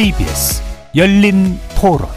[0.00, 0.62] KBS
[0.96, 2.08] 열린 토론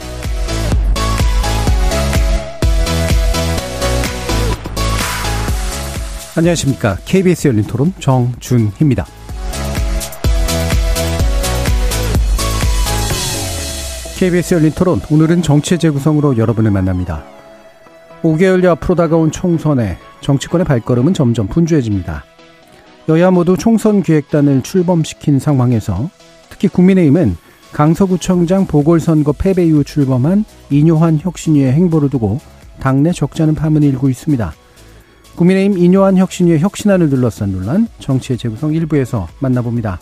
[6.37, 6.95] 안녕하십니까.
[7.03, 9.05] KBS 열린 토론 정준희입니다.
[14.17, 17.25] KBS 열린 토론 오늘은 정치 재구성으로 여러분을 만납니다.
[18.21, 22.23] 5개월여 앞으로 다가온 총선에 정치권의 발걸음은 점점 분주해집니다.
[23.09, 26.09] 여야 모두 총선 기획단을 출범시킨 상황에서
[26.49, 27.35] 특히 국민의힘은
[27.73, 32.39] 강서구청장 보궐선거 패배 이후 출범한 이뇨한 혁신위의 행보를 두고
[32.79, 34.53] 당내 적잖은 파문이 일고 있습니다.
[35.35, 39.99] 국민의힘 이뇨한 혁신위의 혁신안을 둘러싼 논란 정치의 재구성 일부에서 만나봅니다.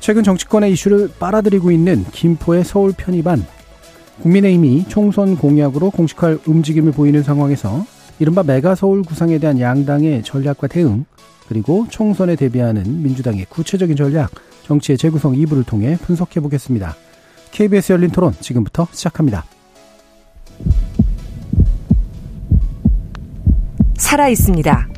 [0.00, 3.44] 최근 정치권의 이슈를 빨아들이고 있는 김포의 서울 편입안
[4.22, 7.84] 국민의힘이 총선 공약으로 공식할 움직임을 보이는 상황에서
[8.18, 11.04] 이른바 메가 서울 구상에 대한 양당의 전략과 대응
[11.46, 14.30] 그리고 총선에 대비하는 민주당의 구체적인 전략
[14.66, 16.96] 정치의 재구성 2부를 통해 분석해 보겠습니다.
[17.50, 19.44] KBS 열린 토론 지금부터 시작합니다.
[23.96, 24.88] 살아 있습니다.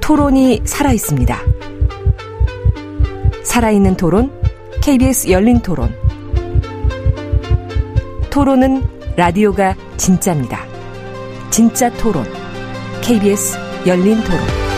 [0.00, 1.38] 토론이 살아 있습니다.
[3.44, 4.32] 살아있는 토론,
[4.82, 5.94] KBS 열린 토론.
[8.30, 8.82] 토론은
[9.16, 10.64] 라디오가 진짜입니다.
[11.50, 12.24] 진짜 토론,
[13.02, 13.56] KBS
[13.86, 14.71] 열린 토론.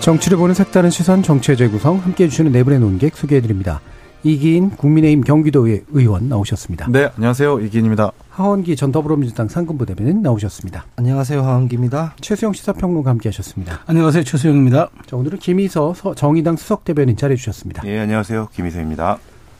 [0.00, 3.80] 정치를 보는 색다른 시선 정치의 재구성 함께해 주시는 네 분의 논객 소개해 드립니다.
[4.22, 6.88] 이기인 국민의힘 경기도의 의원 나오셨습니다.
[6.90, 7.60] 네, 안녕하세요.
[7.60, 8.10] 이기인입니다.
[8.30, 10.86] 하원기 전 더불어민주당 상근부 대변인 나오셨습니다.
[10.96, 11.42] 안녕하세요.
[11.42, 12.14] 하원기입니다.
[12.20, 13.80] 최수영 시사평론가 함께 하셨습니다.
[13.86, 14.24] 안녕하세요.
[14.24, 14.88] 최수영입니다.
[15.06, 17.82] 자, 오늘은 김희서 정의당 수석 대변인 자리해 주셨습니다.
[17.86, 18.48] 예, 안녕하세요.
[18.52, 19.18] 김희서입니다.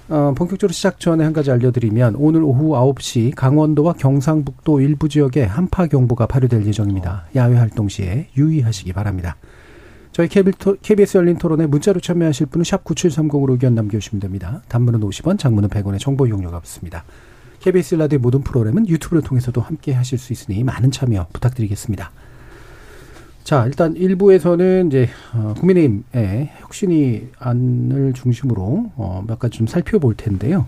[0.09, 5.87] 어, 본격적으로 시작 전에 한 가지 알려드리면 오늘 오후 9시 강원도와 경상북도 일부 지역에 한파
[5.87, 7.27] 경보가 발효될 예정입니다.
[7.37, 9.37] 야외 활동 시에 유의하시기 바랍니다.
[10.13, 14.63] 저희 KBS 열린 토론에 문자로 참여하실 분은 샵 9730으로 의견 남겨주시면 됩니다.
[14.69, 17.05] 단문은 50원, 장문은 100원의 정보 이용료가 붙습니다.
[17.61, 22.11] KBS 라디오 모든 프로그램은 유튜브를 통해서도 함께 하실 수 있으니 많은 참여 부탁드리겠습니다.
[23.45, 30.67] 자, 일단 1부에서는 이제, 어, 국민의힘의 혁신이 안을 중심으로, 어, 몇 가지 좀 살펴볼 텐데요.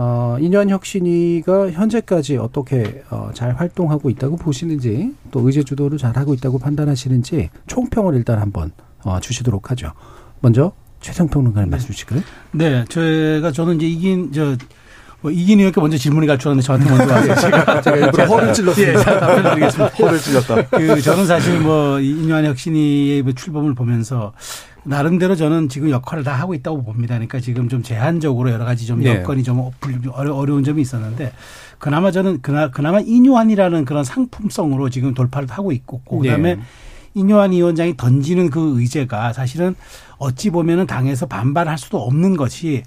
[0.00, 6.34] 어, 인현 혁신위가 현재까지 어떻게, 어, 잘 활동하고 있다고 보시는지, 또 의제 주도를 잘 하고
[6.34, 8.70] 있다고 판단하시는지, 총평을 일단 한번,
[9.02, 9.90] 어, 주시도록 하죠.
[10.38, 10.70] 먼저,
[11.00, 11.74] 최성평론가님 네.
[11.74, 12.20] 말씀 주시고요.
[12.52, 14.56] 네, 제가, 저는 이제 이긴, 저,
[15.20, 18.54] 뭐 이긴 의원께 먼저 질문이 갈 줄 알았는데 저한테 먼저 와서 제가, 제가 일부러 허를
[18.54, 19.00] 찔렀습니다.
[19.00, 19.86] 예, 답변드리겠습니다.
[19.98, 20.68] 허를 찔렀다.
[20.68, 24.32] 그 저는 사실 뭐 인유한 혁신이의 뭐 출범을 보면서
[24.84, 27.14] 나름대로 저는 지금 역할을 다 하고 있다고 봅니다.
[27.14, 29.16] 그러니까 지금 좀 제한적으로 여러 가지 좀 네.
[29.16, 29.70] 여건이 좀
[30.12, 31.32] 어려운 점이 있었는데
[31.78, 36.62] 그나마 저는 그나, 그나마 인유한이라는 그런 상품성으로 지금 돌파를 하고 있고 그다음에 네.
[37.14, 39.74] 인요한 위원장이 던지는 그 의제가 사실은
[40.18, 42.82] 어찌 보면은 당에서 반발할 수도 없는 것이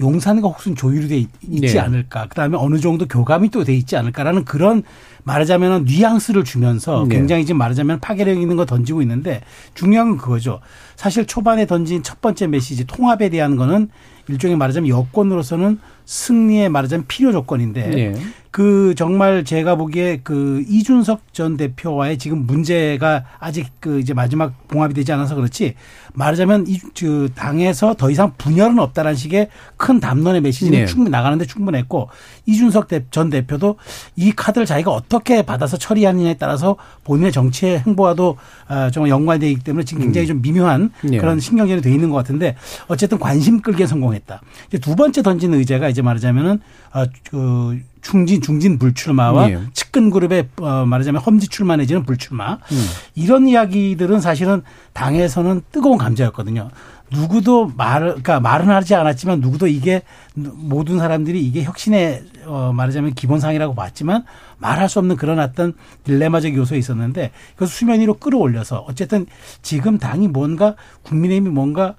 [0.00, 1.78] 용산과 혹은 조율이 돼 있지 네.
[1.78, 2.26] 않을까.
[2.26, 4.82] 그다음에 어느 정도 교감이 또 돼 있지 않을까라는 그런
[5.22, 7.16] 말하자면 뉘앙스를 주면서 네.
[7.16, 9.40] 굉장히 지금 말하자면 파괴력 있는 거 던지고 있는데
[9.74, 10.60] 중요한 건 그거죠.
[10.96, 13.88] 사실 초반에 던진 첫 번째 메시지 통합에 대한 거는
[14.28, 18.14] 일종의 말하자면 여권으로서는 승리에 말하자면 필요 조건인데 네.
[18.50, 24.94] 그 정말 제가 보기에 그 이준석 전 대표와의 지금 문제가 아직 그 이제 마지막 봉합이
[24.94, 25.74] 되지 않아서 그렇지
[26.12, 30.86] 말하자면 이 그 당에서 더 이상 분열은 없다라는 식의 큰 담론의 메시지는 네.
[30.86, 32.08] 충분히 나가는데 충분했고
[32.46, 33.76] 이준석 전 대표도
[34.16, 38.36] 이 카드를 자기가 어떻게 받아서 처리하느냐에 따라서 본인의 정치의 행보와도
[38.68, 40.28] 아, 정말 연관되어 있기 때문에 지금 굉장히 음.
[40.28, 41.18] 좀 미묘한 네.
[41.18, 42.56] 그런 신경전이 돼 있는 것 같은데
[42.86, 44.40] 어쨌든 관심 끌기에 성공했다.
[44.68, 46.60] 이제 두 번째 던진 의제가 이제 말하자면은
[46.90, 49.60] 아, 그 중진 중진 불출마와 예.
[49.72, 52.86] 측근 그룹의 어, 말하자면 험지 출마 내지는 불출마 음.
[53.14, 54.62] 이런 이야기들은 사실은
[54.92, 56.70] 당에서는 뜨거운 감자였거든요.
[57.12, 60.02] 누구도 말을 그러니까 말은 하지 않았지만 누구도 이게
[60.34, 64.24] 모든 사람들이 이게 혁신의 어 말하자면 기본상이라고 봤지만
[64.58, 69.26] 말할 수 없는 그런 어떤 딜레마적 요소에 있었는데 그 수면 위로 끌어올려서 어쨌든
[69.62, 70.74] 지금 당이 뭔가
[71.04, 71.94] 국민의힘이 뭔가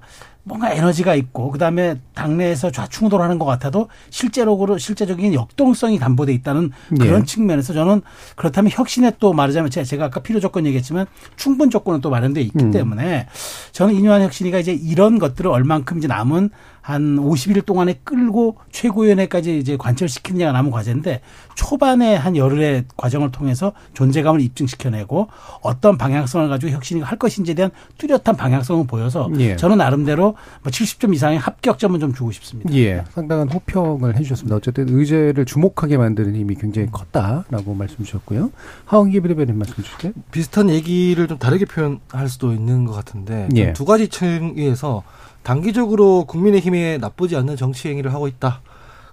[0.48, 6.70] 뭔가 에너지가 있고 그다음에 당내에서 좌충우돌하는 것 같아도 실제로그 실제적인 역동성이 담보돼 있다는
[7.00, 7.26] 그런 네.
[7.26, 8.02] 측면에서 저는
[8.36, 12.70] 그렇다면 혁신에 또 말하자면 제가 아까 필요 조건 얘기했지만 충분 조건은 또 마련돼 있기 음.
[12.70, 13.26] 때문에
[13.72, 16.50] 저는 인유한 혁신이가 이제 이런 것들을 얼만큼 이제 남은
[16.86, 21.20] 한 50일 동안에 끌고 최고위원회까지 이제 관철시키느냐가 남은 과제인데
[21.56, 25.26] 초반에 한 열흘의 과정을 통해서 존재감을 입증시켜내고
[25.62, 29.56] 어떤 방향성을 가지고 혁신이 할 것인지에 대한 뚜렷한 방향성을 보여서 예.
[29.56, 32.72] 저는 나름대로 뭐 70점 이상의 합격점은 좀 주고 싶습니다.
[32.74, 34.54] 예, 상당한 호평을 해주셨습니다.
[34.54, 38.52] 어쨌든 의제를 주목하게 만드는 힘이 굉장히 컸다라고 말씀 주셨고요.
[38.84, 40.12] 하원기 비대변인 말씀 주실게요.
[40.30, 43.72] 비슷한 얘기를 좀 다르게 표현할 수도 있는 것 같은데 예.
[43.72, 45.02] 두 가지 층에서
[45.46, 48.62] 단기적으로 국민의힘에 나쁘지 않는 정치 행위를 하고 있다.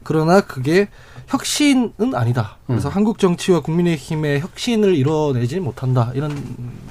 [0.02, 0.88] 그러나 그게
[1.28, 2.58] 혁신은 아니다.
[2.66, 2.92] 그래서 음.
[2.92, 6.12] 한국 정치와 국민의힘의 혁신을 이뤄내지 못한다.
[6.16, 6.36] 이런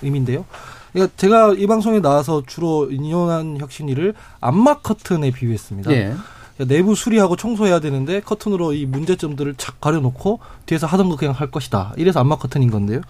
[0.01, 0.45] 의미인데요.
[0.93, 5.91] 그러니까 제가 이 방송에 나와서 주로 인용한 혁신위를 암막 커튼에 비유했습니다.
[5.91, 6.15] 예.
[6.55, 11.51] 그러니까 내부 수리하고 청소해야 되는데 커튼으로 이 문제점들을 착 가려놓고 뒤에서 하던 거 그냥 할
[11.51, 11.95] 것이다.
[11.97, 13.01] 이래서 암막 커튼인 건데요.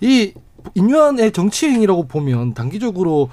[0.00, 0.34] 이
[0.74, 3.28] 인류한의 정치 행위라고 보면 단기적으로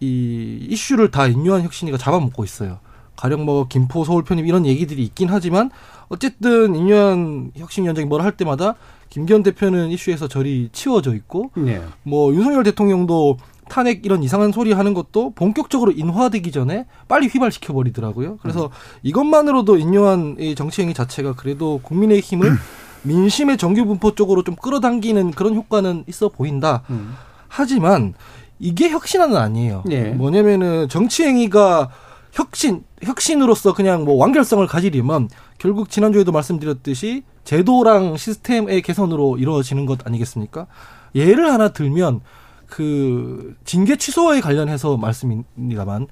[0.00, 2.78] 이 이슈를 다 인류한 혁신이가 잡아먹고 있어요.
[3.16, 5.70] 가령 뭐 김포 서울 편입 이런 얘기들이 있긴 하지만
[6.08, 8.74] 어쨌든 인류한 혁신위원장이 뭘 할 때마다
[9.10, 11.82] 김기현 대표는 이슈에서 저리 치워져 있고 예.
[12.02, 13.36] 뭐 윤석열 대통령도
[13.68, 18.38] 탄핵 이런 이상한 소리 하는 것도 본격적으로 인화되기 전에 빨리 휘발시켜 버리더라고요.
[18.42, 18.70] 그래서
[19.04, 22.52] 이것만으로도 인요한 이 정치 행위 자체가 그래도 국민의 힘을
[23.04, 26.82] 민심의 정규 분포 쪽으로 좀 끌어당기는 그런 효과는 있어 보인다.
[26.90, 27.14] 음.
[27.48, 28.14] 하지만
[28.58, 29.84] 이게 혁신안은 아니에요.
[29.90, 30.10] 예.
[30.10, 31.90] 뭐냐면은 정치 행위가
[32.32, 35.28] 혁신 혁신으로서 그냥 뭐 완결성을 가지려면
[35.58, 40.66] 결국 지난주에도 말씀드렸듯이 제도랑 시스템의 개선으로 이루어지는 것 아니겠습니까?
[41.14, 42.20] 예를 하나 들면
[42.66, 46.08] 그 징계 취소에 관련해서 말씀입니다만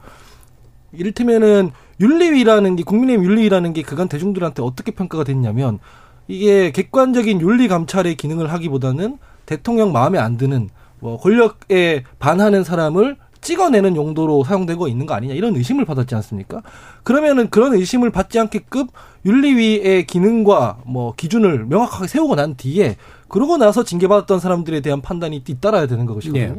[0.93, 5.79] 이를테면은 윤리위라는 게 국민의힘 윤리위라는 게 그간 대중들한테 어떻게 평가가 됐냐면
[6.29, 10.69] 이게 객관적인 윤리 감찰의 기능을 하기보다는 대통령 마음에 안 드는
[11.03, 16.63] 뭐 권력에 반하는 사람을 찍어내는 용도로 사용되고 있는 거 아니냐 이런 의심을 받았지 않습니까?
[17.03, 18.87] 그러면은 그런 의심을 받지 않게끔
[19.27, 22.97] 윤리위의 기능과 뭐 기준을 명확하게 세우고 난 뒤에
[23.27, 26.55] 그러고 나서 징계받았던 사람들에 대한 판단이 뒤따라야 되는 것이거든요.
[26.55, 26.57] 네.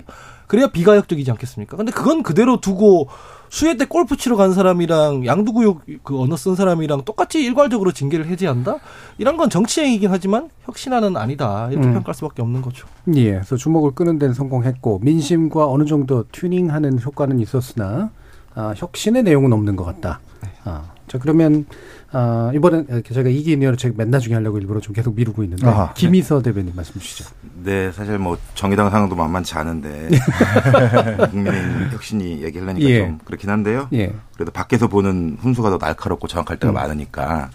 [0.47, 1.77] 그래야 비가역적이지 않겠습니까?
[1.77, 3.07] 근데 그건 그대로 두고
[3.53, 8.77] 수해 때 골프 치러 간 사람이랑 양두구역 그 언어 쓴 사람이랑 똑같이 일괄적으로 징계를 해제한다?
[9.19, 11.69] 이런 건 정치행위이긴 하지만 혁신안은 아니다.
[11.69, 11.93] 이렇게 음.
[11.93, 12.87] 평가할 수밖에 없는 거죠.
[13.13, 18.09] 예, 그래서 주목을 끄는 데는 성공했고 민심과 어느 정도 튜닝하는 효과는 있었으나
[18.55, 20.19] 아, 혁신의 내용은 없는 것 같다.
[20.63, 21.67] 아, 자 그러면
[22.15, 25.67] 아, 이번엔 이렇게 제가 이기 의원을 제가 맨 나중에 하려고 일부러 좀 계속 미루고 있는데
[25.67, 27.25] 아하, 김희서 대변인 말씀 주시죠.
[27.63, 30.09] 네, 사실 뭐 정의당 상황도 만만치 않은데
[31.31, 32.99] 국민의힘 혁신이 얘기하려니까 예.
[32.99, 33.89] 좀 그렇긴 한데요.
[33.93, 36.75] 예, 그래도 밖에서 보는 훈수가 더 날카롭고 정확할 때가 음.
[36.75, 37.49] 많으니까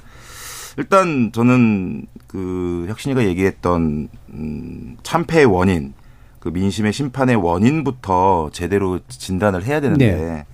[0.76, 5.94] 일단 저는 그 혁신이가 얘기했던 음, 참패의 원인,
[6.40, 10.46] 그 민심의 심판의 원인부터 제대로 진단을 해야 되는데 네.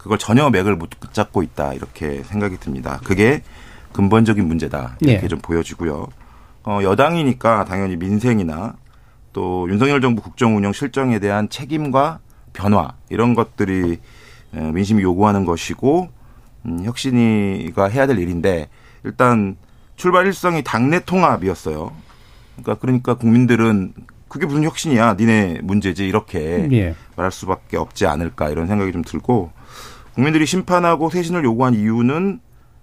[0.00, 3.00] 그걸 전혀 맥을 못 잡고 있다 이렇게 생각이 듭니다.
[3.04, 3.42] 그게
[3.92, 5.28] 근본적인 문제다 이렇게 네.
[5.28, 6.08] 좀 보여지고요.
[6.64, 8.76] 어, 여당이니까 당연히 민생이나
[9.34, 12.20] 또 윤석열 정부 국정 운영 실정에 대한 책임과
[12.54, 13.98] 변화 이런 것들이
[14.54, 16.08] 에, 민심이 요구하는 것이고
[16.64, 18.68] 음, 혁신이가 해야 될 일인데
[19.04, 19.56] 일단
[19.96, 21.92] 출발 일성이 당내 통합이었어요.
[22.56, 23.92] 그러니까 그러니까 국민들은
[24.28, 29.50] 그게 무슨 혁신이야, 니네 문제지 이렇게 예, 말할 수밖에 없지 않을까 이런 생각이 좀 들고
[30.20, 32.40] 국민들이 심판하고 쇄신을 요구한 이유는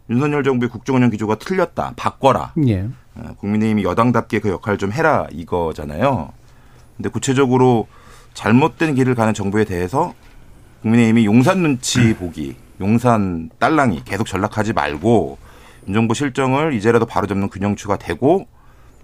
[0.09, 2.53] 윤석열 정부의 국정운영 기조가 틀렸다, 바꿔라.
[2.67, 6.29] 예, 어, 국민의힘이 여당답게 그 역할을 좀 해라 이거잖아요.
[6.95, 7.87] 근데 구체적으로
[8.33, 10.15] 잘못된 길을 가는 정부에 대해서
[10.81, 15.37] 국민의힘이 용산 눈치 보기, 용산 딸랑이 계속 전락하지 말고
[15.89, 18.47] 윤 정부 실정을 이제라도 바로잡는 균형추가 되고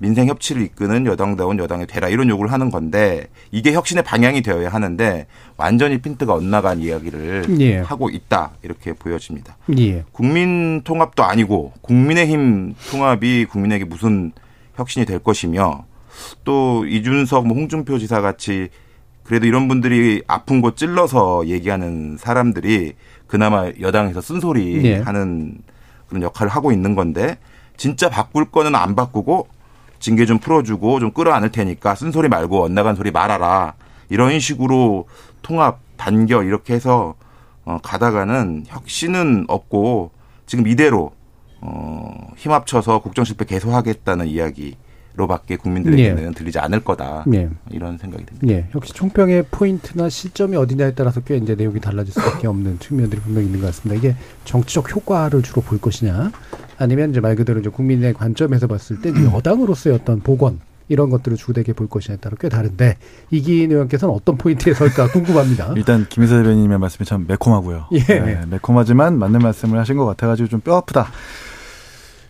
[0.03, 5.27] 민생 협치를 이끄는 여당다운 여당이 되라 이런 요구를 하는 건데 이게 혁신의 방향이 되어야 하는데
[5.55, 7.77] 완전히 핀트가 엇나간 이야기를 예.
[7.77, 9.55] 하고 있다 이렇게 보여집니다.
[9.77, 14.33] 예, 국민 통합도 아니고 국민의힘 통합이 국민에게 무슨
[14.75, 15.86] 혁신이 될 것이며
[16.43, 18.67] 또 이준석, 뭐 홍준표 지사 같이
[19.24, 22.95] 그래도 이런 분들이 아픈 곳 찔러서 얘기하는 사람들이
[23.25, 24.98] 그나마 여당에서 쓴소리 네.
[25.00, 25.60] 하는
[26.10, 27.38] 그런 역할을 하고 있는 건데
[27.77, 29.48] 진짜 바꿀 거는 안 바꾸고
[30.03, 33.75] 징계 좀 풀어주고 좀 끌어안을 테니까 쓴소리 말고 엇나간 소리 말아라.
[34.10, 35.07] 이런 식으로
[35.41, 37.15] 통합 단결 이렇게 해서
[37.63, 40.12] 어, 가다가는 혁신은 없고
[40.45, 41.13] 지금 이대로
[41.62, 44.75] 어, 힘 합쳐서 국정 실패 계속하겠다는 이야기
[45.15, 47.50] 로밖에 국민들에게는 들리지 않을 거다 예.
[47.72, 48.48] 이런 생각이 듭니다.
[48.50, 53.46] 예, 역시 총평의 포인트나 시점이 어디냐에 따라서 꽤 이제 내용이 달라질 수밖에 없는 측면들이 분명히
[53.48, 54.00] 있는 것 같습니다.
[54.00, 54.15] 이게
[54.46, 56.32] 정치적 효과를 주로 볼 것이냐,
[56.77, 61.38] 아니면 이제 말 그대로 이제 국민의 관점에서 봤을 때 이제 여당으로서의 어떤 복원, 이런 것들을
[61.38, 62.98] 주되게 볼 것이냐에 따라 꽤 다른데
[63.32, 65.74] 이기인 의원께서는 어떤 포인트에 설까 궁금합니다.
[65.77, 67.86] 일단 김희서 대변인의 말씀이 참 매콤하고요.
[67.93, 68.00] 예.
[68.00, 71.08] 네, 매콤하지만 맞는 말씀을 하신 것 같아가지고 좀 뼈 아프다.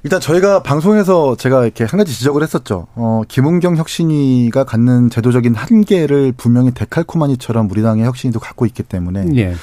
[0.03, 2.87] 일단 저희가 방송에서 제가 이렇게 한 가지 지적을 했었죠.
[2.95, 9.55] 어, 김은경 혁신위가 갖는 제도적인 한계를 분명히 데칼코마니처럼 우리 당의 혁신위도 갖고 있기 때문에 예.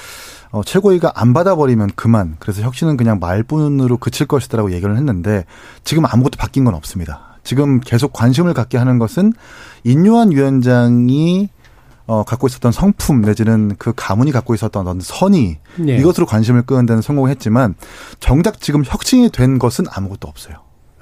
[0.51, 2.37] 어, 최고위가 안 받아버리면 그만.
[2.39, 5.45] 그래서 혁신은 그냥 말뿐으로 그칠 것이다라고 얘기를 했는데
[5.85, 7.39] 지금 아무것도 바뀐 건 없습니다.
[7.45, 9.35] 지금 계속 관심을 갖게 하는 것은
[9.85, 11.51] 인요한 위원장이
[12.11, 15.97] 어, 갖고 있었던 성품 내지는 그 가문이 갖고 있었던 어떤 선의 예.
[15.97, 17.77] 이것으로 관심을 끄는 데는 성공했지만
[18.19, 20.57] 정작 지금 혁신이 된 것은 아무것도 없어요.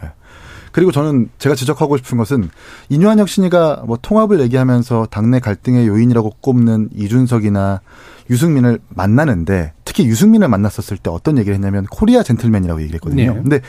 [0.04, 0.10] 예.
[0.70, 2.50] 그리고 저는 제가 지적하고 싶은 것은
[2.90, 7.80] 인요한 혁신이가 뭐 통합을 얘기하면서 당내 갈등의 요인이라고 꼽는 이준석이나
[8.28, 13.32] 유승민을 만나는데 특히 유승민을 만났었을 때 어떤 얘기를 했냐면 코리아 젠틀맨이라고 얘기를 했거든요.
[13.32, 13.40] 네.
[13.40, 13.60] 근데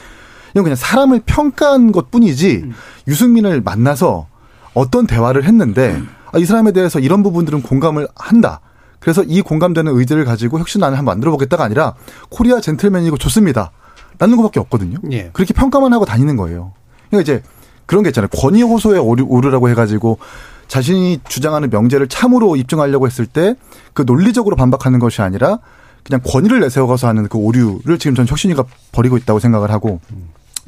[0.52, 2.66] 이건 그냥 사람을 평가한 것 뿐이지
[3.08, 4.28] 유승민을 만나서
[4.74, 8.60] 어떤 대화를 했는데 아, 이 사람에 대해서 이런 부분들은 공감을 한다.
[9.00, 11.96] 그래서 이 공감되는 의지를 가지고 혁신안을 한번 만들어 보겠다가 아니라
[12.30, 13.72] 코리아 젠틀맨이고 좋습니다.
[14.18, 14.98] 라는 것밖에 없거든요.
[15.12, 15.30] 예.
[15.32, 16.74] 그렇게 평가만 하고 다니는 거예요.
[17.10, 17.44] 그러니까 이제
[17.86, 18.28] 그런 게 있잖아요.
[18.30, 20.20] 권위 호소에 오르, 오르라고 해가지고
[20.68, 23.56] 자신이 주장하는 명제를 참으로 입증하려고 했을 때
[23.94, 25.60] 그 논리적으로 반박하는 것이 아니라
[26.04, 30.00] 그냥 권위를 내세워가서 하는 그 오류를 지금 전 혁신이가 벌이고 있다고 생각을 하고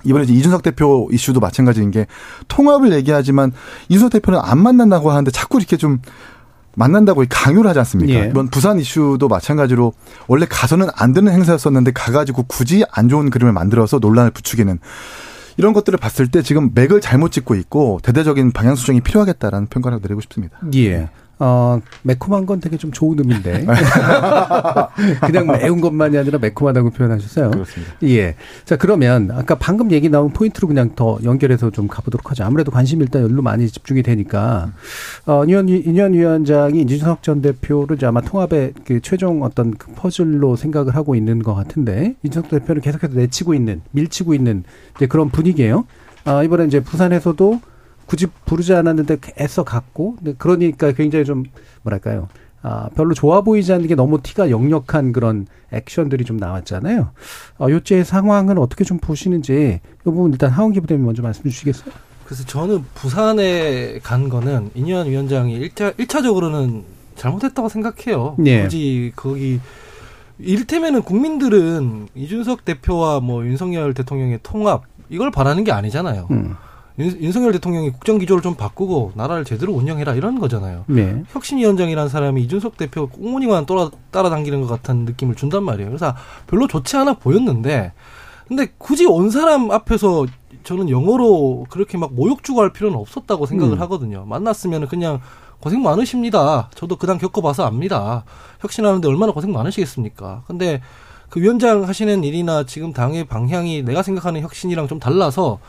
[0.04, 2.08] 이번에 이준석 대표 이슈도 마찬가지인 게
[2.48, 3.52] 통합을 얘기하지만
[3.90, 6.00] 이준석 대표는 안 만난다고 하는데 자꾸 이렇게 좀
[6.76, 8.14] 만난다고 강요를 하지 않습니까?
[8.14, 8.30] 예.
[8.30, 9.94] 이번 부산 이슈도 마찬가지로
[10.28, 14.80] 원래 가서는 안 되는 행사였었는데 가가지고 굳이 안 좋은 그림을 만들어서 논란을 부추기는
[15.58, 20.22] 이런 것들을 봤을 때 지금 맥을 잘못 짚고 있고 대대적인 방향 수정이 필요하겠다라는 평가를 내리고
[20.22, 20.58] 싶습니다.
[20.76, 21.10] 예.
[21.44, 23.66] 어, 매콤한 건 되게 좀 좋은 의미인데.
[25.26, 27.50] 그냥 매운 것만이 아니라 매콤하다고 표현하셨어요.
[27.50, 27.94] 그렇습니다.
[28.04, 28.36] 예.
[28.64, 32.44] 자, 그러면 아까 방금 얘기 나온 포인트로 그냥 더 연결해서 좀 가보도록 하죠.
[32.44, 34.72] 아무래도 관심이 일단 여기로 많이 집중이 되니까.
[35.26, 40.56] 어, 인현, 인현 위원장이 이준석 전 대표를 이제 아마 통합의 그 최종 어떤 그 퍼즐로
[40.56, 44.64] 생각을 하고 있는 것 같은데, 이준석 대표를 계속해서 내치고 있는, 밀치고 있는
[44.96, 45.86] 이제 그런 분위기예요.
[46.24, 47.62] 아, 이번에 이제 부산에서도
[48.06, 51.44] 굳이 부르지 않았는데 애써 갔고 그러니까 굉장히 좀
[51.84, 52.28] 뭐랄까요
[52.64, 57.12] 아 별로 좋아 보이지 않는 게 너무 티가 역력한 그런 액션들이 좀 나왔잖아요.
[57.60, 61.92] 어, 요째 상황은 어떻게 좀 보시는지 이 부분 일단 하원기 부대님 먼저 말씀 주시겠어요?
[62.26, 66.84] 그래서 저는 부산에 간 거는 인현 위원장이 일차일차적으로는
[67.16, 68.36] 잘못했다고 생각해요.
[68.38, 68.64] 네.
[68.64, 69.60] 굳이 거기
[70.40, 76.28] 이를테면은 국민들은 이준석 대표와 뭐 윤석열 대통령의 통합 이걸 바라는 게 아니잖아요.
[76.32, 76.56] 음.
[77.00, 80.86] 윤, 윤석열 대통령이 국정 기조를 좀 바꾸고 나라를 제대로 운영해라 이런 거잖아요.
[80.88, 81.24] 네.
[81.32, 85.90] 혁신위원장이라는 사람이 이준석 대표 꽁무니만 따라, 따라당기는 것 같은 느낌을 준단 말이에요.
[85.90, 86.16] 그래서
[86.48, 87.94] 별로 좋지 않아 보였는데,
[88.48, 90.26] 근데 굳이 온 사람 앞에서
[90.64, 93.82] 저는 영어로 그렇게 막 모욕 주고 할 필요는 없었다고 생각을 음.
[93.82, 94.26] 하거든요.
[94.26, 95.22] 만났으면 그냥
[95.60, 96.70] 고생 많으십니다.
[96.76, 98.26] 저도 그당 겪어봐서 압니다.
[98.60, 100.44] 혁신하는데 얼마나 고생 많으시겠습니까?
[100.48, 100.82] 근데
[101.30, 105.60] 그 위원장 하시는 일이나 지금 당의 방향이 내가 생각하는 혁신이랑 좀 달라서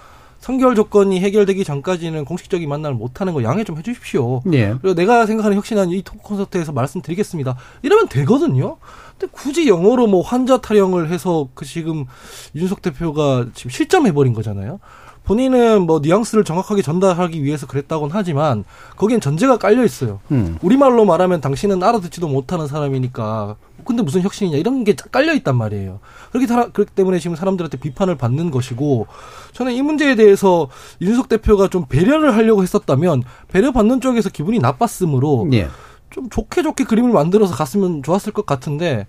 [0.42, 4.42] 선결 조건이 해결되기 전까지는 공식적인 만남을 못하는 거 양해 좀 해주십시오.
[4.52, 4.74] 예.
[4.82, 7.56] 그리고 내가 생각하는 혁신한 이 토크 콘서트에서 말씀드리겠습니다.
[7.82, 8.76] 이러면 되거든요.
[9.16, 12.06] 근데 굳이 영어로 뭐 환자 타령을 해서 그 지금
[12.56, 14.80] 윤석 대표가 지금 실점해버린 거잖아요.
[15.24, 18.64] 본인은 뭐 뉘앙스를 정확하게 전달하기 위해서 그랬다고는 하지만
[18.96, 20.20] 거기엔 전제가 깔려 있어요.
[20.32, 20.58] 음.
[20.62, 25.98] 우리말로 말하면 당신은 알아듣지도 못하는 사람이니까 근데 무슨 혁신이냐 이런 게 깔려 있단 말이에요.
[26.30, 29.06] 그렇기, 타- 그렇기 때문에 지금 사람들한테 비판을 받는 것이고
[29.52, 30.68] 저는 이 문제에 대해서
[31.00, 35.68] 윤석 대표가 좀 배려를 하려고 했었다면 배려 받는 쪽에서 기분이 나빴으므로 예.
[36.10, 39.06] 좀 좋게 좋게 그림을 만들어서 갔으면 좋았을 것 같은데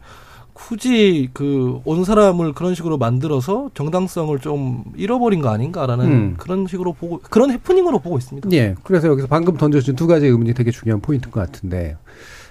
[0.53, 6.35] 굳이 그 온 사람을 그런 식으로 만들어서 정당성을 좀 잃어버린 거 아닌가라는 음.
[6.37, 8.49] 그런 식으로 보고 그런 해프닝으로 보고 있습니다.
[8.53, 8.75] 예.
[8.83, 11.97] 그래서 여기서 방금 던져준 두 가지 의문이 되게 중요한 포인트인 것 같은데,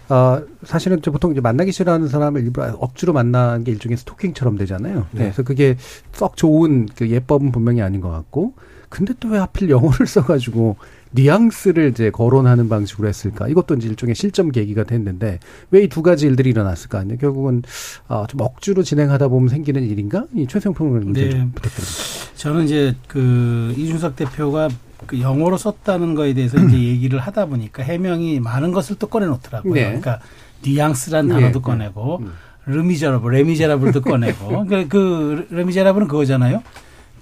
[0.08, 5.06] 아, 사실은 이제 보통 이제 만나기 싫어하는 사람을 일부러 억지로 만난 게 일종의 스토킹처럼 되잖아요.
[5.12, 5.22] 네.
[5.24, 5.76] 그래서 그게
[6.12, 8.54] 썩 좋은 그 예법은 분명히 아닌 것 같고,
[8.88, 10.76] 근데 또 왜 하필 영어를 써가지고
[11.12, 13.48] 뉘앙스를 이제 거론하는 방식으로 했을까?
[13.48, 15.38] 이것도 이제 일종의 실점 계기가 됐는데
[15.70, 17.04] 왜 이 두 가지 일들이 일어났을까?
[17.20, 17.62] 결국은
[18.08, 20.24] 아, 좀 억지로 진행하다 보면 생기는 일인가?
[20.34, 21.30] 이 최성 평론님 네.
[21.30, 22.32] 좀 부탁드립니다.
[22.36, 24.68] 저는 이제 그 이준석 대표가
[25.06, 29.74] 그 영어로 썼다는 거에 대해서 이제 얘기를 하다 보니까 해명이 많은 것을 또 꺼내놓더라고요.
[29.74, 29.84] 네.
[29.84, 30.20] 그러니까
[30.64, 31.62] 뉘앙스란 네, 단어도 네.
[31.62, 32.32] 꺼내고 음.
[32.66, 36.62] 르미제라블, 레미제라블도 꺼내고 그, 그 레미제라블은 그거잖아요.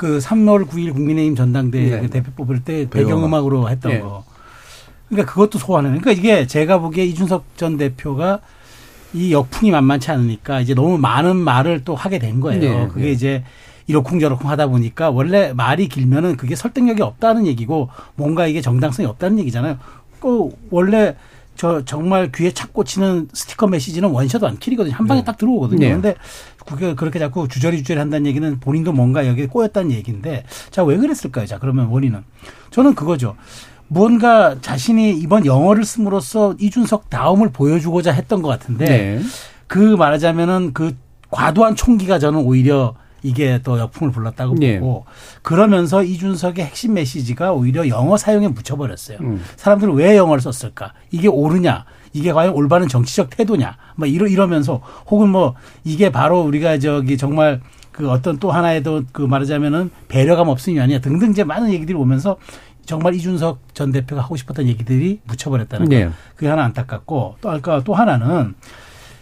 [0.00, 2.00] 그 3월 9일 국민의힘 전당대회 네.
[2.00, 2.94] 그 대표 뽑을 때 배경음악.
[2.94, 4.00] 배경음악으로 했던 네.
[4.00, 4.24] 거.
[5.10, 6.00] 그러니까 그것도 소환해요.
[6.00, 8.38] 그러니까 이게 제가 보기에 이준석 전 대표가
[9.12, 12.60] 이 역풍이 만만치 않으니까 이제 너무 많은 말을 또 하게 된 거예요.
[12.60, 13.12] 네, 그게 네.
[13.12, 13.44] 이제
[13.88, 19.76] 이러쿵저러쿵 하다 보니까 원래 말이 길면은 그게 설득력이 없다는 얘기고 뭔가 이게 정당성이 없다는 얘기잖아요.
[20.18, 21.14] 그 원래
[21.56, 24.94] 저 정말 귀에 착 꽂히는 스티커 메시지는 원샷 완킬이거든요.
[24.94, 25.78] 한 방에 딱 들어오거든요.
[25.78, 25.88] 네.
[25.88, 26.14] 그런데
[26.66, 31.46] 그게 그렇게 자꾸 주저리 주저리 한다는 얘기는 본인도 뭔가 여기에 꼬였다는 얘기인데 자 왜 그랬을까요?
[31.46, 32.22] 자 그러면 원인은
[32.70, 33.36] 저는 그거죠.
[33.88, 39.20] 뭔가 자신이 이번 영어를 씀으로써 이준석 다음을 보여주고자 했던 것 같은데 네.
[39.66, 40.96] 그 말하자면은 그
[41.30, 44.80] 과도한 총기가 저는 오히려 이게 또 역풍을 불렀다고 네.
[44.80, 45.04] 보고
[45.42, 49.18] 그러면서 이준석의 핵심 메시지가 오히려 영어 사용에 묻혀버렸어요.
[49.20, 49.42] 음.
[49.56, 50.92] 사람들은 왜 영어를 썼을까?
[51.10, 51.84] 이게 옳으냐?
[52.12, 53.76] 이게 과연 올바른 정치적 태도냐?
[53.96, 57.60] 뭐 이러 이러면서 혹은 뭐 이게 바로 우리가 저기 정말
[57.92, 62.36] 그 어떤 또 하나의 또그 말하자면은 배려감 없음이 아니냐 등등 이제 많은 얘기들이 오면서
[62.86, 65.94] 정말 이준석 전 대표가 하고 싶었던 얘기들이 묻혀버렸다는 거.
[65.94, 66.10] 네.
[66.34, 68.54] 그게 하나 안타깝고 또 아까 또 하나는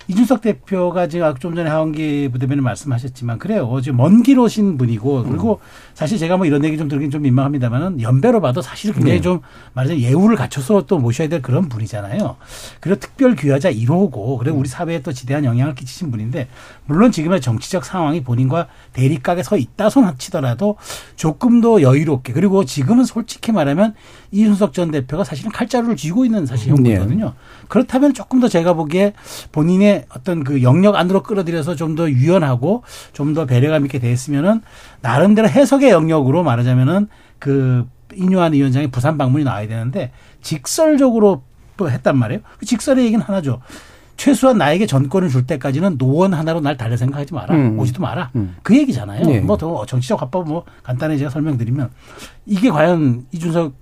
[0.08, 3.78] 이준석 대표가 지금 좀 전에 하원기 부대변인 말씀하셨지만 그래요.
[3.82, 5.60] 지금 먼 길 오신 분이고 그리고
[5.94, 9.20] 사실 제가 뭐 이런 얘기 좀 들긴 좀 민망합니다만은 연배로 봐도 사실 굉장히 네.
[9.20, 9.40] 좀
[9.74, 12.36] 말하자면 예우를 갖춰서 또 모셔야 될 그런 분이잖아요.
[12.80, 16.48] 그리고 특별 귀화자 1호고 그리고 우리 사회에 또 지대한 영향을 끼치신 분인데
[16.86, 20.76] 물론 지금의 정치적 상황이 본인과 대립각에 서 있다 손 치더라도
[21.16, 23.94] 조금 더 여유롭게 그리고 지금은 솔직히 말하면
[24.30, 26.76] 이준석 전 대표가 사실은 칼자루를 쥐고 있는 사실 네.
[26.76, 27.32] 형국이거든요.
[27.68, 29.14] 그렇다면 조금 더 제가 보기에
[29.52, 32.82] 본인의 어떤 그 영역 안으로 끌어들여서 좀 더 유연하고
[33.12, 34.60] 좀 더 배려감 있게 됐으면은
[35.00, 37.08] 나름대로 해석의 영역으로 말하자면은
[37.38, 41.42] 그 인유한 위원장의 부산 방문이 나와야 되는데 직설적으로
[41.76, 42.40] 또 했단 말이에요.
[42.58, 43.60] 그 직설의 얘기는 하나죠.
[44.16, 47.54] 최소한 나에게 전권을 줄 때까지는 노원 하나로 날 달래 생각하지 마라.
[47.54, 47.78] 음.
[47.78, 48.30] 오지도 마라.
[48.34, 48.56] 음.
[48.64, 49.24] 그 얘기잖아요.
[49.24, 49.40] 네.
[49.40, 51.90] 뭐더 정치적 화법 뭐 간단히 제가 설명드리면
[52.46, 53.72] 이게 과연 이준석 의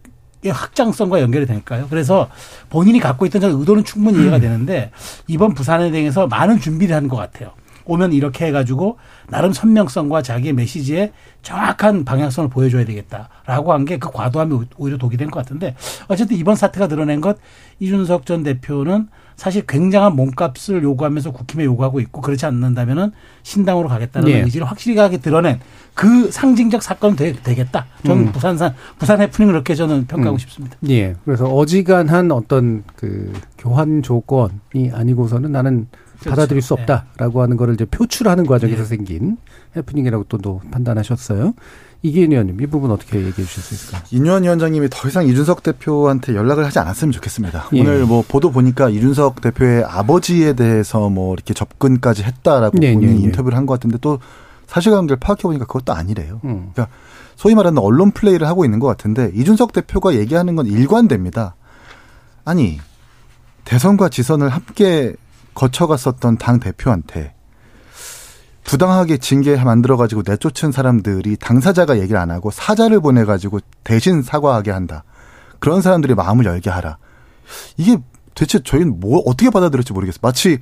[0.51, 1.87] 확장성과 연결이 될까요?
[1.91, 2.29] 그래서
[2.71, 4.91] 본인이 갖고 있던 저 의도는 충분히 이해가 되는데
[5.27, 7.53] 이번 부산에 대해서 많은 준비를 한 것 같아요.
[7.89, 8.99] 오면 이렇게 해가지고
[9.29, 11.13] 나름 선명성과 자기의 메시지에
[11.43, 15.77] 정확한 방향성을 보여줘야 되겠다라고 한 게 그 과도함이 오히려 독이 된 것 같은데
[16.09, 17.39] 어쨌든 이번 사태가 드러낸 것
[17.79, 23.13] 이준석 전 대표는 사실 굉장한 몸값을 요구하면서 국힘에 요구하고 있고 그렇지 않는다면은
[23.43, 24.41] 신당으로 가겠다는 예.
[24.41, 25.61] 의지를 확실하게 드러낸
[25.95, 27.87] 그 상징적 사건은 되, 되겠다.
[28.05, 28.33] 저는 음.
[28.33, 30.39] 부산산 부산 해프닝을 그렇게 저는 평가하고 음.
[30.39, 30.77] 싶습니다.
[30.89, 31.15] 예.
[31.25, 35.87] 그래서 어지간한 어떤 그 교환 조건이 아니고서는 나는
[36.21, 36.31] 그렇죠.
[36.31, 36.83] 받아들일 수 네.
[36.83, 38.89] 없다라고 하는 거를 이제 표출하는 과정에서 네.
[38.89, 39.37] 생긴
[39.77, 41.55] 해프닝이라고 또, 또 판단하셨어요.
[42.03, 44.03] 이기인 의원님 이 부분 어떻게 얘기해 주실 수 있을까요?
[44.11, 47.71] 인유한 위원장님이 더 이상 이준석 대표한테 연락을 하지 않았으면 좋겠습니다.
[47.73, 47.81] 예.
[47.81, 53.19] 오늘 뭐 보도 보니까 이준석 대표의 아버지에 대해서 뭐 이렇게 접근까지 했다라고 네, 본인이 네,
[53.19, 53.25] 네.
[53.25, 54.19] 인터뷰를 한 것 같은데 또
[54.67, 56.41] 사실관계를 파악해 보니까 그것도 아니래요.
[56.45, 56.71] 음.
[56.73, 56.89] 그러니까
[57.35, 61.55] 소위 말하는 언론 플레이를 하고 있는 것 같은데 이준석 대표가 얘기하는 건 일관됩니다.
[62.45, 62.79] 아니
[63.65, 65.15] 대선과 지선을 함께
[65.57, 67.35] 거쳐갔었던 당 대표한테
[68.63, 74.73] 부당하게 징계 만들어 가지고 내쫓은 사람들이 당사자가 얘기를 안 하고 사자를 보내 가지고 대신 사과하게
[74.73, 75.05] 한다.
[75.61, 76.99] 그런 사람들이 마음을 열게 하라.
[77.77, 77.97] 이게
[78.35, 80.19] 대체 저희는 뭐 어떻게 받아들일지 모르겠어요.
[80.21, 80.59] 마치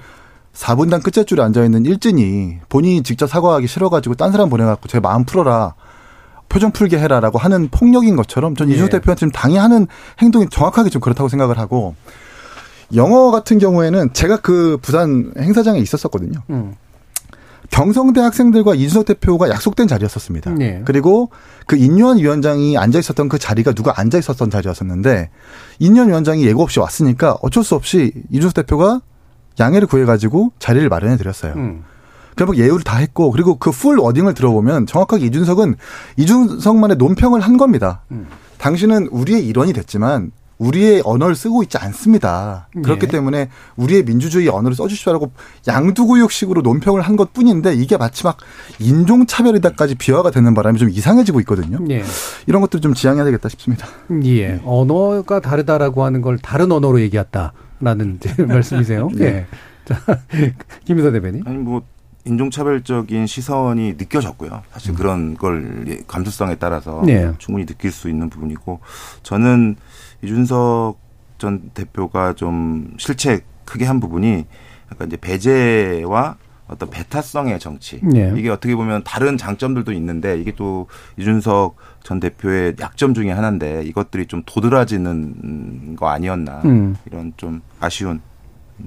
[0.52, 5.00] 4분단 끝자줄에 앉아 있는 일진이 본인이 직접 사과하기 싫어 가지고 딴 사람 보내 갖고 제
[5.00, 5.74] 마음 풀어라.
[6.50, 8.98] 표정 풀게 해라라고 하는 폭력인 것처럼 전 이준석 예.
[8.98, 9.88] 대표한테 좀 당이 하는
[10.20, 11.96] 행동이 정확하게 좀 그렇다고 생각을 하고
[12.94, 16.40] 영어 같은 경우에는 제가 그 부산 행사장에 있었었거든요.
[16.50, 16.74] 음.
[17.70, 20.50] 경성대 학생들과 이준석 대표가 약속된 자리였었습니다.
[20.52, 20.82] 네.
[20.84, 21.30] 그리고
[21.66, 25.30] 그 인유한 위원장이 앉아 있었던 그 자리가 누가 앉아 있었던 자리였었는데
[25.80, 29.00] 인유한 위원장이 예고 없이 왔으니까 어쩔 수 없이 이준석 대표가
[29.58, 31.54] 양해를 구해가지고 자리를 마련해 드렸어요.
[31.56, 31.84] 음.
[32.36, 35.76] 그러면 예우를 다 했고 그리고 그 풀 워딩을 들어보면 정확하게 이준석은
[36.16, 38.02] 이준석만의 논평을 한 겁니다.
[38.12, 38.26] 음.
[38.58, 42.68] 당신은 우리의 일원이 됐지만 우리의 언어를 쓰고 있지 않습니다.
[42.82, 43.10] 그렇기 예.
[43.10, 45.32] 때문에 우리의 민주주의 언어를 써주십시오라고
[45.66, 48.36] 양두구육식으로 논평을 한 것 뿐인데 이게 마치 막
[48.80, 51.78] 인종차별이다까지 비화가 되는 바람에 좀 이상해지고 있거든요.
[51.90, 52.02] 예.
[52.46, 53.86] 이런 것들 좀 지양해야 되겠다 싶습니다.
[54.24, 54.60] 예.
[54.64, 59.08] 언어가 다르다라고 하는 걸 다른 언어로 얘기했다라는 말씀이세요.
[59.20, 59.46] 예.
[59.84, 60.00] 자,
[60.86, 61.42] 김희서 대변인.
[61.46, 61.82] 아니 뭐
[62.26, 64.62] 인종차별적인 시선이 느껴졌고요.
[64.72, 67.30] 사실 그런 걸 감수성에 따라서 네.
[67.38, 68.80] 충분히 느낄 수 있는 부분이고
[69.22, 69.76] 저는
[70.24, 70.98] 이준석
[71.38, 74.44] 전 대표가 좀 실체 크게 한 부분이
[74.92, 78.00] 약간 이제 배제와 어떤 배타성의 정치.
[78.02, 78.32] 네.
[78.36, 80.86] 이게 어떻게 보면 다른 장점들도 있는데 이게 또
[81.18, 86.96] 이준석 전 대표의 약점 중에 하나인데 이것들이 좀 도드라지는 거 아니었나 음.
[87.06, 88.20] 이런 좀 아쉬운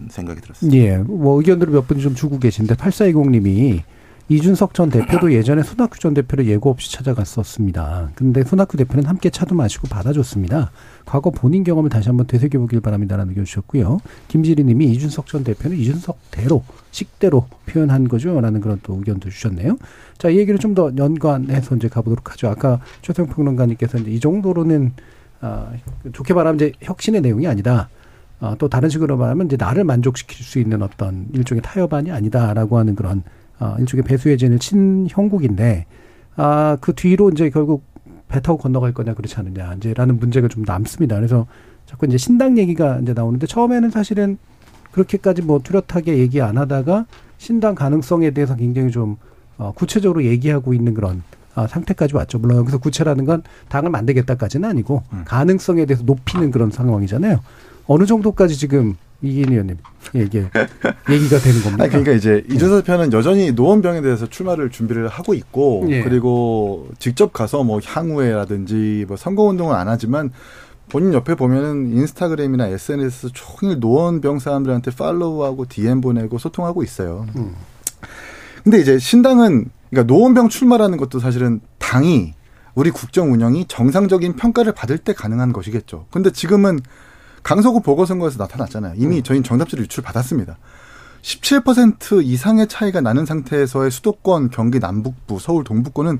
[0.09, 0.77] 생각이 들었습니다.
[0.77, 0.97] 예.
[0.97, 3.81] 뭐 의견들을 몇 분 좀 주고 계신데 8420님이
[4.29, 8.11] 이준석 전 대표도 예전에 손학규 전 대표를 예고 없이 찾아갔었습니다.
[8.13, 10.71] 근데 손학규 대표는 함께 차도 마시고 받아줬습니다.
[11.05, 13.99] 과거 본인 경험을 다시 한번 되새겨보길 바랍니다라는 의견 주셨고요.
[14.27, 16.61] 김지리 님이 이준석 전 대표는 이준석대로,
[16.91, 18.41] 식대로 표현한 거죠.
[18.41, 19.77] 라는 그런 또 의견도 주셨네요.
[20.17, 22.49] 자, 이 얘기를 좀 더 연관해서 이제 가보도록 하죠.
[22.49, 24.91] 아까 최성 평론가님께서 이제 이 정도로는,
[25.39, 25.71] 아,
[26.11, 27.89] 좋게 말하면 이제 혁신의 내용이 아니다.
[28.41, 32.93] 아, 또 다른 식으로 말하면 이제 나를 만족시킬 수 있는 어떤 일종의 타협안이 아니다라고 하는
[32.93, 33.23] 그런
[33.59, 35.85] 아, 일종의 배수해제는 친형국인데
[36.35, 37.83] 아, 그 뒤로 이제 결국
[38.27, 41.15] 배 타고 건너갈 거냐 그렇지 않느냐 이제라는 문제가 좀 남습니다.
[41.15, 41.47] 그래서
[41.85, 44.37] 자꾸 이제 신당 얘기가 이제 나오는데 처음에는 사실은
[44.91, 47.05] 그렇게까지 뭐 뚜렷하게 얘기 안 하다가
[47.37, 49.17] 신당 가능성에 대해서 굉장히 좀
[49.57, 51.23] 어, 구체적으로 얘기하고 있는 그런
[51.55, 52.37] 아, 상태까지 왔죠.
[52.37, 55.23] 물론 여기서 구체라는 건 당을 만들겠다까지는 아니고 음.
[55.25, 57.39] 가능성에 대해서 높이는 그런 상황이잖아요.
[57.87, 59.77] 어느 정도까지 지금 이기인 의원님
[60.15, 61.81] 얘기 얘기가 되는?
[61.81, 66.03] 아니, 그러니까 이제 이준석 대표는 여전히 노원병에 대해서 출마를 준비를 하고 있고 예.
[66.03, 70.31] 그리고 직접 가서 뭐 향후회라든지 뭐 선거 운동은 안 하지만
[70.89, 77.25] 본인 옆에 보면은 인스타그램이나 SNS 종일 노원병 사람들한테 팔로우하고 DM 보내고 소통하고 있어요.
[77.35, 77.55] 음.
[78.63, 82.33] 근데 이제 신당은 그러니까 노원병 출마라는 것도 사실은 당이
[82.75, 86.05] 우리 국정 운영이 정상적인 평가를 받을 때 가능한 것이겠죠.
[86.11, 86.79] 근데 지금은
[87.47, 88.95] 강서구 보궐선거에서 나타났잖아요.
[88.97, 90.57] 이미 저희는 정답지를 유출 받았습니다.
[91.21, 96.19] 17% 이상의 차이가 나는 상태에서의 수도권, 경기 남북부, 서울 동북부는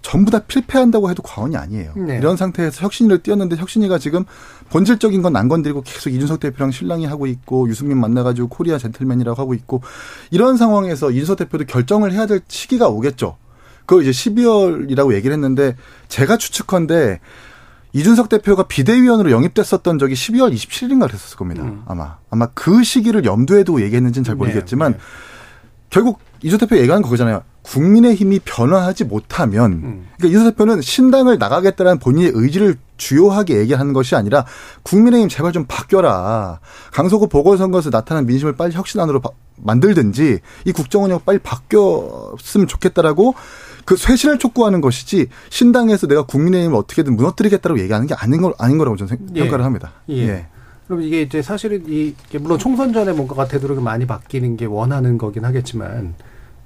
[0.00, 1.94] 전부 다 필패한다고 해도 과언이 아니에요.
[1.96, 2.18] 네.
[2.18, 4.24] 이런 상태에서 혁신이를 띄었는데 혁신이가 지금
[4.70, 9.54] 본질적인 건 안 건드리고 계속 이준석 대표랑 신랑이 하고 있고 유승민 만나가지고 코리아 젠틀맨이라고 하고
[9.54, 9.82] 있고
[10.30, 13.36] 이런 상황에서 이준석 대표도 결정을 해야 될 시기가 오겠죠.
[13.86, 15.74] 그걸 이제 12월이라고 얘기를 했는데
[16.06, 17.18] 제가 추측컨대
[17.92, 21.64] 이준석 대표가 비대위원으로 영입됐었던 적이 12월 27일인가 그랬었을 겁니다.
[21.86, 22.16] 아마.
[22.30, 24.96] 아마 그 시기를 염두에 두고 얘기했는지는 잘 모르겠지만
[25.90, 27.42] 결국 이준석 대표 얘기하는 거잖아요.
[27.62, 29.80] 국민의 힘이 변화하지 못하면
[30.16, 34.44] 그러니까 이준석 대표는 신당을 나가겠다는 본인의 의지를 주요하게 얘기하는 것이 아니라
[34.82, 36.60] 국민의힘 제발 좀 바뀌어라.
[36.92, 43.34] 강서구 보궐선거에서 나타난 민심을 빨리 혁신안으로 바- 만들든지 이 국정운영 빨리 바뀌었으면 좋겠다라고
[43.84, 48.96] 그 쇄신을 촉구하는 것이지 신당에서 내가 국민의힘을 어떻게든 무너뜨리겠다고 얘기하는 게 아닌 걸 아닌 거라고
[48.96, 49.40] 저는 생- 예.
[49.40, 49.92] 평가를 합니다.
[50.10, 50.46] 예.
[50.86, 55.44] 그럼 이게 이제 사실은 이 물론 총선 전에 뭔가가 되도록 많이 바뀌는 게 원하는 거긴
[55.44, 56.14] 하겠지만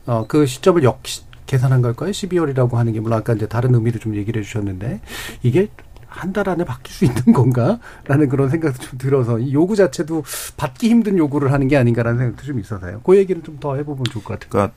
[0.06, 1.02] 어 그 시점을 역
[1.46, 2.10] 계산한 걸까요?
[2.10, 5.00] 12월이라고 하는 게 물론 아까 이제 다른 의미로 좀 얘기를 해주셨는데
[5.42, 5.68] 이게
[6.06, 10.22] 한 달 안에 바뀔 수 있는 건가라는 그런 생각도 좀 들어서 이 요구 자체도
[10.56, 13.00] 받기 힘든 요구를 하는 게 아닌가라는 생각도 좀 있어서요.
[13.04, 14.48] 그 얘기를 좀 더 해보면 좋을 것 같아요.
[14.50, 14.74] 그러니까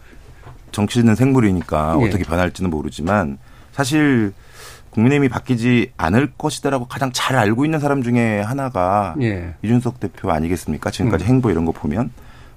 [0.78, 2.06] 정치는 생물이니까 예.
[2.06, 3.40] 어떻게 변할지는 모르지만
[3.72, 4.32] 사실
[4.92, 9.56] 국민의힘이 바뀌지 않을 것이다라고 가장 잘 알고 있는 사람 중에 하나가 예.
[9.64, 10.92] 이준석 대표 아니겠습니까?
[10.92, 11.28] 지금까지 음.
[11.28, 12.12] 행보 이런 거 보면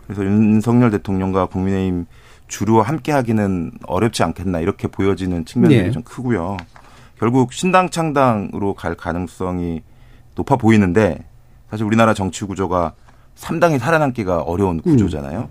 [0.07, 2.07] 그래서 윤석열 대통령과 국민의힘
[2.49, 5.91] 주류와 함께 하기는 어렵지 않겠나 이렇게 보여지는 측면들이 예.
[5.91, 6.59] 좀 크고요.
[7.19, 9.83] 결국 신당 창당으로 갈 가능성이
[10.35, 11.19] 높아 보이는데
[11.71, 12.93] 사실 우리나라 정치 구조가
[13.37, 15.49] 3당이 살아남기가 어려운 구조잖아요.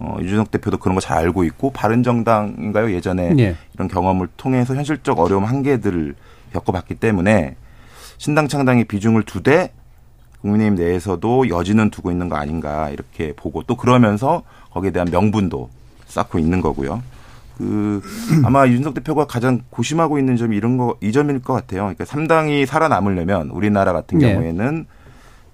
[0.00, 2.92] 어, 이준석 대표도 그런 거 잘 알고 있고 바른정당인가요?
[2.92, 3.56] 예전에 예.
[3.74, 6.14] 이런 경험을 통해서 현실적 어려움 한계들을
[6.52, 7.56] 겪어봤기 때문에
[8.18, 9.72] 신당 창당의 비중을 두되
[10.40, 15.68] 국민의힘 내에서도 여지는 두고 있는 거 아닌가 이렇게 보고 또 그러면서 거기에 대한 명분도
[16.06, 17.02] 쌓고 있는 거고요.
[17.58, 18.00] 그
[18.44, 21.82] 아마 이준석 대표가 가장 고심하고 있는 점이 이런 거 이 점일 것 같아요.
[21.82, 24.32] 그러니까 3당이 살아남으려면 우리나라 같은 네.
[24.32, 24.86] 경우에는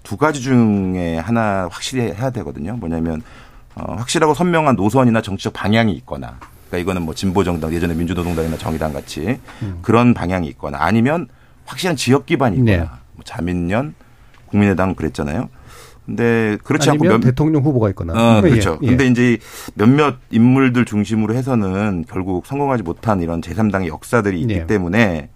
[0.03, 2.77] 두 가지 중에 하나 확실히 해야 되거든요.
[2.77, 3.21] 뭐냐면
[3.79, 8.93] 어, 확실하고 선명한 노선이나 정치적 방향이 있거나 그러니까 이거는 뭐 진보 정당 예전에 민주노동당이나 정의당
[8.93, 9.39] 같이
[9.81, 11.27] 그런 방향이 있거나 아니면
[11.65, 12.89] 확실한 지역 기반이 있거나 네.
[13.13, 13.93] 뭐 자민련
[14.47, 15.49] 국민의당 그랬잖아요.
[16.05, 18.13] 근데 그렇지 않고 몇, 대통령 후보가 있거나.
[18.13, 18.79] 어, 그렇죠.
[18.81, 18.89] 예, 예.
[18.91, 19.37] 근데 이제
[19.73, 24.67] 몇몇 인물들 중심으로 해서는 결국 성공하지 못한 이런 제3당의 역사들이 있기 네.
[24.67, 25.29] 때문에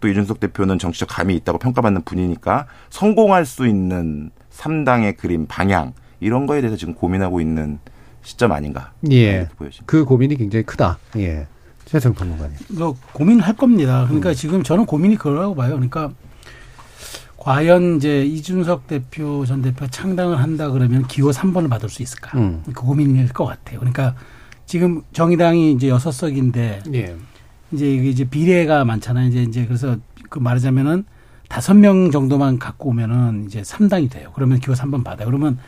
[0.00, 6.46] 또 이준석 대표는 정치적 감이 있다고 평가받는 분이니까 성공할 수 있는 3당의 그림 방향 이런
[6.46, 7.78] 거에 대해서 지금 고민하고 있는
[8.22, 9.48] 시점 아닌가 예.
[9.56, 9.84] 보여집니다.
[9.86, 10.98] 그 고민이 굉장히 크다.
[11.16, 11.46] 예.
[11.84, 12.56] 최성 평론가님.
[12.72, 14.02] 뭐 고민할 겁니다.
[14.02, 14.08] 음.
[14.08, 15.70] 그러니까 지금 저는 고민이 그거라고 봐요.
[15.70, 16.12] 그러니까
[17.38, 22.36] 과연 이제 이준석 대표 전 대표 창당을 한다 그러면 기호 3번을 받을 수 있을까?
[22.36, 22.62] 음.
[22.66, 23.78] 그 고민일 것 같아요.
[23.78, 24.14] 그러니까
[24.66, 27.16] 지금 정의당이 이제 여섯 석인데 예.
[27.72, 29.28] 이제 이게 이제 비례가 많잖아요.
[29.28, 29.96] 이제 이제 그래서
[30.28, 31.04] 그 말하자면은
[31.48, 34.30] 다섯 명 정도만 갖고 오면은 이제 3당이 돼요.
[34.34, 35.26] 그러면 기호 3번 받아요.
[35.26, 35.58] 그러면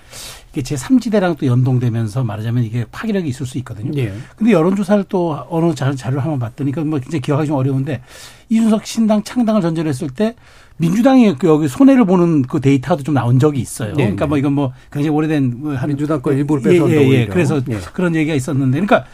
[0.52, 3.92] 이게 제 3지대랑 또 연동되면서 말하자면 이게 파괴력이 있을 수 있거든요.
[4.00, 4.12] 예.
[4.36, 8.02] 근데 여론조사를 또 어느 자- 자료를 한번 봤더니 그뭐 굉장히 기억하기 좀 어려운데
[8.48, 10.34] 이준석 신당 창당을 전제로 했을 때
[10.78, 13.90] 민주당이 그 여기 손해를 보는 그 데이터도 좀 나온 적이 있어요.
[13.90, 14.28] 네, 그러니까 네.
[14.28, 17.18] 뭐 이건 뭐 굉장히 오래된 뭐한 민주당 거 일부를 예, 뺏어온다고 예, 예.
[17.20, 17.32] 오히려.
[17.32, 17.78] 그래서 예.
[17.92, 19.04] 그런 얘기가 있었는데 그러니까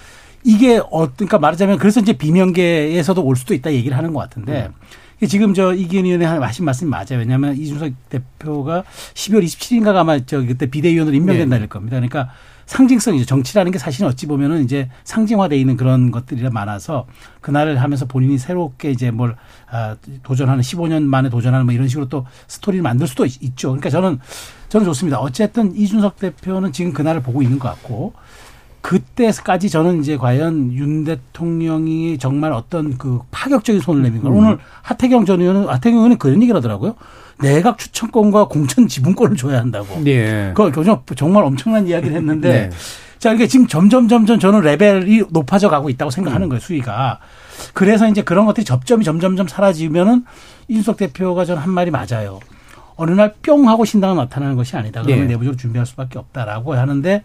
[0.43, 4.73] 이게 어 그러니까 말하자면 그래서 이제 비명계에서도 올 수도 있다 얘기를 하는 것 같은데 음.
[5.29, 7.19] 지금 저 이기현 의원이 하신 말씀이 맞아요.
[7.19, 11.69] 왜냐하면 이준석 대표가 12월 27일인가 아마 저 그때 비대위원으로 임명된다는 네.
[11.69, 11.97] 겁니다.
[11.97, 12.31] 그러니까
[12.67, 13.25] 상징성이죠.
[13.27, 17.07] 정치라는 게 사실은 어찌 보면은 이제 상징화돼 있는 그런 것들이 많아서
[17.41, 19.37] 그날을 하면서 본인이 새롭게 이제 뭘
[19.71, 23.89] 아, 도전하는 15년 만에 도전하는 뭐 이런 식으로 또 스토리를 만들 수도 있, 죠 그러니까
[23.89, 24.19] 저는
[24.69, 25.19] 저는 좋습니다.
[25.21, 28.15] 어쨌든 이준석 대표는 지금 그날을 보고 있는 것 같고
[28.87, 34.37] 그때까지 저는 이제 과연 윤 대통령이 정말 어떤 그 파격적인 손을 내민가 음.
[34.37, 36.95] 오늘 하태경 전 의원은 하태경 의원은 그런 얘기를 하더라고요.
[37.41, 40.01] 내각 추천권과 공천 지분권을 줘야 한다고.
[40.05, 40.53] 네.
[40.55, 40.71] 그
[41.17, 42.77] 정말 엄청난 이야기를 했는데 네.
[43.19, 46.49] 자, 이게 지금 점점 점점 저는 레벨이 높아져 가고 있다고 생각하는 음.
[46.51, 47.19] 거예요, 수위가.
[47.75, 50.25] 그래서 이제 그런 것들이 접점이 점점점 사라지면은
[50.69, 52.39] 이준석 대표가 저는 한 말이 맞아요.
[52.95, 55.03] 어느 날 뿅 하고 신당은 나타나는 것이 아니다.
[55.03, 55.33] 그러면 네.
[55.33, 57.23] 내부적으로 준비할 수밖에 없다라고 하는데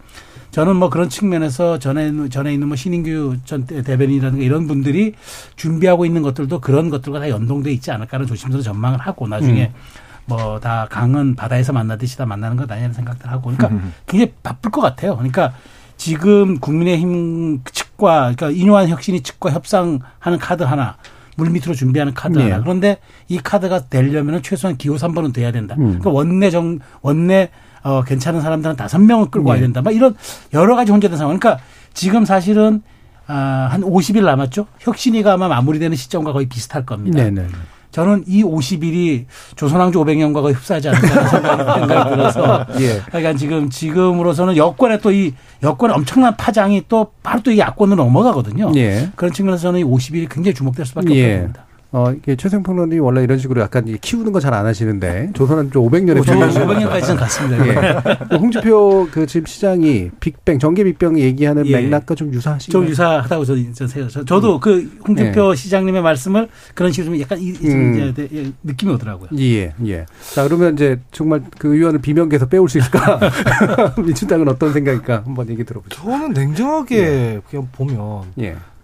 [0.52, 5.14] 저는 뭐 그런 측면에서 전에 전에 있는 뭐 신인규 전 대변인이라든가 이런 분들이
[5.56, 9.80] 준비하고 있는 것들도 그런 것들과 다 연동돼 있지 않을까라는 조심스러운 전망을 하고 나중에 음.
[10.26, 13.94] 뭐다 강은 바다에서 만나듯이 다 만나는 것 아니냐는 생각들 하고 그러니까 음.
[14.06, 15.16] 굉장히 바쁠 것 같아요.
[15.16, 15.54] 그러니까
[15.96, 20.98] 지금 국민의힘 측과 그러니까 인요한 혁신이 측과 협상하는 카드 하나
[21.36, 22.50] 물밑으로 준비하는 카드 네.
[22.50, 22.62] 하나.
[22.62, 25.76] 그런데 이 카드가 되려면 최소한 기호 3번은 돼야 된다.
[25.78, 25.84] 음.
[25.84, 27.50] 그러니까 원내 정 원내
[27.82, 29.50] 어, 괜찮은 사람들은 다섯 명을 끌고 네.
[29.52, 29.82] 와야 된다.
[29.82, 30.14] 막 이런
[30.54, 31.38] 여러 가지 혼재된 상황.
[31.38, 31.62] 그러니까
[31.94, 32.82] 지금 사실은
[33.26, 34.66] 아, 한 50일 남았죠.
[34.80, 37.18] 혁신위가 아마 마무리되는 시점과 거의 비슷할 겁니다.
[37.18, 37.30] 네네.
[37.42, 37.52] 네, 네.
[37.92, 41.28] 저는 이 50일이 조선왕조 500년과 거의 흡사하지 않을까
[41.78, 42.66] 생각이 들어서.
[42.80, 43.02] 예.
[43.06, 48.72] 그러니까 지금, 지금으로서는 여권에 또 이 여권의 엄청난 파장이 또 바로 또 이 야권으로 넘어가거든요.
[48.76, 49.10] 예.
[49.14, 51.34] 그런 측면에서 저는 이 50일이 굉장히 주목될 수밖에 예.
[51.34, 51.64] 없습니다.
[51.94, 56.20] 어, 이게 최생평론이 원래 이런 식으로 약간 키우는 거 잘 안 하시는데 조선은 좀 500년에
[56.22, 57.68] 500년까지는 갔습니다.
[57.68, 58.36] 예.
[58.36, 61.72] 홍준표 그 지금 시장이 빅뱅 전개 빅뱅 얘기하는 예.
[61.80, 62.82] 맥락과 좀 유사하신가요?
[62.82, 64.26] 좀 유사하다고 저는 생각.
[64.26, 64.60] 저도 음.
[64.60, 65.54] 그 홍준표 예.
[65.54, 68.10] 시장님의 말씀을 그런 식으로 좀 약간 이, 음.
[68.12, 69.28] 이제 예, 느낌이 오더라고요.
[69.38, 70.06] 예, 예.
[70.34, 73.20] 자 그러면 이제 정말 그 의원을 비명계에서 빼올 수 있을까?
[74.02, 75.22] 민주당은 어떤 생각일까?
[75.24, 76.02] 한번 얘기 들어보죠.
[76.02, 77.40] 저는 냉정하게 예.
[77.50, 78.24] 그냥 보면.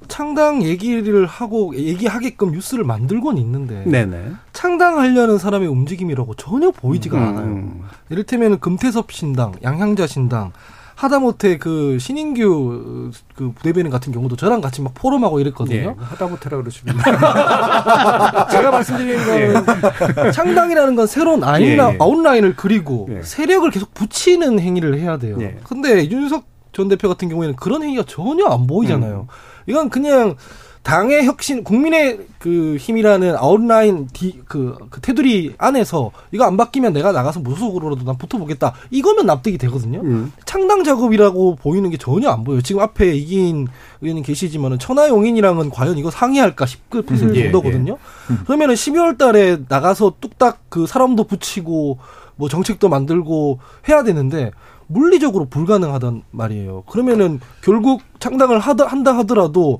[0.09, 0.15] 예.
[0.15, 4.33] 창당 얘기를 하고 얘기하게끔 뉴스를 만들곤 있는데 네네.
[4.53, 7.23] 창당하려는 사람의 움직임이라고 전혀 보이지가 음.
[7.23, 7.91] 않아요.
[8.09, 10.53] 이를테면 금태섭 신당, 양향자 신당,
[10.99, 15.77] 하다못해 그 신인규 그 부대변인 같은 경우도 저랑 같이 막 포럼하고 이랬거든요.
[15.77, 16.97] 예, 하다못해라 그러시면
[18.51, 20.33] 제가 말씀드리는 건 예.
[20.33, 21.99] 창당이라는 건 새로운 아인라, 예, 예.
[22.01, 23.23] 아웃라인을 그리고 예.
[23.23, 25.37] 세력을 계속 붙이는 행위를 해야 돼요.
[25.41, 25.59] 예.
[25.63, 29.29] 근데 윤석 전 대표 같은 경우에는 그런 행위가 전혀 안 보이잖아요.
[29.31, 29.35] 음.
[29.69, 30.37] 이건 그냥
[30.83, 37.13] 당의 혁신, 국민의 그 힘이라는 아웃라인 디, 그, 그 테두리 안에서 이거 안 바뀌면 내가
[37.13, 38.73] 나가서 무소속으로라도 난 붙어보겠다.
[38.91, 40.01] 이거면 납득이 되거든요.
[40.01, 40.33] 음.
[40.47, 42.63] 창당 작업이라고 보이는 게 전혀 안 보여요.
[42.63, 43.67] 지금 앞에 이긴
[44.01, 47.35] 의원님 계시지만은 천하용인이랑은 과연 이거 상의할까 싶을 음.
[47.35, 47.93] 정도거든요.
[47.93, 48.35] 예, 예.
[48.35, 48.45] 음.
[48.47, 51.99] 그러면은 12월 달에 나가서 뚝딱 그 사람도 붙이고
[52.37, 54.53] 뭐 정책도 만들고 해야 되는데
[54.89, 56.83] 물리적으로 불가능하단 말이에요.
[56.89, 59.79] 그러면은 결국 창당을 하다, 한다 하더라도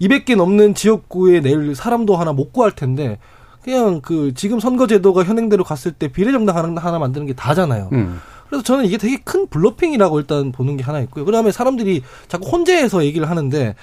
[0.00, 3.18] 200개 넘는 지역구에 낼 사람도 하나 못 구할 텐데
[3.62, 7.90] 그냥 그 지금 선거제도가 현행대로 갔을 때 비례정당 하나, 하나 만드는 게 다잖아요.
[7.92, 8.20] 음.
[8.48, 11.24] 그래서 저는 이게 되게 큰 블러핑이라고 일단 보는 게 하나 있고요.
[11.24, 13.74] 그다음에 사람들이 자꾸 혼재해서 얘기를 하는데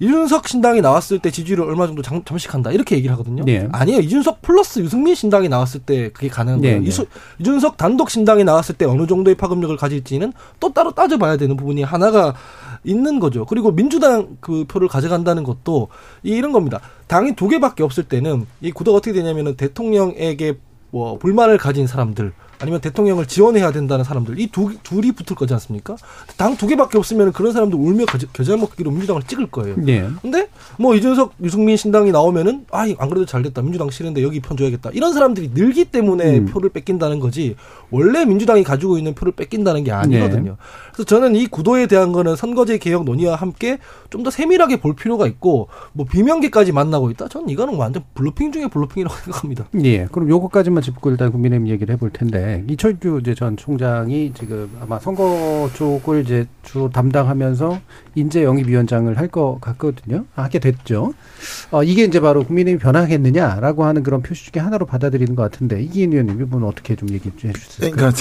[0.00, 3.44] 이준석 신당이 나왔을 때 지지율을 얼마 정도 장, 잠식한다 이렇게 얘기를 하거든요.
[3.44, 3.68] 네.
[3.70, 4.00] 아니에요.
[4.00, 6.76] 이준석 플러스 유승민 신당이 나왔을 때 그게 가능한 거예요.
[6.76, 6.88] 네, 네.
[6.88, 7.06] 이수,
[7.38, 12.34] 이준석 단독 신당이 나왔을 때 어느 정도의 파급력을 가질지는 또 따로 따져봐야 되는 부분이 하나가
[12.82, 13.44] 있는 거죠.
[13.44, 15.88] 그리고 민주당 그 표를 가져간다는 것도
[16.22, 16.80] 이런 겁니다.
[17.06, 20.56] 당이 두 개밖에 없을 때는 이 구도가 어떻게 되냐면은 대통령에게
[20.90, 25.96] 뭐 불만을 가진 사람들 아니면 대통령을 지원해야 된다는 사람들 이 두, 둘이 붙을 거지 않습니까?
[26.36, 29.76] 당 두 개밖에 없으면 그런 사람들 울며 겨자 먹기로 민주당을 찍을 거예요.
[29.78, 30.06] 네.
[30.20, 33.62] 근데 뭐 이준석, 유승민 신당이 나오면은 아, 안 그래도 잘 됐다.
[33.62, 34.90] 민주당 싫은데 여기 표 줘야겠다.
[34.92, 36.46] 이런 사람들이 늘기 때문에 음.
[36.46, 37.56] 표를 뺏긴다는 거지.
[37.90, 40.50] 원래 민주당이 가지고 있는 표를 뺏긴다는 게 아니거든요.
[40.50, 40.56] 네.
[40.92, 43.78] 그래서 저는 이 구도에 대한 거는 선거제 개혁 논의와 함께
[44.10, 47.28] 좀 더 세밀하게 볼 필요가 있고 뭐 비명계까지 만나고 있다.
[47.28, 49.64] 저는 이거는 완전 bluffing 중에 bluffing이라고 생각합니다.
[49.82, 50.04] 예.
[50.12, 55.68] 그럼 요거까지만 짚고 일단 국민의힘 얘기를 해볼 텐데 이철규 이제 전 총장이 지금 아마 선거
[55.74, 57.78] 쪽을 이제 주 담당하면서
[58.14, 60.24] 인재 영입위원장을 할 것 같거든요.
[60.34, 61.14] 하게 됐죠.
[61.70, 66.12] 어, 이게 이제 바로 국민의힘이 변하겠느냐라고 하는 그런 표시 중에 하나로 받아들이는 것 같은데 이기인
[66.12, 67.90] 의원님 이분 어떻게 좀 얘기 좀 해주세요.
[67.92, 68.18] 그러니까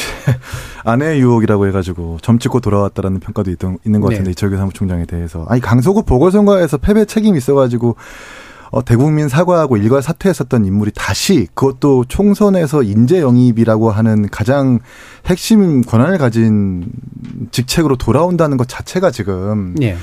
[0.83, 4.31] 아내 유혹이라고 해가지고 점찍고 돌아왔다라는 평가도 있던, 있는 것 같은데 네.
[4.31, 7.95] 이철규 사무총장에 대해서 아니 강서구 보궐선거에서 패배 책임이 있어가지고
[8.71, 14.79] 어, 대국민 사과하고 일괄 사퇴했었던 인물이 다시 그것도 총선에서 인재 영입이라고 하는 가장
[15.25, 16.91] 핵심 권한을 가진
[17.51, 19.97] 직책으로 돌아온다는 것 자체가 지금 예.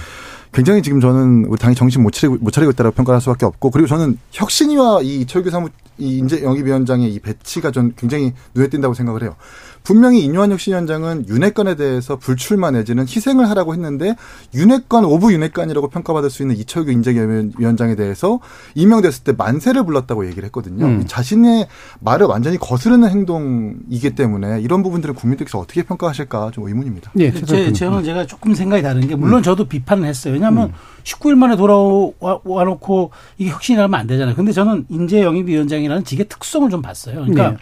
[0.52, 3.86] 굉장히 지금 저는 우리 당이 정신 못 차리고, 못 차리고 있다고 평가할 수밖에 없고 그리고
[3.86, 9.22] 저는 혁신위와 이 이철규 사무 이 인재 영입위원장의 이 배치가 전 굉장히 눈에 띈다고 생각을
[9.22, 9.36] 해요.
[9.86, 14.16] 분명히 인요한 혁신위원장은 윤핵관에 대해서 불출마 내지는 희생을 하라고 했는데
[14.52, 18.40] 윤핵관 of 윤핵관이라고 평가받을 수 있는 이철규 인재위원장에 대해서
[18.74, 20.86] 임명됐을 때 만세를 불렀다고 얘기를 했거든요.
[20.86, 21.04] 음.
[21.06, 21.68] 자신의
[22.00, 27.12] 말을 완전히 거스르는 행동이기 때문에 이런 부분들을 국민들께서 어떻게 평가하실까 좀 의문입니다.
[27.20, 30.34] 예, 제, 저는 제가 조금 생각이 다른 게 물론 저도 비판을 했어요.
[30.34, 30.72] 왜냐하면
[31.04, 34.34] 19일 만에 돌아와 놓고 이게 혁신이라면 안 되잖아요.
[34.34, 37.20] 근데 저는 인재영입위원장이라는 직의 특성을 좀 봤어요.
[37.20, 37.56] 그러니까 네.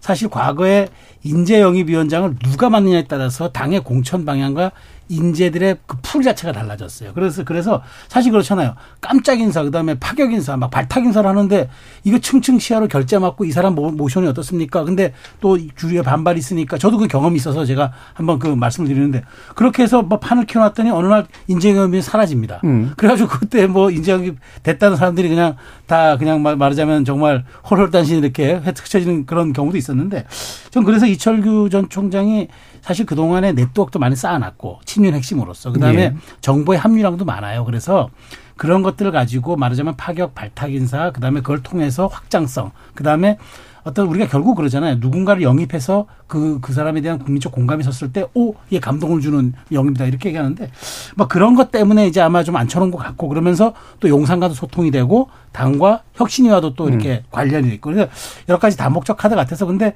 [0.00, 0.88] 사실 과거에
[1.24, 4.72] 인재 영입위원장을 누가 맡느냐에 따라서 당의 공천 방향과
[5.08, 7.12] 인재들의 그 풀 자체가 달라졌어요.
[7.12, 8.74] 그래서 그래서 사실 그렇잖아요.
[8.98, 11.68] 깜짝 인사 그다음에 파격 인사 막 발탁 인사를 하는데
[12.04, 14.84] 이거 층층 시야로 결제 맞고 이 사람 모- 모션이 어떻습니까?
[14.84, 19.22] 근데 또 주위에 반발이 있으니까 저도 그 경험이 있어서 제가 한번 그 말씀을 드리는데
[19.54, 22.62] 그렇게 해서 뭐 판을 키워놨더니 어느 날 인재영입이 사라집니다.
[22.64, 22.94] 음.
[22.96, 29.26] 그래가지고 그때 뭐 인재영입 됐다는 사람들이 그냥 다 그냥 말- 말하자면 정말 홀홀단신 이렇게 흩쳐지는
[29.26, 30.24] 그런 경우도 있었는데
[30.70, 32.48] 전 그래서 이철규 전 총장이
[32.80, 36.14] 사실 그동안에 네트워크도 많이 쌓아놨고 친윤 핵심으로서 그다음에 예.
[36.40, 37.64] 정보의 합류량도 많아요.
[37.64, 38.10] 그래서
[38.56, 43.38] 그런 것들을 가지고 말하자면 파격 발탁 인사 그다음에 그걸 통해서 확장성 그다음에
[43.84, 44.96] 어떤 우리가 결국 그러잖아요.
[44.98, 50.04] 누군가를 영입해서 그, 그 사람에 대한 국민적 공감이 섰을 때, 오, 이게 감동을 주는 영입이다.
[50.04, 50.70] 이렇게 얘기하는데,
[51.16, 55.30] 뭐 그런 것 때문에 이제 아마 좀 앉혀놓은 것 같고, 그러면서 또 용산과도 소통이 되고,
[55.52, 58.10] 당과 혁신위와도 또 이렇게 관련이 있고, 그래서
[58.50, 59.94] 여러 가지 다목적 카드 같아서, 근데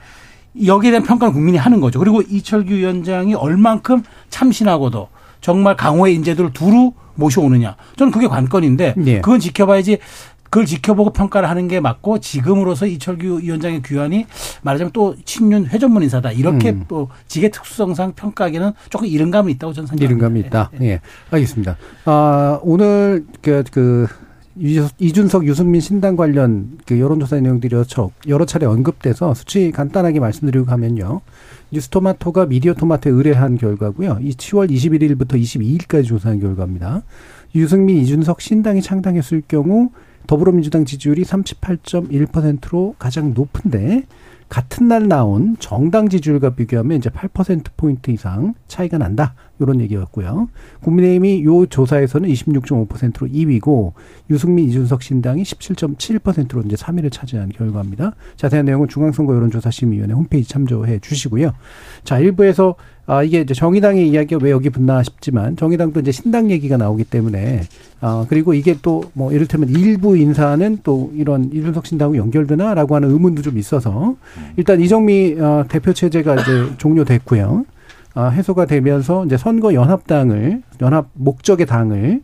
[0.66, 1.98] 여기에 대한 평가는 국민이 하는 거죠.
[1.98, 5.08] 그리고 이철규 위원장이 얼만큼 참신하고도
[5.40, 7.76] 정말 강호의 인재들을 두루 모셔오느냐.
[7.96, 9.20] 저는 그게 관건인데 예.
[9.20, 9.98] 그건 지켜봐야지
[10.44, 14.26] 그걸 지켜보고 평가를 하는 게 맞고 지금으로서 이철규 위원장의 귀환이
[14.62, 16.32] 말하자면 또 친윤 회전문 인사다.
[16.32, 16.84] 이렇게 음.
[16.88, 20.10] 또 직의 특수성상 평가하기는 조금 이른 감은 있다고 저는 생각합니다.
[20.26, 20.70] 이른감이 있다.
[20.82, 20.90] 예, 예.
[20.90, 21.76] 예, 알겠습니다.
[22.04, 27.74] 아, 오늘 그, 그 유- 이준석, 유승민 신당 관련 그 여론조사 내용들이
[28.28, 31.22] 여러, 차례 언급돼서 수치 간단하게 말씀드리고 가면요.
[31.70, 34.18] 뉴스토마토가 미디어 토마토에 의뢰한 결과고요.
[34.20, 37.02] 이 10월 21일부터 22일까지 조사한 결과입니다.
[37.54, 39.90] 유승민, 이준석 신당이 창당했을 경우
[40.26, 44.04] 더불어민주당 지지율이 38.1%로 가장 높은데
[44.48, 49.34] 같은 날 나온 정당 지지율과 비교하면 이제 8%포인트 이상 차이가 난다.
[49.62, 50.48] 이런 얘기였고요.
[50.82, 53.92] 국민의힘이 요 조사에서는 26.5%로 2위고
[54.30, 58.14] 유승민 이준석 신당이 17.7%로 이제 3위를 차지한 결과입니다.
[58.36, 61.52] 자세한 내용은 중앙선거 여론조사심의위원회 홈페이지 참조해 주시고요.
[62.04, 66.76] 자, 일부에서 아, 이게 이제 정의당의 이야기가 왜 여기 붙나 싶지만 정의당도 이제 신당 얘기가
[66.76, 67.62] 나오기 때문에
[68.00, 73.42] 아, 그리고 이게 또 뭐 이를테면 일부 인사는 또 이런 이준석 신당과 연결되나라고 하는 의문도
[73.42, 74.16] 좀 있어서
[74.56, 77.64] 일단 이정미 어, 대표 체제가 이제 종료됐고요.
[78.14, 82.20] 아, 해소가 되면서 이제 선거 연합당을 연합 목적의 당을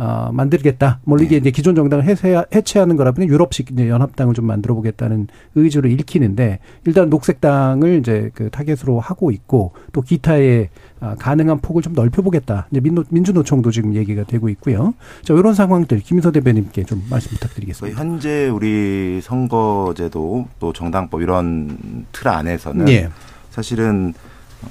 [0.00, 1.00] 어, 만들겠다.
[1.04, 5.28] 뭐 이게 이제 기존 정당을 해체, 해체하는 거라 보니 유럽식 이제 연합당을 좀 만들어 보겠다는
[5.56, 11.92] 의지를 읽히는데 일단 녹색당을 이제 그 타겟으로 하고 있고 또 기타의 아, 가능한 폭을 좀
[11.92, 12.68] 넓혀보겠다.
[12.70, 14.94] 이제 민노, 민주노총도 지금 얘기가 되고 있고요.
[15.22, 18.00] 자 이런 상황들 김인서 대변인께 좀 말씀 그 부탁드리겠습니다.
[18.00, 23.10] 현재 우리 선거제도 또 정당법 이런 틀 안에서는 예.
[23.50, 24.14] 사실은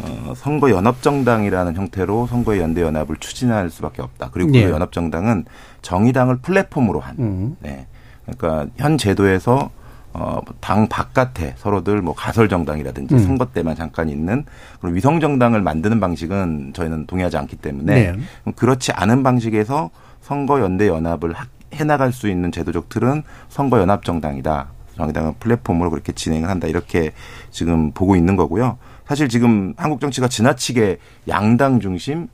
[0.01, 4.29] 어, 선거 연합 정당이라는 형태로 선거의 연대 연합을 추진할 수밖에 없다.
[4.31, 4.65] 그리고 예.
[4.65, 5.45] 그 연합 정당은
[5.81, 7.15] 정의당을 플랫폼으로 한.
[7.19, 7.55] 음.
[7.59, 7.87] 네.
[8.25, 9.71] 그러니까 현 제도에서
[10.13, 13.19] 어, 당 바깥에 서로들 뭐 가설 정당이라든지 음.
[13.19, 14.43] 선거 때만 잠깐 있는
[14.79, 18.51] 그런 위성 정당을 만드는 방식은 저희는 동의하지 않기 때문에 네.
[18.55, 19.89] 그렇지 않은 방식에서
[20.21, 24.67] 선거 연대 연합을 하- 해나갈 수 있는 제도적 틀은 선거 연합 정당이다.
[24.97, 26.67] 정의당은 플랫폼으로 그렇게 진행을 한다.
[26.67, 27.11] 이렇게
[27.51, 28.77] 지금 보고 있는 거고요.
[29.09, 32.27] 사실 지금 한국 정치가 지나치게 양당 중심,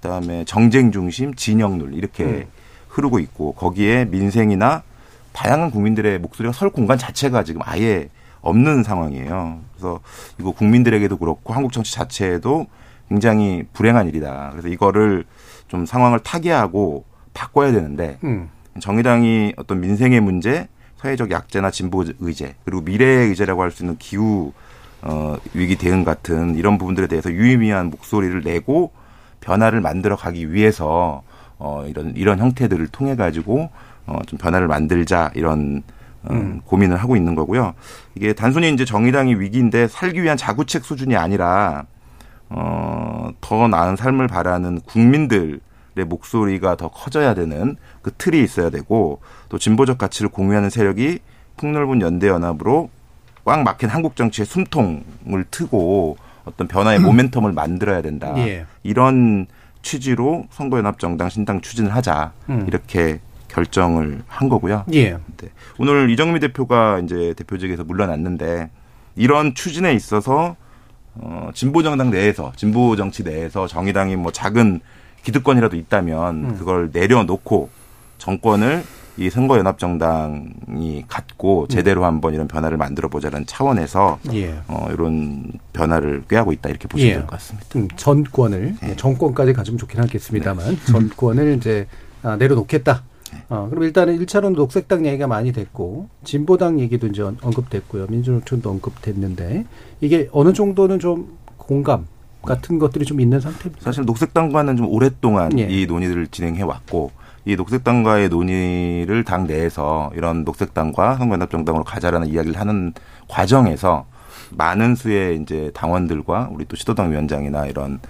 [0.00, 2.44] 그다음에 정쟁 중심, 진영룰 이렇게 음.
[2.88, 4.82] 흐르고 있고 거기에 민생이나
[5.34, 8.08] 다양한 국민들의 목소리가 설 공간 자체가 지금 아예
[8.40, 9.60] 없는 상황이에요.
[9.74, 10.00] 그래서
[10.40, 12.66] 이거 국민들에게도 그렇고 한국 정치 자체에도
[13.10, 14.52] 굉장히 불행한 일이다.
[14.52, 15.24] 그래서 이거를
[15.68, 18.48] 좀 상황을 타개하고 바꿔야 되는데 음.
[18.80, 24.54] 정의당이 어떤 민생의 문제, 사회적 약재나 진보 의제, 그리고 미래의 의제라고 할 수 있는 기후
[25.08, 28.90] 어, 위기 대응 같은 이런 부분들에 대해서 유의미한 목소리를 내고
[29.40, 31.22] 변화를 만들어 가기 위해서
[31.58, 33.70] 어, 이런 이런 형태들을 통해 가지고
[34.06, 35.84] 어, 좀 변화를 만들자 이런
[36.24, 37.74] 어, 고민을 하고 있는 거고요.
[38.16, 41.84] 이게 단순히 이제 정의당이 위기인데 살기 위한 자구책 수준이 아니라
[42.48, 45.60] 어, 더 나은 삶을 바라는 국민들의
[46.04, 51.20] 목소리가 더 커져야 되는 그 틀이 있어야 되고 또 진보적 가치를 공유하는 세력이
[51.58, 52.90] 폭넓은 연대 연합으로
[53.46, 58.34] 꽉 막힌 한국 정치의 숨통을 트고 어떤 변화의 모멘텀을 만들어야 된다.
[58.38, 58.66] 예.
[58.82, 59.46] 이런
[59.82, 62.64] 취지로 선거연합정당 신당 추진을 하자 음.
[62.66, 64.84] 이렇게 결정을 한 거고요.
[64.94, 65.12] 예.
[65.12, 65.48] 네.
[65.78, 68.68] 오늘 이정미 대표가 이제 대표직에서 물러났는데
[69.14, 70.56] 이런 추진에 있어서
[71.14, 74.80] 어 진보 정당 내에서 진보 정치 내에서 정의당이 뭐 작은
[75.22, 76.56] 기득권이라도 있다면 음.
[76.58, 77.70] 그걸 내려놓고
[78.18, 78.82] 정권을
[79.18, 84.54] 이 선거연합정당이 갖고 제대로 한번 이런 변화를 만들어 보자는 차원에서 예.
[84.68, 87.14] 어 이런 변화를 꾀하고 있다 이렇게 보시면 예.
[87.14, 87.66] 될것 같습니다.
[87.76, 88.96] 음, 전권을 네.
[88.96, 91.86] 정권까지 가지면 좋긴 하겠습니다만 전권을 이제
[92.22, 93.02] 아, 내려놓겠다.
[93.32, 93.38] 네.
[93.48, 98.06] 어, 그럼 일단은 1차로는 녹색당 얘기가 많이 됐고 진보당 얘기도 이제 언- 언급됐고요.
[98.08, 99.64] 민주노총도 언급됐는데
[100.00, 102.06] 이게 어느 정도는 좀 공감
[102.42, 103.82] 같은 것들이 좀 있는 상태입니다.
[103.82, 105.66] 사실 녹색당과는 좀 오랫동안 예.
[105.68, 107.10] 이 논의를 진행해 왔고
[107.46, 112.92] 이 녹색당과의 논의를 당 내에서 이런 녹색당과 선거연합정당으로 가자라는 이야기를 하는
[113.28, 114.04] 과정에서
[114.50, 118.00] 많은 수의 이제 당원들과 우리 또 시도당 위원장이나 이런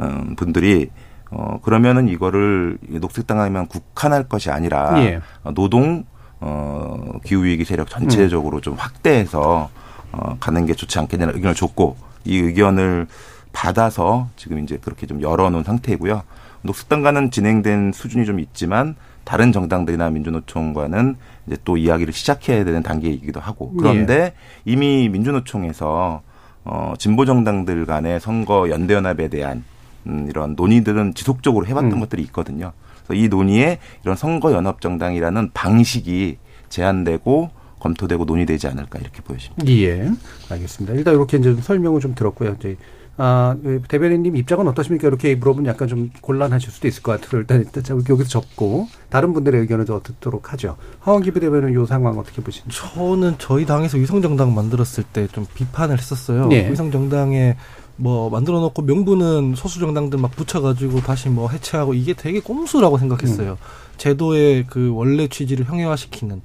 [0.00, 0.90] 음, 분들이
[1.30, 5.20] 어 그러면은 이거를 이 녹색당하면 국한할 것이 아니라 예.
[5.42, 6.04] 어, 노동
[6.40, 9.68] 어 기후 위기 세력 전체적으로 좀 확대해서
[10.12, 13.08] 어 가는 게 좋지 않겠냐는 의견을 줬고 이 의견을
[13.52, 16.22] 받아서 지금 이제 그렇게 좀 열어놓은 상태이고요.
[16.66, 23.72] 녹색당과는 진행된 수준이 좀 있지만 다른 정당들이나 민주노총과는 이제 또 이야기를 시작해야 되는 단계이기도 하고
[23.76, 26.22] 그런데 이미 민주노총에서
[26.64, 29.64] 어 진보 정당들 간의 선거 연대 연합에 대한
[30.06, 32.00] 음 이런 논의들은 지속적으로 해왔던 음.
[32.00, 32.72] 것들이 있거든요.
[33.06, 36.38] 그래서 이 논의에 이런 선거 연합 정당이라는 방식이
[36.68, 37.50] 제한되고
[37.80, 39.66] 검토되고 논의되지 않을까 이렇게 보여집니다.
[39.68, 40.10] 예,
[40.50, 40.94] 알겠습니다.
[40.94, 42.56] 일단 이렇게 이제 설명을 좀 들었고요.
[42.58, 42.76] 이제
[43.18, 45.08] 아, 그 대변인님 입장은 어떠십니까?
[45.08, 47.64] 이렇게 물어보면 약간 좀 곤란하실 수도 있을 것 같아서 일단,
[48.08, 50.76] 여기서 접고 다른 분들의 의견을 더 듣도록 하죠.
[51.00, 52.76] 하원기 부대변인 이 상황 어떻게 보십니까?
[52.94, 56.46] 저는 저희 당에서 위성정당 만들었을 때 좀 비판을 했었어요.
[56.48, 56.70] 네.
[56.70, 57.56] 위성정당에
[57.96, 63.52] 뭐 만들어 놓고 명분은 소수 정당들 막 붙여가지고 다시 뭐 해체하고 이게 되게 꼼수라고 생각했어요.
[63.52, 63.56] 음.
[63.96, 66.42] 제도의 그 원래 취지를 형용화시키는.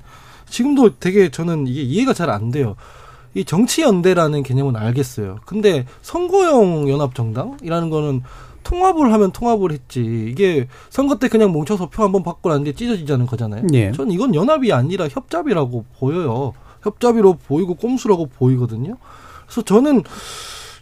[0.50, 2.76] 지금도 되게 저는 이게 이해가 잘 안 돼요.
[3.34, 5.38] 이 정치 연대라는 개념은 알겠어요.
[5.46, 8.22] 근데 선거용 연합 정당이라는 거는
[8.64, 10.02] 통합을 하면 통합을 했지.
[10.30, 13.66] 이게 선거 때 그냥 뭉쳐서 표 한번 받고 났는데 찢어지자는 거잖아요.
[13.74, 13.92] 예.
[13.92, 16.54] 전 이건 연합이 아니라 협잡이라고 보여요.
[16.84, 18.98] 협잡이로 보이고 꼼수라고 보이거든요.
[19.46, 20.04] 그래서 저는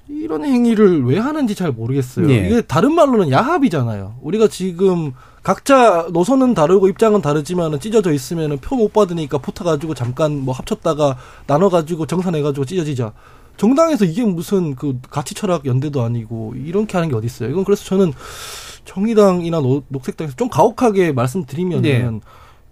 [0.10, 2.30] 이런 행위를 왜 하는지 잘 모르겠어요.
[2.32, 2.47] 예.
[2.47, 4.16] 이게 다른 말로는 야합이잖아요.
[4.22, 11.18] 우리가 지금 각자 노선은 다르고 입장은 다르지만은 찢어져 있으면은 표못 받으니까 붙어가지고 잠깐 뭐 합쳤다가
[11.47, 13.14] 나눠가지고 정산해가지고 찢어지자.
[13.57, 17.49] 정당에서 이게 무슨 그 가치 철학 연대도 아니고 이렇게 하는 게 어디 있어요?
[17.49, 18.14] 이건 그래서 저는
[18.86, 22.20] 정의당이나 노- 녹색당에서 좀 가혹하게 말씀드리면은 네.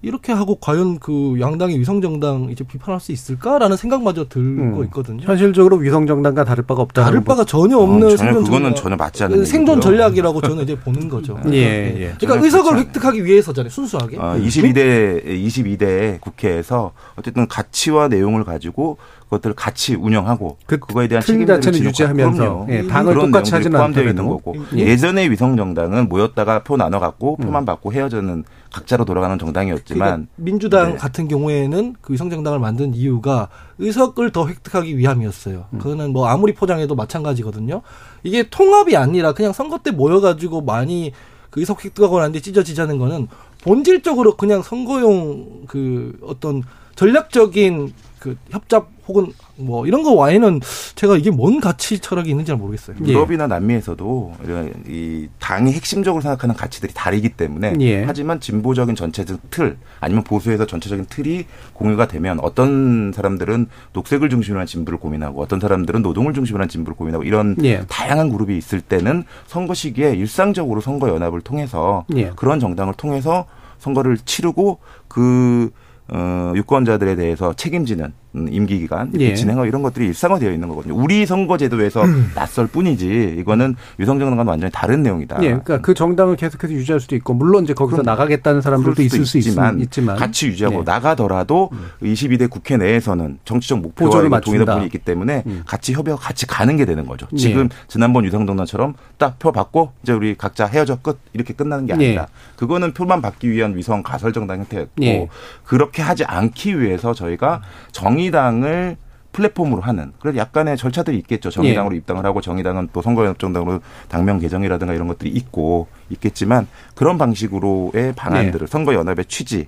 [0.04, 4.84] 이렇게 하고 과연 그 양당이 위성정당 이제 비판할 수 있을까라는 생각마저 들고 음.
[4.86, 5.24] 있거든요.
[5.24, 7.04] 현실적으로 위성정당과 다를 바가 없다.
[7.04, 8.76] 다를 바가 전혀 어, 없는 전혀 생존 그거는.
[8.76, 9.82] 전혀 맞지 않는 생존 얘기고요.
[9.82, 11.40] 전략이라고 저는 이제 보는 거죠.
[11.52, 11.94] 예, 예.
[12.00, 13.70] 그러니까 저는 의석을 획득하기 위해서잖아요.
[13.72, 14.18] 순수하게.
[14.18, 21.22] 어, 22대 22대 국회에서 어쨌든 가치와 내용을 가지고 그것들을 같이 운영하고 그 그, 거에 대한
[21.22, 22.68] 틀 책임들을 자체는 유지하면서.
[22.70, 24.38] 예, 당을 똑같이 하지는 포함되어 있는 않더라도.
[24.38, 24.86] 거고 예.
[24.86, 27.46] 예전의 위성 정당은 모였다가 표 나눠 갖고 음.
[27.46, 28.44] 표만 받고 헤어지는
[28.78, 30.98] 각자로 돌아가는 정당이었지만 그러니까 민주당 네.
[30.98, 33.50] 같은 경우에는 그 위성정당을 만든 이유가
[33.80, 35.66] 의석을 더 획득하기 위함이었어요.
[35.74, 35.80] 음.
[35.80, 37.82] 그거는 뭐 아무리 포장해도 마찬가지거든요.
[38.24, 41.12] 이게 통합이 아니라 그냥 선거 때 모여가지고 많이
[41.50, 43.28] 그 의석 획득하고 난뒤 찢어지자는 거는
[43.64, 46.64] 본질적으로 그냥 선거용 그 어떤
[46.96, 50.62] 전략적인 그 협잡 혹은 뭐 이런 거 와에는
[50.96, 52.98] 제가 이게 뭔 가치 철학이 있는지 잘 모르겠어요.
[53.06, 53.12] 예.
[53.12, 58.04] 유럽이나 남미에서도 이런 이 당이 핵심적으로 생각하는 가치들이 다르기 때문에 예.
[58.04, 64.68] 하지만 진보적인 전체적 틀 아니면 보수에서 전체적인 틀이 공유가 되면 어떤 사람들은 녹색을 중심으로 한
[64.68, 67.82] 진보를 고민하고 어떤 사람들은 노동을 중심으로 한 진보를 고민하고 이런 예.
[67.88, 72.32] 다양한 그룹이 있을 때는 선거 시기에 일상적으로 선거 연합을 통해서 예.
[72.36, 73.46] 그런 정당을 통해서
[73.80, 75.72] 선거를 치르고 그
[76.10, 78.12] 어, 유권자들에 대해서 책임지는 음,
[78.52, 79.36] 임기 기간 이렇게 예.
[79.36, 80.96] 진행하고 이런 것들이 일상화되어 있는 거거든요.
[80.96, 82.04] 우리 선거제도에서
[82.36, 85.38] 낯설 뿐이지 이거는 유성정 당과는 완전히 다른 내용이다.
[85.42, 89.38] 예, 그러니까 그 정당을 계속해서 유지할 수도 있고 물론 이제 거기서 나가겠다는 사람들도 있을 수
[89.38, 90.92] 있지만, 있지만 같이 유지하고 네.
[90.92, 91.70] 나가더라도
[92.04, 94.10] 22대 국회 내에서는 정치적 목표와
[94.42, 94.66] 동일한.
[94.66, 95.64] 부분이 있기 때문에 음.
[95.66, 97.28] 같이 협의하고 같이 가는 게 되는 거죠.
[97.32, 97.38] 네.
[97.38, 102.08] 지금 지난번 유성정당처럼 딱 표 받고 이제 우리 각자 헤어져 끝 이렇게 끝나는 게 네.
[102.08, 105.28] 아니라 그거는 표만 받기 위한 위성 가설 정당 형태였고 네.
[105.64, 107.62] 그렇게 하지 않기 위해서 저희가
[107.92, 108.98] 정의 당을
[109.32, 111.52] 플랫폼으로 하는 그래서 약간의 절차들이 있겠죠.
[111.52, 111.98] 정의당으로 네.
[111.98, 119.26] 입당을 하고 정의당은 또 선거연합정당으로 당명 개정이라든가 이런 것들이 있고 있겠지만 그런 방식으로의 방안들을 선거연합의
[119.26, 119.68] 취지,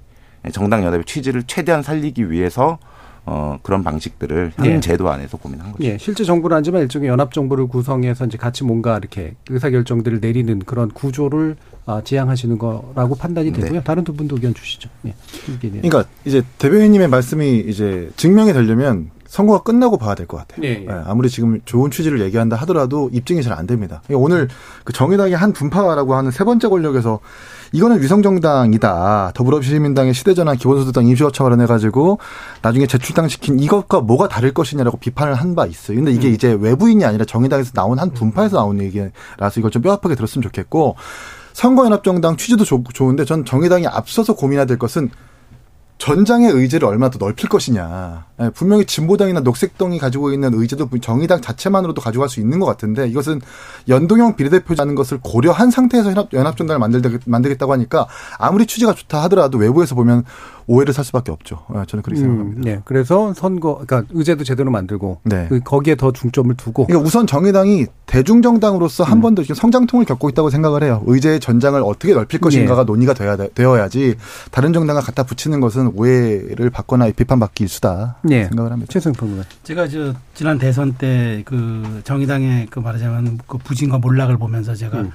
[0.52, 2.80] 정당 연합의 취지를 최대한 살리기 위해서
[3.32, 4.74] 어, 그런 방식들을 예.
[4.74, 5.84] 현 제도 안에서 고민한 거죠.
[5.84, 10.58] 예, 실제 정부는 아니지만 일종의 연합 정부를 구성해서 이제 같이 뭔가 이렇게 의사 결정들을 내리는
[10.66, 11.56] 그런 구조를
[11.86, 13.84] 아, 지향하시는 거라고 판단이 되고요.
[13.84, 14.90] 다른 두 분도 의견 주시죠.
[15.06, 15.14] 예.
[15.62, 20.66] 그러니까 이제 대변인님의 말씀이 이제 증명이 되려면 선거가 끝나고 봐야 될 것 같아요.
[20.66, 20.86] 예, 예.
[20.86, 24.02] 예, 아무리 지금 좋은 취지를 얘기한다 하더라도 입증이 잘 안 됩니다.
[24.08, 24.48] 그러니까 오늘
[24.84, 27.20] 그 정의당의 한 분파라고 하는 세 번째 권력에서
[27.72, 29.32] 이거는 위성정당이다.
[29.36, 32.20] 더불어시민당의 시대전환 기본소득당 임시거쳐를 해가지고
[32.62, 35.98] 나중에 재출당시킨 이것과 뭐가 다를 것이냐라고 비판을 한 바 있어요.
[35.98, 39.12] 근데 이게 이제 외부인이 아니라 정의당에서 나온 한 분파에서 나온 얘기라서
[39.58, 40.96] 이걸 좀 뼈아프게 들었으면 좋겠고
[41.54, 45.10] 선거연합정당 취지도 좋, 좋은데 전 정의당이 앞서서 고민해야 될 것은
[46.00, 48.26] 전장의 의제를 얼마나 더 넓힐 것이냐.
[48.42, 53.42] 예, 분명히 진보당이나 녹색당이 가지고 있는 의제도 정의당 자체만으로도 가져갈 수 있는 것 같은데 이것은
[53.90, 59.94] 연동형 비례대표자는 것을 고려한 상태에서 연합, 연합정당을 만들겠, 만들겠다고 하니까 아무리 취지가 좋다 하더라도 외부에서
[59.94, 60.24] 보면
[60.70, 61.66] 오해를 살 수밖에 없죠.
[61.76, 62.60] 예, 저는 그렇게 생각합니다.
[62.60, 62.82] 음, 네.
[62.86, 65.48] 그래서 선거, 그러니까 의제도 제대로 만들고 네.
[65.50, 69.12] 그 거기에 더 중점을 두고 그러니까 우선 정의당이 대중정당으로서 음.
[69.12, 71.04] 한번더 성장통을 겪고 있다고 생각을 해요.
[71.06, 72.86] 의제의 전장을 어떻게 넓힐 것인가가 예.
[72.86, 74.16] 논의가 되어야, 되어야지
[74.52, 78.46] 다른 정당과 갖다 붙이는 것은 오해를 받거나 비판받기 일수다 예.
[78.46, 78.92] 생각을 합니다.
[78.92, 79.44] 최승 평론가.
[79.64, 85.12] 제가 저 지난 대선 때 그 정의당의 그 말하자면 그 부진과 몰락을 보면서 제가 음.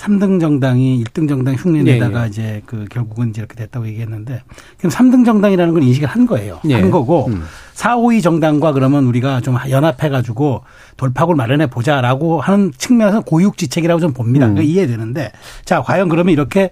[0.00, 2.28] 삼 3등 정당이 1등 정당 흉내 내다가 예, 예.
[2.28, 4.42] 이제 그 결국은 이제 이렇게 됐다고 얘기했는데
[4.78, 6.58] 그럼 3등 정당이라는 걸 인식을 한 거예요.
[6.70, 6.74] 예.
[6.74, 7.42] 한 거고 음.
[7.74, 10.64] 4, 5위 정당과 그러면 우리가 좀 연합해 가지고
[10.96, 14.46] 돌파구를 마련해 보자라고 하는 측면에서 고육지책이라고 좀 봅니다.
[14.46, 14.54] 음.
[14.54, 15.32] 그 이해되는데
[15.66, 16.70] 자 과연 그러면 이렇게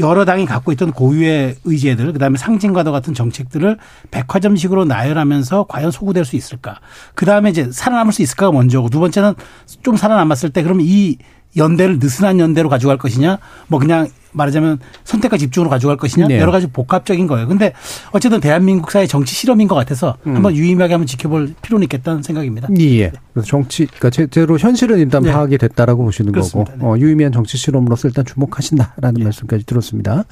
[0.00, 3.78] 여러 당이 갖고 있던 고유의 의제들, 그 다음에 상징과도 같은 정책들을
[4.10, 6.80] 백화점식으로 나열하면서 과연 소구될 수 있을까?
[7.14, 9.34] 그 다음에 이제 살아남을 수 있을까가 먼저고 두 번째는
[9.82, 11.16] 좀 살아남았을 때 그러면 이
[11.56, 13.38] 연대를 느슨한 연대로 가져갈 것이냐,
[13.68, 16.38] 뭐 그냥 말하자면 선택과 집중으로 가져갈 것이냐 네.
[16.40, 17.48] 여러 가지 복합적인 거예요.
[17.48, 17.72] 근데
[18.12, 20.36] 어쨌든 대한민국 사회 정치 실험인 것 같아서 음.
[20.36, 22.68] 한번 유의미하게 한번 지켜볼 필요는 있겠다는 생각입니다.
[22.80, 23.12] 예.
[23.32, 25.32] 그래서 정치, 그러니까 제대로 현실은 일단 네.
[25.32, 26.72] 파악이 됐다라고 보시는 그렇습니다.
[26.72, 29.24] 거고, 어, 유의미한 정치 실험으로서 일단 주목하신다라는 예.
[29.24, 30.24] 말씀까지 들었습니다.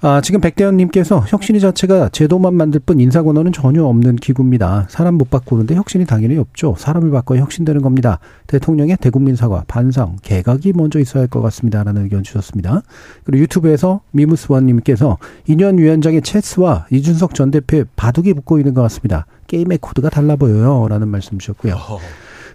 [0.00, 4.86] 아, 지금 백대현님께서 혁신이 자체가 제도만 만들 뿐 인사 권한은 전혀 없는 기구입니다.
[4.88, 6.74] 사람 못 바꾸는데 혁신이 당연히 없죠.
[6.78, 8.18] 사람을 바꿔야 혁신되는 겁니다.
[8.46, 12.80] 대통령의 대국민 사과, 반성, 개각이 먼저 있어야 할 것 같습니다라는 의견 주셨습니다.
[13.24, 19.26] 그리고 유튜브에서 미무스원님께서 인현 위원장의 체스와 이준석 전 대표의 바둑이 붙고 있는 것 같습니다.
[19.46, 21.74] 게임의 코드가 달라 보여요 라는 말씀 주셨고요.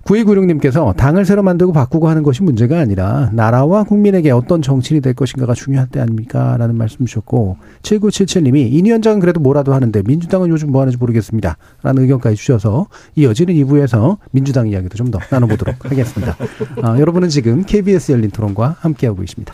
[0.04, 5.54] 9296님께서 당을 새로 만들고 바꾸고 하는 것이 문제가 아니라 나라와 국민에게 어떤 정치인이 될 것인가가
[5.54, 6.58] 중요할 때 아닙니까?
[6.58, 11.56] 라는 말씀 주셨고 7977님이 인 위원장은 그래도 뭐라도 하는데 민주당은 요즘 뭐 하는지 모르겠습니다.
[11.84, 16.36] 라는 의견까지 주셔서 이어지는 2부에서 민주당 이야기도 좀 더 나눠보도록 하겠습니다.
[16.82, 19.54] 아, 여러분은 지금 KBS 열린 토론과 함께하고 계십니다.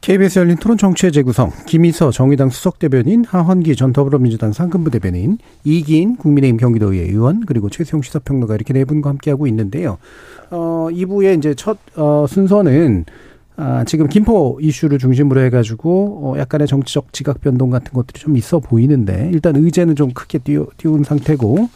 [0.00, 6.16] KBS 열린 토론 정치의 재구성 김희서 정의당 수석 대변인 하헌기 전 더불어민주당 상근부 대변인 이기인
[6.16, 9.98] 국민의힘 경기도의회 의원 그리고 최수용 시사평론가 이렇게 네 분과 함께하고 있는데요.
[10.50, 13.04] 어 2부의 이제 첫 어, 순서는
[13.56, 18.58] 아, 지금 김포 이슈를 중심으로 해가지고 어, 약간의 정치적 지각 변동 같은 것들이 좀 있어
[18.58, 21.68] 보이는데 일단 의제는 좀 크게 띄우, 띄운 상태고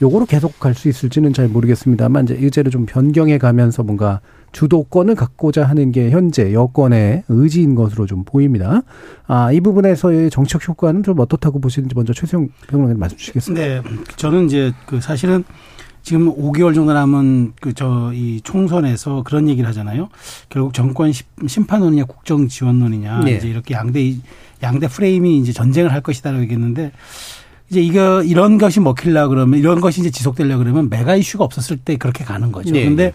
[0.00, 4.20] 요거로 계속 갈 수 있을지는 잘 모르겠습니다만 이제 의제를 좀 변경해 가면서 뭔가
[4.52, 8.82] 주도권을 갖고자 하는 게 현재 여권의 의지인 것으로 좀 보입니다.
[9.26, 13.66] 아, 이 부분에서의 정책 효과는 좀 어떻다고 보시는지 먼저 최수영 평론가님 말씀 주시겠습니다.
[13.66, 13.82] 네,
[14.16, 15.44] 저는 이제 그 사실은
[16.02, 20.08] 지금 5개월 정도 남은 그 저 이 총선에서 그런 얘기를 하잖아요.
[20.48, 23.36] 결국 정권 심- 심판론이냐 국정 지원론이냐 네.
[23.36, 24.14] 이제 이렇게 양대
[24.62, 26.92] 양대 프레임이 이제 전쟁을 할 것이다라고 얘기했는데
[27.70, 31.96] 이제 이거 이런 것이 먹힐라 그러면 이런 것이 이제 지속되려 그러면 메가 이슈가 없었을 때
[31.96, 32.70] 그렇게 가는 거죠.
[32.72, 32.84] 네.
[32.84, 33.12] 근데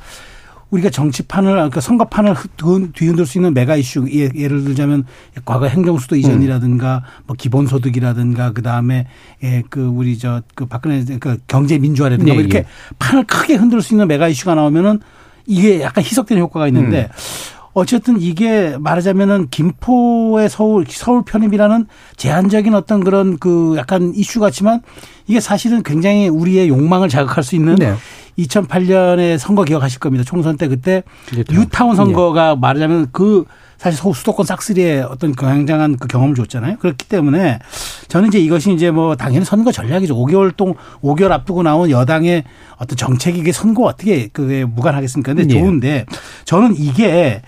[0.69, 5.05] 우리가 정치판을 그러니까 선거판을 뒤흔- 뒤흔들 수 있는 메가 이슈 예- 예를 들자면
[5.45, 9.07] 과거 행정수도 이전이라든가 뭐 기본소득이라든가 그 다음에
[9.43, 12.65] 예 그 우리 저 그 박근혜 그 경제 민주화라든가 네, 뭐 이렇게 예.
[12.99, 14.99] 판을 크게 흔들 수 있는 메가 이슈가 나오면은
[15.45, 17.57] 이게 약간 희석되는 효과가 있는데 음.
[17.73, 21.85] 어쨌든 이게 말하자면은 김포의 서울 서울 편입이라는
[22.17, 24.81] 제한적인 어떤 그런 그 약간 이슈 같지만
[25.27, 27.93] 이게 사실은 굉장히 우리의 욕망을 자극할 수 있는 네.
[28.37, 30.23] 2008년에 선거 기억하실 겁니다.
[30.23, 31.59] 총선 때 그때 뉴타운.
[31.59, 33.45] 뉴타운 선거가 말하자면 그
[33.77, 36.77] 사실 수도권 싹쓸이의 어떤 굉장한 그 경험을 줬잖아요.
[36.77, 37.59] 그렇기 때문에
[38.07, 40.15] 저는 이제 이것이 이제 뭐 당연히 선거 전략이죠.
[40.15, 42.43] 5개월 동 5개월 앞두고 나온 여당의
[42.77, 45.33] 어떤 정책이 게 선거 어떻게 그게 무관하겠습니까?
[45.33, 45.59] 근데 예.
[45.59, 46.05] 좋은데
[46.45, 47.41] 저는 이게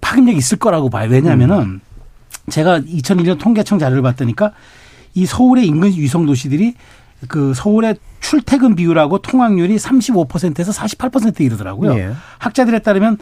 [0.00, 1.08] 파급력이 있을 거라고 봐요.
[1.10, 1.80] 왜냐하면은 음.
[2.48, 4.52] 제가 2001년 통계청 자료를 봤더니까
[5.14, 6.74] 이 서울의 인근 위성 도시들이
[7.28, 11.94] 그 서울의 출퇴근 비율하고 통학률이 35%에서 48%에 이르더라고요.
[11.96, 12.12] 예.
[12.38, 13.18] 학자들에 따르면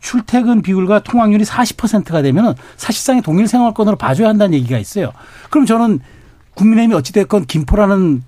[0.00, 5.12] 출퇴근 비율과 통학률이 40%가 되면 사실상의 동일 생활권으로 봐줘야 한다는 얘기가 있어요.
[5.50, 6.00] 그럼 저는
[6.54, 8.22] 국민의힘이 어찌됐건 김포라는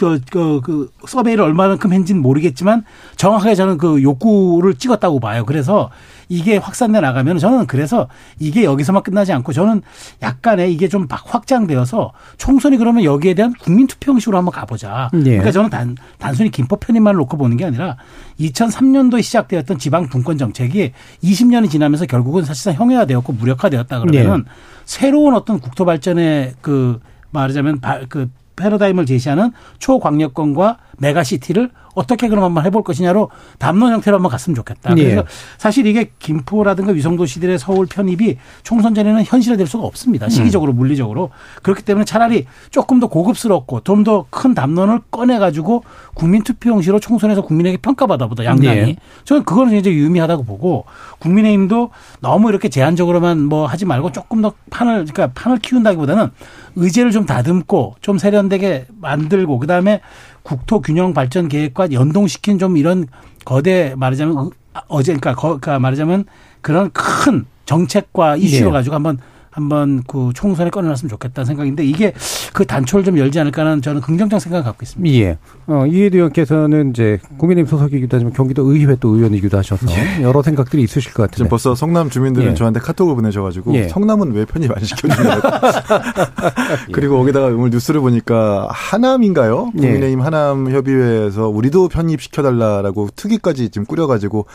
[0.00, 2.84] 저, 그, 그, 서베이를 얼마만큼 했는지는 모르겠지만
[3.16, 5.44] 정확하게 저는 그 욕구를 찍었다고 봐요.
[5.44, 5.90] 그래서
[6.30, 9.82] 이게 확산돼 나가면 저는 그래서 이게 여기서만 끝나지 않고 저는
[10.22, 15.10] 약간의 이게 좀막 확장되어서 총선이 그러면 여기에 대한 국민 투표 형식으로 한번 가보자.
[15.12, 15.18] 예.
[15.22, 17.98] 그러니까 저는 단, 단순히 김포 편입만 놓고 보는 게 아니라
[18.40, 20.92] 2003년도에 시작되었던 지방 분권 정책이
[21.22, 24.44] 20년이 지나면서 결국은 사실상 형해화되었고 무력화되었다 그러면은
[24.86, 27.00] 새로운 어떤 국토 발전의 그
[27.32, 28.30] 말하자면 바- 그
[28.60, 34.96] 패러다임을 제시하는 초광역권과 메가시티를 어떻게 그럼 한번 해볼 것이냐로 담론 형태로 한번 갔으면 좋겠다.
[34.96, 35.02] 예.
[35.02, 35.24] 그래서
[35.58, 40.28] 사실 이게 김포라든가 위성도시들의 서울 편입이 총선 전에는 현실화될 수가 없습니다.
[40.28, 41.30] 시기적으로 물리적으로
[41.62, 45.82] 그렇기 때문에 차라리 조금 더 고급스럽고 좀 더 큰 담론을 꺼내 가지고
[46.14, 48.96] 국민 투표 형식으로 총선에서 국민에게 평가받아보다 양당이 예.
[49.24, 50.84] 저는 그거는 이제 유의미하다고 보고
[51.18, 51.90] 국민의힘도
[52.20, 56.30] 너무 이렇게 제한적으로만 뭐 하지 말고 조금 더 판을 그러니까 판을 키운다기보다는
[56.76, 60.00] 의제를 좀 다듬고 좀 세련되게 만들고 그다음에
[60.42, 63.06] 국토 균형 발전 계획과 연동시킨 좀 이런
[63.44, 64.50] 거대 말하자면 의-
[64.88, 66.24] 어제 그러니까, 거, 그러니까 말하자면
[66.60, 68.72] 그런 큰 정책과 이슈로 예.
[68.72, 69.18] 가지고 한번
[69.50, 72.12] 한번 그 총선에 꺼내놨으면 좋겠다는 생각인데 이게
[72.52, 75.16] 그 단초를 좀 열지 않을까는 저는 긍정적 생각을 갖고 있습니다.
[75.16, 75.38] 예.
[75.66, 79.86] 어, 이해도 의원께서는 이제 국민의힘 소속이기도 하지만 경기도 의회 또 의원이기도 하셔서
[80.22, 81.48] 여러 생각들이 있으실 것 같은데.
[81.48, 82.54] 벌써 성남 주민들은 예.
[82.54, 83.88] 저한테 카톡을 보내셔가지고 예.
[83.88, 85.48] 성남은 왜 편입 안 시켜주냐고.
[86.92, 89.72] 그리고 거기다가 오늘 뉴스를 보니까 하남인가요?
[89.76, 89.80] 예.
[89.80, 94.46] 국민의힘 하남 협의회에서 우리도 편입시켜달라라고 특위까지 지금 꾸려가지고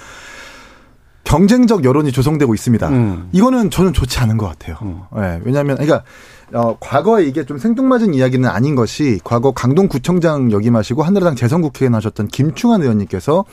[1.25, 2.87] 경쟁적 여론이 조성되고 있습니다.
[2.89, 3.29] 음.
[3.33, 4.77] 이거는 저는 좋지 않은 것 같아요.
[4.83, 5.01] 음.
[5.17, 6.03] 예, 왜냐하면 그러니까
[6.53, 12.81] 어, 과거에 이게 좀 생뚱맞은 이야기는 아닌 것이 과거 강동구청장 역임하시고 한나라당 재선국회의원 하셨던 김충환
[12.81, 13.43] 의원님께서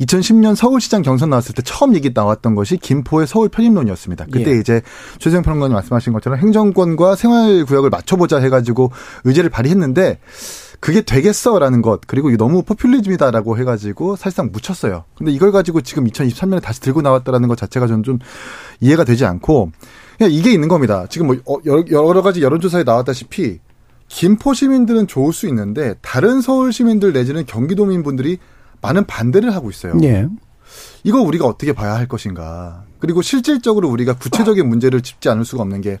[0.00, 4.26] 2010년 서울시장 경선 나왔을 때 처음 얘기 나왔던 것이 김포의 서울 편입론이었습니다.
[4.30, 4.60] 그때 예.
[4.60, 4.82] 이제
[5.18, 8.92] 최재형 평론가님 말씀하신 것처럼 행정권과 생활구역을 맞춰보자 해가지고
[9.24, 10.18] 의제를 발의했는데
[10.80, 15.04] 그게 되겠어라는 것 그리고 이게 너무 포퓰리즘이다라고 해가지고 사실상 묻혔어요.
[15.16, 18.18] 근데 이걸 가지고 지금 2023년에 다시 들고 나왔다라는 것 자체가 저는 좀
[18.80, 19.72] 이해가 되지 않고
[20.18, 21.06] 그냥 이게 있는 겁니다.
[21.08, 23.60] 지금 뭐 어, 여러, 여러 가지 여론조사에 나왔다시피
[24.08, 28.38] 김포 시민들은 좋을 수 있는데 다른 서울 시민들 내지는 경기도민 분들이
[28.80, 29.94] 많은 반대를 하고 있어요.
[30.02, 30.28] 예.
[31.04, 32.84] 이거 우리가 어떻게 봐야 할 것인가.
[32.98, 35.98] 그리고 실질적으로 우리가 구체적인 문제를 짚지 않을 수가 없는 게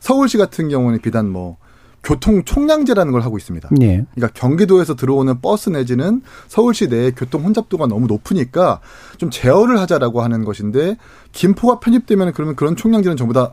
[0.00, 1.58] 서울시 같은 경우는 비단 뭐
[2.02, 3.68] 교통 총량제라는 걸 하고 있습니다.
[3.82, 4.04] 예.
[4.14, 8.80] 그러니까 경기도에서 들어오는 버스 내지는 서울시 내의 교통 혼잡도가 너무 높으니까
[9.18, 10.96] 좀 제어를 하자라고 하는 것인데
[11.32, 13.52] 김포가 편입되면 그러면 그런 총량제는 전부 다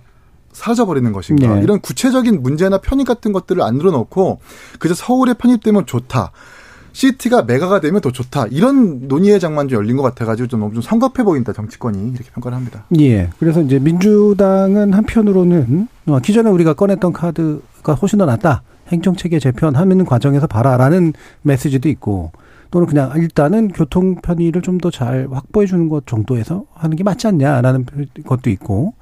[0.54, 1.56] 사라져버리는 것인가.
[1.56, 1.62] 네.
[1.62, 4.40] 이런 구체적인 문제나 편입 같은 것들을 안 늘어놓고
[4.80, 6.32] 그저 서울에 편입되면 좋다.
[7.02, 8.48] 시티가 메가가 되면 더 좋다.
[8.48, 12.56] 이런 논의의 장만 좀 열린 것 같아가지고 좀 너무 좀 성급해 보인다 정치권이 이렇게 평가를
[12.56, 12.86] 합니다.
[13.00, 13.30] 예.
[13.38, 18.64] 그래서 이제 민주당은 한편으로는 어, 기존에 우리가 꺼냈던 카드가 훨씬 더 낫다.
[18.88, 22.32] 행정체계 재편하는 과정에서 봐라라는 메시지도 있고
[22.72, 27.28] 또는 그냥 일단은 교통 편의를 좀 더 잘 확보해 주는 것 정도에서 하는 게 맞지
[27.28, 27.86] 않냐라는
[28.26, 28.96] 것도 있고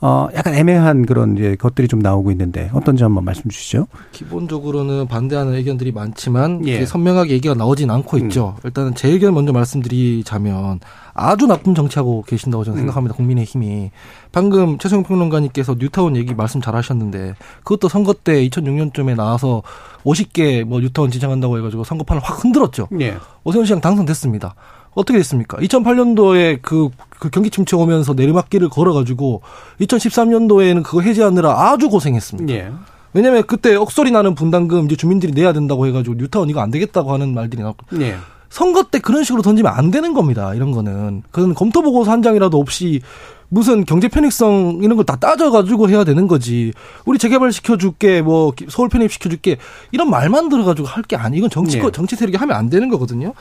[0.00, 3.86] 어 약간 애매한 그런 이제 것들이 좀 나오고 있는데 어떤지 한번 말씀 주시죠.
[4.12, 6.84] 기본적으로는 반대하는 의견들이 많지만 예.
[6.84, 8.56] 선명하게 얘기가 나오진 않고 있죠.
[8.64, 10.80] 일단은 제 의견 먼저 말씀드리자면
[11.14, 13.16] 아주 나쁜 정치하고 계신다고 저는 생각합니다.
[13.16, 13.92] 국민의힘이
[14.32, 19.62] 방금 최성 평론가님께서 뉴타운 얘기 말씀 잘하셨는데 그것도 선거 때 2006년쯤에 나와서
[20.02, 22.88] 50개 뭐 뉴타운 지정한다고 해가지고 선거판을 확 흔들었죠.
[23.00, 23.16] 예.
[23.44, 24.54] 오세훈 시장 당선됐습니다.
[24.94, 25.58] 어떻게 됐습니까?
[25.58, 26.88] 2008년도에 그,
[27.18, 29.42] 그 경기 침체 오면서 내리막길을 걸어가지고
[29.80, 32.52] 2013년도에는 그거 해제하느라 아주 고생했습니다.
[32.54, 32.70] 예.
[33.12, 37.32] 왜냐면 그때 억소리 나는 분담금 이제 주민들이 내야 된다고 해가지고 뉴타운 이거 안 되겠다고 하는
[37.34, 38.16] 말들이 나왔고 예.
[38.50, 40.54] 선거 때 그런 식으로 던지면 안 되는 겁니다.
[40.54, 43.00] 이런 거는 그건 검토 보고서 한 장이라도 없이
[43.48, 46.72] 무슨 경제 편익성 이런 걸 다 따져가지고 해야 되는 거지.
[47.04, 49.58] 우리 재개발 시켜줄게, 뭐 기- 서울 편입 시켜줄게
[49.92, 51.36] 이런 말만 들어가지고 할 게 아니.
[51.38, 51.90] 이건 정치 네.
[51.92, 53.32] 정치 세력이 하면 안 되는 거거든요.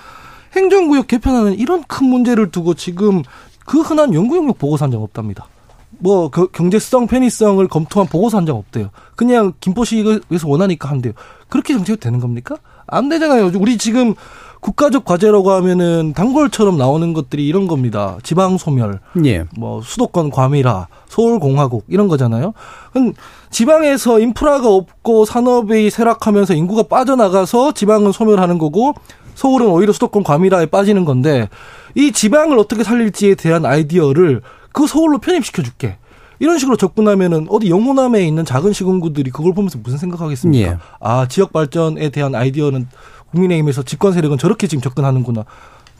[0.55, 3.23] 행정구역 개편하는 이런 큰 문제를 두고 지금
[3.65, 5.47] 그 흔한 연구 영역 보고서 한장 없답니다.
[5.99, 8.89] 뭐 겨- 경제성 편의성을 검토한 보고서 한장 없대요.
[9.15, 11.13] 그냥 김포시에서 원하니까 한대요.
[11.49, 12.55] 그렇게 정책이 되는 겁니까?
[12.87, 13.51] 안 되잖아요.
[13.59, 14.13] 우리 지금
[14.59, 18.17] 국가적 과제라고 하면은 단골처럼 나오는 것들이 이런 겁니다.
[18.23, 19.45] 지방 소멸, 예.
[19.57, 22.53] 뭐 수도권 과밀화, 서울 공화국 이런 거잖아요.
[23.49, 28.93] 지방에서 인프라가 없고 산업이 쇠락하면서 인구가 빠져나가서 지방은 소멸하는 거고
[29.35, 31.49] 서울은 오히려 수도권 과밀화에 빠지는 건데
[31.95, 35.97] 이 지방을 어떻게 살릴지에 대한 아이디어를 그 서울로 편입시켜 줄게.
[36.39, 40.71] 이런 식으로 접근하면은 어디 영호남에 있는 작은 시군구들이 그걸 보면서 무슨 생각하겠습니까?
[40.71, 40.77] 예.
[40.99, 42.87] 아 지역 발전에 대한 아이디어는
[43.31, 45.45] 국민의힘에서 집권 세력은 저렇게 지금 접근하는구나.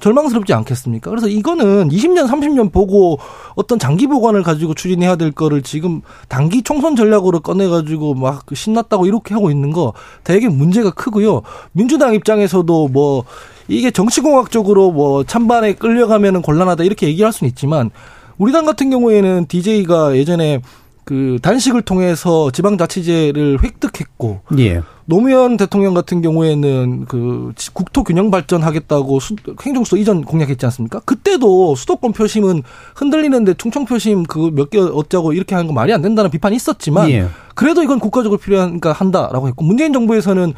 [0.04, 1.10] 절망스럽지 않겠습니까?
[1.10, 3.20] 그래서 이거는 20년, 30년 보고
[3.56, 9.34] 어떤 장기 보관을 가지고 추진해야 될 거를 지금 단기 총선 전략으로 꺼내가지고 막 신났다고 이렇게
[9.34, 9.93] 하고 있는 거
[10.26, 11.43] 되게 문제가 크고요.
[11.72, 13.24] 민주당 입장에서도 뭐
[13.70, 17.89] 이게 정치공학적으로 뭐 찬반에 끌려가면은 곤란하다 이렇게 얘기할 수는 있지만
[18.38, 20.62] 우리 당 같은 경우에는 DJ가 예전에
[21.06, 24.82] 그 단식을 통해서 지방자치제를 획득했고 예.
[25.06, 31.01] 노무현 대통령 같은 경우에는 그 국토 균형 발전하겠다고 수, 행정수도 이전 공약했지 않습니까?
[31.01, 32.64] 그때도 수도권 표심은
[32.95, 37.28] 흔들리는데 충청 표심 그 몇개 어쩌고 이렇게 하는 거 말이 안 된다는 비판이 있었지만 예.
[37.56, 40.54] 그래도 이건 국가적으로 필요하니까 한다라고 했고 문재인 정부에서는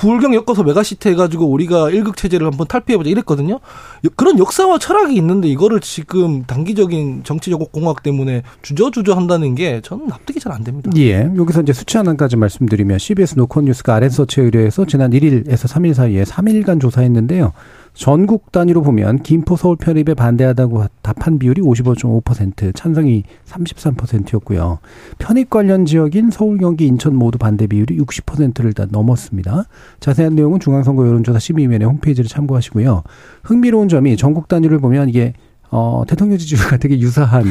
[0.00, 3.60] 부울경 엮어서 메가시티 해가지고 우리가 일극 체제를 한번 탈피해보자 이랬거든요.
[4.04, 10.06] 여- 그런 역사와 철학이 있는데 이거를 지금 단기적인 정치적 공학 때문에 주저주저 한다는 게 저는
[10.06, 10.90] 납득이 잘 안 됩니다.
[10.96, 11.30] 예.
[11.36, 16.80] 여기서 이제 수치 하나까지 말씀드리면 CBS 노컷 뉴스가 알앤써치에 의뢰해서 지난 1일에서 3일 사이에 3일간
[16.80, 17.52] 조사했는데요.
[17.94, 24.78] 전국 단위로 보면 김포 서울 편입에 반대한다고 답한 비율이 55.5%, 찬성이 33%였고요.
[25.18, 29.64] 편입 관련 지역인 서울, 경기, 인천 모두 반대 비율이 60%를 다 넘었습니다.
[30.00, 33.02] 자세한 내용은 중앙선거 여론조사 심의위원회 홈페이지를 참고하시고요.
[33.42, 35.34] 흥미로운 점이 전국 단위를 보면 이게
[35.72, 37.44] 어, 대통령 지지율과 되게 유사한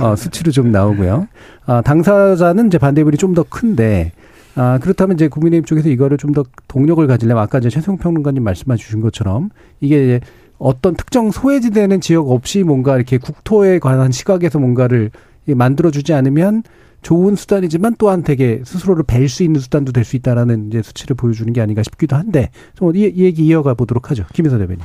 [0.00, 1.26] 어, 수치로 좀 나오고요.
[1.66, 4.12] 아, 당사자는 이제 반대율이 좀 더 큰데
[4.56, 8.76] 아, 그렇다면 이제 국민의힘 쪽에서 이거를 좀 더 동력을 가지려면 아까 이제 최성 평론가님 말씀해
[8.76, 9.50] 주신 것처럼
[9.80, 10.20] 이게 이제
[10.58, 15.10] 어떤 특정 소외지되는 지역 없이 뭔가 이렇게 국토에 관한 시각에서 뭔가를
[15.46, 16.62] 만들어주지 않으면
[17.02, 21.52] 좋은 수단이지만 또한 되게 스스로를 뵐 수 있는 수단도 될 수 있다라는 이제 수치를 보여주는
[21.52, 24.24] 게 아닌가 싶기도 한데 좀 이, 이 얘기 이어가 보도록 하죠.
[24.32, 24.82] 김희선 대변인.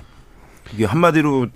[0.73, 1.47] 이게 한마디로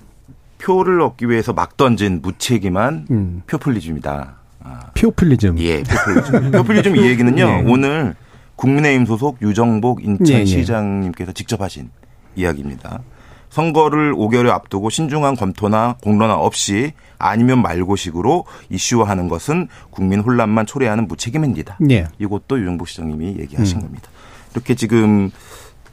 [0.60, 3.42] 표를 얻기 위해서 막 던진 무책임한 음.
[3.48, 4.38] 표퓰리즘이다.
[4.64, 5.60] 아, 피오필리즘.
[5.60, 6.52] 예, 표퓰리즘.
[6.52, 7.44] 표퓰리즘 이 얘기는요.
[7.44, 7.64] 예.
[7.68, 8.16] 오늘
[8.56, 10.12] 국민의힘 소속 유정복 예, 예.
[10.12, 11.90] 인천시장님께서 직접 하신
[12.36, 13.02] 이야기입니다.
[13.50, 21.44] 선거를 5개월에 앞두고 신중한 검토나 공론화 없이 아니면 말고식으로 이슈화하는 것은 국민 혼란만 초래하는 무책임
[21.44, 21.78] 행위다.
[21.92, 22.08] 예.
[22.18, 23.82] 이것도 유정복 시장님이 얘기하신 음.
[23.84, 24.10] 겁니다.
[24.54, 25.30] 이렇게 지금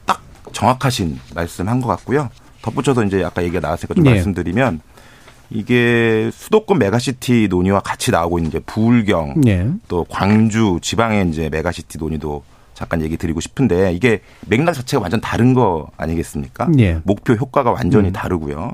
[0.05, 0.21] 딱
[0.53, 2.29] 정확하신 말씀한 것 같고요.
[2.63, 4.11] 덧붙여서 이제 아까 얘기가 나왔으니까 좀 네.
[4.11, 4.81] 말씀드리면
[5.51, 9.67] 이게 수도권 메가시티 논의와 같이 나오고 있는 이제 부울경 예.
[9.87, 12.43] 또 광주 지방의 이제 메가시티 논의도
[12.73, 16.69] 잠깐 얘기 드리고 싶은데 이게 맥락 자체가 완전 다른 거 아니겠습니까?
[16.79, 17.01] 예.
[17.03, 18.13] 목표 효과가 완전히 음.
[18.13, 18.71] 다르고요.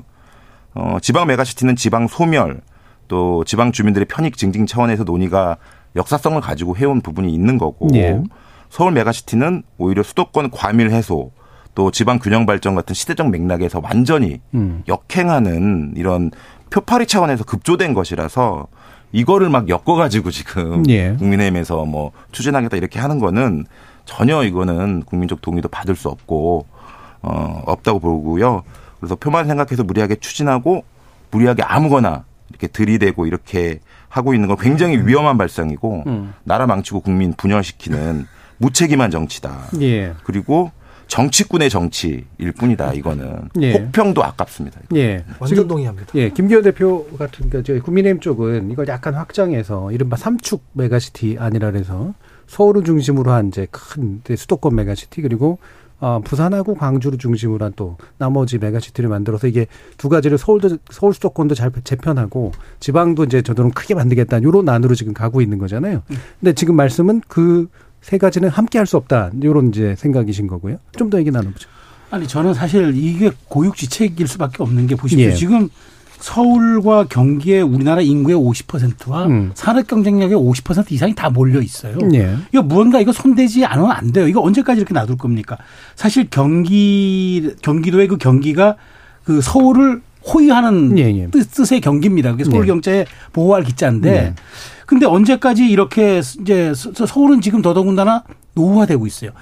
[0.74, 2.60] 어, 지방 메가시티는 지방 소멸
[3.08, 5.56] 또 지방 주민들의 편익 증진 차원에서 논의가
[5.96, 8.22] 역사성을 가지고 해온 부분이 있는 거고 예.
[8.70, 11.32] 서울 메가시티는 오히려 수도권 과밀 해소
[11.74, 14.82] 또 지방 균형 발전 같은 시대적 맥락에서 완전히 음.
[14.88, 16.30] 역행하는 이런
[16.70, 18.66] 표파리 차원에서 급조된 것이라서
[19.12, 21.14] 이거를 막 엮어가지고 지금 예.
[21.18, 23.66] 국민의힘에서 뭐 추진하겠다 이렇게 하는 거는
[24.04, 26.66] 전혀 이거는 국민적 동의도 받을 수 없고
[27.22, 28.62] 어 없다고 보고요.
[29.00, 30.84] 그래서 표만 생각해서 무리하게 추진하고
[31.30, 36.34] 무리하게 아무거나 이렇게 들이대고 이렇게 하고 있는 건 굉장히 위험한 발상이고 음.
[36.44, 38.26] 나라 망치고 국민 분열시키는
[38.58, 39.68] 무책임한 정치다.
[39.80, 40.14] 예.
[40.24, 40.70] 그리고
[41.08, 42.92] 정치꾼의 정치일 뿐이다.
[42.92, 43.72] 이거는 예.
[43.72, 44.80] 혹평도 아깝습니다.
[44.94, 45.24] 예.
[45.40, 46.06] 완전 지금 동의합니다.
[46.14, 51.70] 예, 김기현 대표 같은 그 저희 국민의힘 쪽은 이걸 약간 확장해서 이른바 삼축 메가시티 아니라
[51.70, 52.14] 그래서
[52.46, 55.58] 서울을 중심으로 한 이제 큰 이제 수도권 메가시티 그리고
[56.00, 61.54] 어, 부산하고 광주를 중심으로 한 또 나머지 메가시티를 만들어서 이게 두 가지를 서울도 서울 수도권도
[61.54, 66.02] 잘 재편하고 지방도 이제 저들은 크게 만들겠다 요런 안으로 지금 가고 있는 거잖아요.
[66.40, 67.68] 근데 지금 말씀은 그
[68.00, 70.76] 세 가지는 함께 할 수 없다 요런 이제 생각이신 거고요.
[70.96, 71.68] 좀 더 얘기 나눠보죠.
[72.10, 75.26] 아니 저는 사실 이게 고육지책일 수밖에 없는 게 보십시오.
[75.28, 75.34] 예.
[75.34, 75.68] 지금
[76.20, 79.50] 서울과 경기의 우리나라 인구의 50%와 음.
[79.54, 81.96] 산업 경쟁력의 50% 이상이 다 몰려 있어요.
[82.14, 82.34] 예.
[82.52, 84.26] 이거 무언가 이거 손대지 않으면 안 돼요.
[84.26, 85.56] 이거 언제까지 이렇게 놔둘 겁니까?
[85.94, 88.76] 사실 경기 경기도의 그 경기가
[89.24, 91.28] 그 서울을 호위하는 예, 예.
[91.30, 92.32] 뜻, 뜻의 경기입니다.
[92.32, 92.66] 그게 서울 네.
[92.66, 94.34] 경제에 보호할 기자인데 네.
[94.88, 98.24] 근데 언제까지 이렇게 이제 서- 서울은 지금 더더군다나
[98.54, 99.32] 노후화되고 있어요.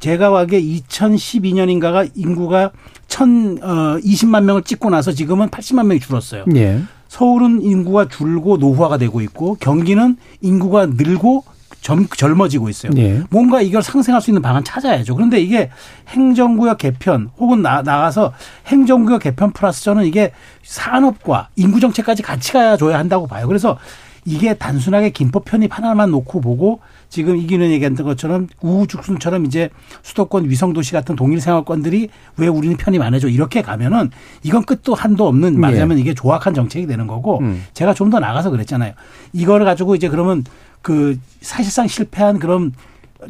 [0.00, 2.72] 제가 와게 2012년인가가 인구가
[3.08, 3.60] 1
[4.00, 6.44] 20만 명을 찍고 나서 지금은 80만 명이 줄었어요.
[6.56, 6.80] 예.
[7.06, 11.44] 서울은 인구가 줄고 노후화가 되고 있고 경기는 인구가 늘고
[11.82, 12.90] 젊, 젊어지고 있어요.
[12.96, 13.22] 예.
[13.30, 15.14] 뭔가 이걸 상생할 수 있는 방안 찾아야죠.
[15.14, 15.70] 그런데 이게
[16.08, 18.32] 행정구역 개편 혹은 나, 나가서
[18.66, 20.32] 행정구역 개편 플러스 저는 이게
[20.64, 23.46] 산업과 인구 정책까지 같이 가야 줘야 한다고 봐요.
[23.46, 23.78] 그래서
[24.26, 29.70] 이게 단순하게 김포 편입 하나만 놓고 보고 지금 이기는 얘기했던 것처럼 우후죽순처럼 이제
[30.02, 34.10] 수도권 위성도시 같은 동일 생활권들이 왜 우리는 편입 안 해줘 이렇게 가면은
[34.42, 37.64] 이건 끝도 한도 없는 말하자면 이게 조악한 정책이 되는 거고 음.
[37.72, 38.92] 제가 좀 더 나가서 그랬잖아요.
[39.32, 40.44] 이걸 가지고 이제 그러면
[40.80, 42.72] 그 사실상 실패한 그런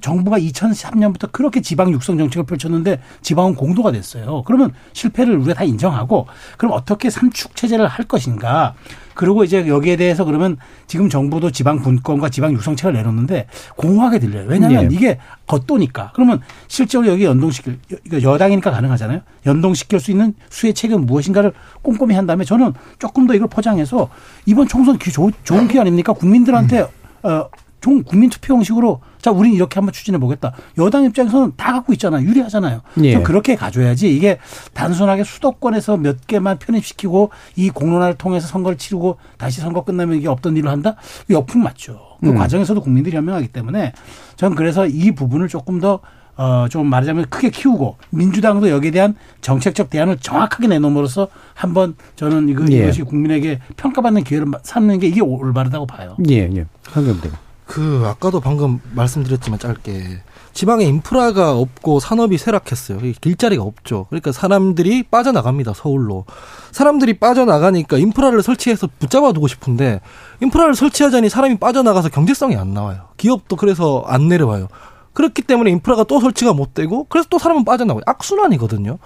[0.03, 4.42] 정부가 2003년부터 그렇게 지방 육성 정책을 펼쳤는데 지방은 공도가 됐어요.
[4.44, 6.26] 그러면 실패를 우리가 다 인정하고
[6.59, 8.74] 그럼 어떻게 삼축 체제를 할 것인가?
[9.16, 10.56] 그리고 이제 여기에 대해서 그러면
[10.86, 13.46] 지금 정부도 지방 분권과 지방 육성책을 내놓는데
[13.76, 14.44] 공허하게 들려요.
[14.46, 14.94] 왜냐하면 예.
[14.94, 16.12] 이게 겉도니까.
[16.14, 17.78] 그러면 실제로 여기 연동시킬
[18.22, 19.20] 여당이니까 가능하잖아요.
[19.46, 21.52] 연동시킬 수 있는 수의 책은 무엇인가를
[21.82, 24.08] 꼼꼼히 한 다음에 저는 조금 더 이걸 포장해서
[24.44, 26.12] 이번 총선 좋- 좋은 기회 아닙니까?
[26.12, 26.86] 국민들한테
[27.22, 27.48] 어,
[27.87, 30.53] 종 국민 투표 형식으로 자, 우린 이렇게 한번 추진해 보겠다.
[30.76, 32.26] 여당 입장에서는 다 갖고 있잖아요.
[32.26, 32.80] 유리하잖아요.
[33.05, 33.12] 예.
[33.12, 34.39] 좀 그렇게 가줘야지 이게
[34.72, 40.57] 단순하게 수도권에서 몇 개만 편입시키고 이 공론화를 통해서 선거를 치르고 다시 선거 끝나면 이게 없던
[40.57, 40.97] 일을 한다?
[41.28, 42.01] 이거 역풍 맞죠.
[42.20, 42.34] 그 음.
[42.34, 43.93] 과정에서도 국민들이 현명하기 때문에
[44.34, 46.01] 저는 그래서 이 부분을 조금 더
[46.37, 52.64] 어, 좀 말하자면 크게 키우고 민주당도 여기에 대한 정책적 대안을 정확하게 내놓음으로써 한번 저는 이거,
[52.72, 52.78] 예.
[52.78, 56.16] 이것이 국민에게 평가받는 기회를 삼는 게 이게 올바르다고 봐요.
[56.28, 56.66] 예, 예.
[56.91, 57.30] 황금대.
[57.66, 60.20] 그 아까도 방금 말씀드렸지만 짧게
[60.52, 63.00] 지방에 인프라가 없고 산업이 쇠락했어요.
[63.00, 64.06] 이 길자리가 없죠.
[64.08, 65.74] 그러니까 사람들이 빠져나갑니다.
[65.74, 66.24] 서울로.
[66.72, 70.00] 사람들이 빠져나가니까 인프라를 설치해서 붙잡아 두고 싶은데
[70.40, 73.08] 인프라를 설치하자니 사람이 빠져나가서 경제성이 안 나와요.
[73.18, 74.68] 기업도 그래서 안 내려와요.
[75.12, 78.02] 그렇기 때문에 인프라가 또 설치가 못 되고 그래서 또 사람은 빠져나와요.
[78.06, 78.98] 악순환이거든요.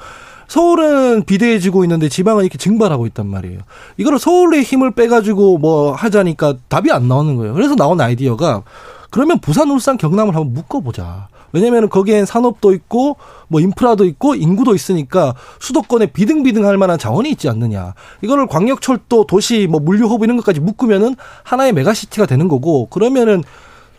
[0.50, 3.60] 서울은 비대해지고 있는데 지방은 이렇게 증발하고 있단 말이에요.
[3.98, 7.54] 이거를 서울의 힘을 빼가지고 뭐 하자니까 답이 안 나오는 거예요.
[7.54, 8.64] 그래서 나온 아이디어가
[9.10, 11.28] 그러면 부산, 울산, 경남을 한번 묶어보자.
[11.52, 17.94] 왜냐면은 거기엔 산업도 있고 뭐 인프라도 있고 인구도 있으니까 수도권에 비등비등할 만한 자원이 있지 않느냐.
[18.20, 23.44] 이거를 광역철도, 도시, 뭐 물류 허브 이런 것까지 묶으면은 하나의 메가시티가 되는 거고 그러면은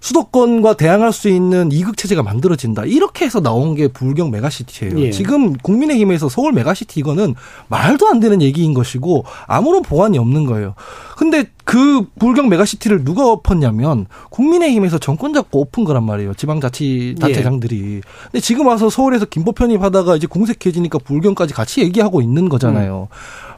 [0.02, 2.86] 수도권과 대항할 수 있는 이극 체제가 만들어진다.
[2.86, 5.00] 이렇게 해서 나온 게 부울경 메가시티예요.
[5.00, 5.12] 예.
[5.12, 7.36] 지금 국민의힘에서 서울 메가시티 이거는
[7.68, 10.74] 말도 안 되는 얘기인 것이고 아무런 보완이 없는 거예요.
[11.16, 16.34] 근데 그 부울경 메가시티를 누가 엎었냐면 국민의힘에서 정권 잡고 엎은 거란 말이에요.
[16.34, 18.02] 지방자치단체장들이.
[18.24, 23.08] 근데 지금 와서 서울에서 김포 편입하다가 이제 공색해지니까 부울경까지 같이 얘기하고 있는 거잖아요.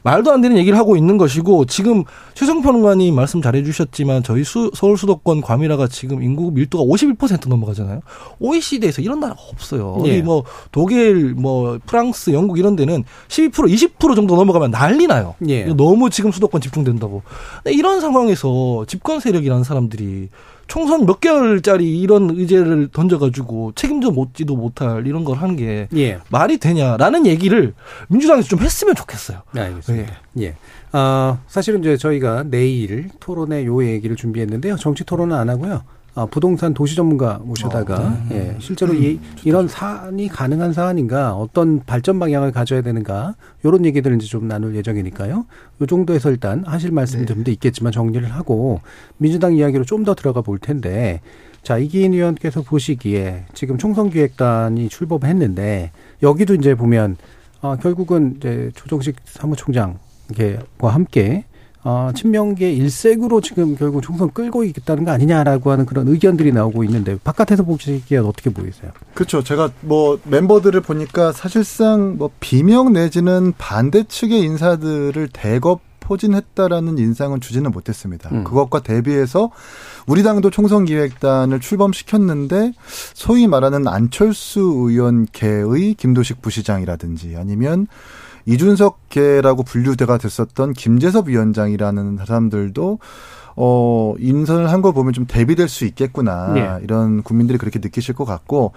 [0.04, 4.98] 말도 안 되는 얘기를 하고 있는 것이고 지금 최성평론가님 말씀 잘해 주셨지만 저희 수, 서울
[4.98, 8.02] 수도권 과밀화가 지금 인구 밀도가 51% 넘어가잖아요.
[8.40, 9.98] OECD에서 이런 나라가 없어요.
[10.06, 10.12] 예.
[10.12, 15.36] 어디 뭐 독일, 뭐 프랑스, 영국 이런 데는 12% 20% 정도 넘어가면 난리 나요.
[15.48, 15.64] 예.
[15.66, 17.24] 너무 지금 수도권 집중된다고.
[17.66, 20.30] 이런 상황에서 집권 세력이라는 사람들이
[20.68, 26.20] 총선 몇 개월짜리 이런 의제를 던져가지고 책임져 못지도 못할 이런 걸 하는 게 예.
[26.30, 27.74] 말이 되냐라는 얘기를
[28.08, 29.42] 민주당에서 좀 했으면 좋겠어요.
[29.54, 30.14] 네, 알겠습니다.
[30.40, 30.56] 예.
[30.92, 34.78] 아, 사실은 이제 저희가 내일 토론에 요 얘기를 준비했는데요.
[34.78, 35.84] 정치 토론은 안 하고요.
[36.16, 42.52] 아, 부동산 도시 전문가 모셔다가 예, 실제로 이, 이런 사안이 가능한 사안인가, 어떤 발전 방향을
[42.52, 43.36] 가져야 되는가,
[43.66, 45.46] 요런 얘기들을 이제 좀 나눌 예정이니까요.
[45.82, 48.82] 요 정도에서 일단 하실 말씀이 좀더 있겠지만 정리를 하고
[49.18, 51.22] 민주당 이야기로 좀 더 들어가 볼 텐데
[51.64, 55.92] 자, 이기인 의원께서 보시기에 지금 총선기획단이 출범했는데
[56.22, 57.16] 여기도 이제 보면
[57.62, 61.46] 어, 결국은 이제 조정식 사무총장과 함께
[61.84, 67.18] 어, 친명계 일색으로 지금 결국 총선 끌고 있다는 거 아니냐라고 하는 그런 의견들이 나오고 있는데
[67.24, 68.92] 바깥에서 보시기에 어떻게 보이세요?
[69.14, 69.44] 그렇죠.
[69.44, 77.72] 제가 뭐 멤버들을 보니까 사실상 뭐 비명 내지는 반대 측의 인사들을 대거 포진했다라는 인상은 주지는
[77.72, 78.30] 못했습니다.
[78.32, 78.44] 음.
[78.44, 79.52] 그것과 대비해서
[80.06, 82.74] 우리 당도 총선기획단을 출범시켰는데
[83.14, 87.88] 소위 말하는 안철수 의원계의 김도식 부시장이라든지 아니면
[88.46, 93.00] 이준석계라고 분류대가 됐었던 김재섭 위원장이라는 사람들도
[93.56, 96.54] 어, 인선을 한 걸 보면 좀 대비될 수 있겠구나.
[96.54, 96.80] 네.
[96.84, 98.74] 이런 국민들이 그렇게 느끼실 것 같고,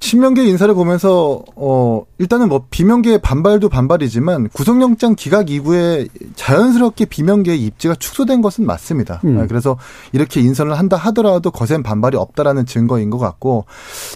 [0.00, 7.94] 친명계 인사를 보면서 어 일단은 뭐 비명계의 반발도 반발이지만 구속영장 기각 이후에 자연스럽게 비명계의 입지가
[7.94, 9.20] 축소된 것은 맞습니다.
[9.24, 9.38] 음.
[9.38, 9.76] 아, 그래서
[10.12, 13.66] 이렇게 인선을 한다 하더라도 거센 반발이 없다라는 증거인 것 같고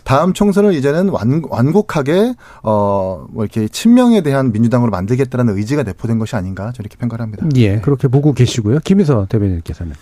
[0.04, 6.72] 다음 총선을 이제는 완, 완곡하게 어뭐 이렇게 친명에 대한 민주당으로 만들겠다라는 의지가 내포된 것이 아닌가
[6.72, 7.46] 저는 이렇게 평가를 합니다.
[7.56, 8.78] 예, 그렇게 보고 계시고요.
[8.84, 9.92] 김희서 대변인께서는.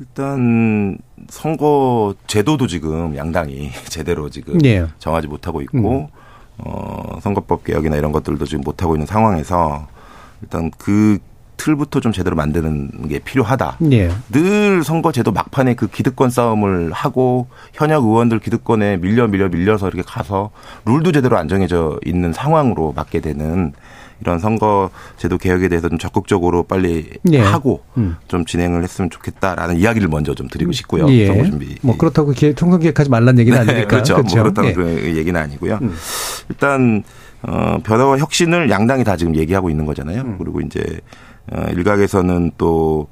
[0.00, 0.96] 일단
[1.28, 4.86] 선거 제도도 지금 양당이 제대로 지금 예.
[4.98, 6.10] 정하지 못하고 있고
[6.58, 9.86] 어 선거법 개혁이나 이런 것들도 지금 못하고 있는 상황에서
[10.42, 11.18] 일단 그
[11.58, 13.76] 틀부터 좀 제대로 만드는 게 필요하다.
[13.92, 14.10] 예.
[14.32, 20.02] 늘 선거 제도 막판에 그 기득권 싸움을 하고 현역 의원들 기득권에 밀려 밀려 밀려서 이렇게
[20.02, 20.50] 가서
[20.86, 23.74] 룰도 제대로 안 정해져 있는 상황으로 맞게 되는
[24.20, 27.40] 이런 선거제도 개혁에 대해서 좀 적극적으로 빨리 예.
[27.40, 28.16] 하고 음.
[28.28, 31.08] 좀 진행을 했으면 좋겠다라는 이야기를 먼저 좀 드리고 싶고요.
[31.10, 31.26] 예.
[31.26, 31.76] 선거 준비.
[31.82, 33.88] 뭐 그렇다고 기획, 총선 기획하지 말란 얘기는 네, 아니니까.
[33.88, 34.14] 그렇죠.
[34.14, 34.74] 뭐 그렇다는 예.
[34.74, 35.78] 그 얘기는 아니고요.
[35.82, 35.94] 음.
[36.48, 37.02] 일단
[37.42, 40.22] 어 변화와 혁신을 양당이 다 지금 얘기하고 있는 거잖아요.
[40.22, 40.38] 음.
[40.38, 40.82] 그리고 이제
[41.50, 43.08] 어 일각에서는 또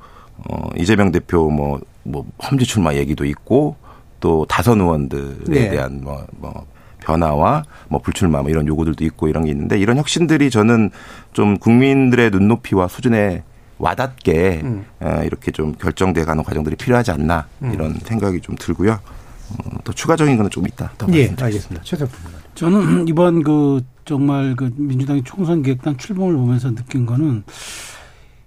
[0.47, 3.77] 어, 이재명 대표 뭐, 뭐, 험지 출마 얘기도 있고,
[4.21, 5.71] 또 다선 의원들에 네.
[5.71, 6.67] 대한 뭐, 뭐,
[7.09, 10.91] 변화와 뭐 불출마 뭐 이런 요구들도 있고 이런 게 있는데 이런 혁신들이 저는
[11.33, 13.43] 좀 국민들의 눈높이와 수준에
[13.79, 14.85] 와닿게 음.
[15.01, 17.73] 어, 이렇게 좀 결정돼 가는 과정들이 필요하지 않나 음.
[17.73, 18.93] 이런 생각이 좀 들고요.
[18.93, 20.93] 어, 또 추가적인 거는 좀 있다.
[20.99, 21.35] 더 예.
[21.41, 21.83] 알겠습니다.
[21.83, 22.33] 부분.
[22.55, 27.45] 저는 이번 그 정말 그 민주당의 총선 기획단 출범을 보면서 느낀 거는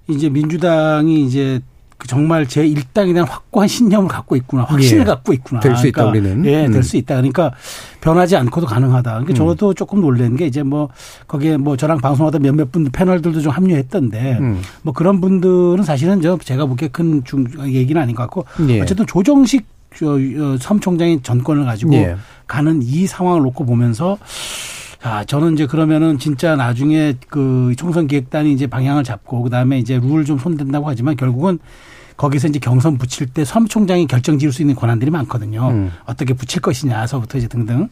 [0.08, 1.71] 이제 민주당이 이제 그
[2.08, 5.06] 정말 제 일당에 대한 확고한 신념을 갖고 있구나, 확신을 예.
[5.06, 5.60] 갖고 있구나.
[5.62, 6.46] 될 수 있다, 우리는.
[6.46, 6.72] 예, 음.
[6.72, 7.16] 될수 있다.
[7.16, 7.52] 그러니까
[8.02, 9.12] 변하지 않고도 가능하다.
[9.12, 9.36] 그러니까 음.
[9.36, 10.90] 저도 조금 놀란 게 이제 뭐
[11.28, 14.62] 거기에 뭐 저랑 방송하던 몇몇 분들 패널들도 좀 합류했던데 음.
[14.82, 18.82] 뭐 그런 분들은 사실은 저 제가 보기에 큰 중 얘기는 아닌 것 같고 예.
[18.82, 22.16] 어쨌든 조정식 저, 어, 섬총장이 전권을 가지고 예.
[22.48, 24.18] 가는 이 상황을 놓고 보면서
[25.02, 30.26] 자, 저는 이제 그러면은 진짜 나중에 그 총선 기획단이 이제 방향을 잡고 그다음에 이제 룰
[30.26, 31.58] 좀 손댄다고 하지만 결국은
[32.18, 35.70] 거기서 이제 경선 붙일 때 섬총장이 결정 지을 수 있는 권한들이 많거든요.
[35.70, 35.92] 음.
[36.06, 37.90] 어떻게 붙일 것이냐서부터 이제 등등.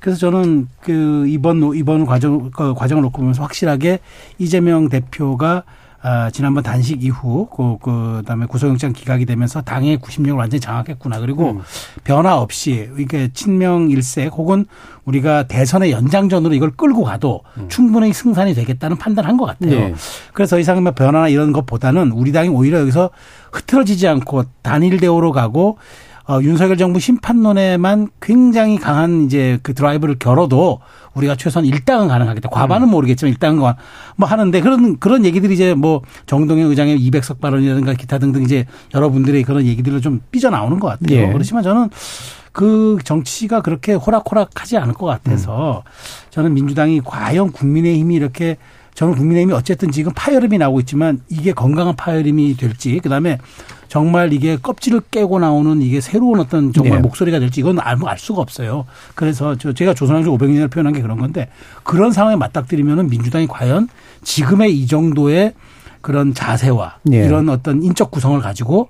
[0.00, 4.00] 그래서 저는 그 이번 이번 과정 그 과정을 놓고 보면서 확실하게
[4.38, 5.64] 이재명 대표가
[6.02, 11.20] 아, 지난번 단식 이후 그, 그 다음에 구속영장 기각이 되면서 당의 구심력을 완전히 장악했구나.
[11.20, 11.60] 그리고 음.
[12.04, 14.64] 변화 없이 이게 친명 일색 혹은
[15.04, 19.70] 우리가 대선의 연장전으로 이걸 끌고 가도 충분히 승산이 되겠다는 판단한 것 같아요.
[19.70, 19.94] 네.
[20.32, 23.10] 그래서 더 이상 뭐 변화나 이런 것보다는 우리 당이 오히려 여기서
[23.52, 25.78] 흐트러지지 않고 단일 대우로 가고
[26.30, 30.78] 어, 윤석열 정부 심판론에만 굉장히 강한 이제 그 드라이브를 겨뤄도
[31.14, 32.50] 우리가 최소한 일당은 가능하겠다.
[32.50, 33.58] 과반은 모르겠지만 일당은
[34.14, 38.64] 뭐 하는데 그런 그런 얘기들이 이제 뭐 정동영 의장의 200석 발언이라든가 기타 등등 이제
[38.94, 41.18] 여러분들의 그런 얘기들로 좀 삐져 나오는 것 같아요.
[41.18, 41.32] 예.
[41.32, 41.90] 그렇지만 저는
[42.52, 45.82] 그 정치가 그렇게 호락호락하지 않을 것 같아서
[46.30, 48.56] 저는 민주당이 과연 국민의힘이 이렇게
[48.94, 53.38] 저는 국민의힘이 어쨌든 지금 파열음이 나오고 있지만 이게 건강한 파열음이 될지 그다음에
[53.90, 57.02] 정말 이게 껍질을 깨고 나오는 이게 새로운 어떤 정말 네.
[57.02, 58.86] 목소리가 될지 이건 알, 알 수가 없어요.
[59.16, 61.48] 그래서 저 제가 조선왕조 500년을 표현한 게 그런 건데
[61.82, 63.88] 그런 상황에 맞닥뜨리면은 민주당이 과연
[64.22, 65.54] 지금의 이 정도의
[66.02, 67.24] 그런 자세와 예.
[67.24, 68.88] 이런 어떤 인적 구성을 가지고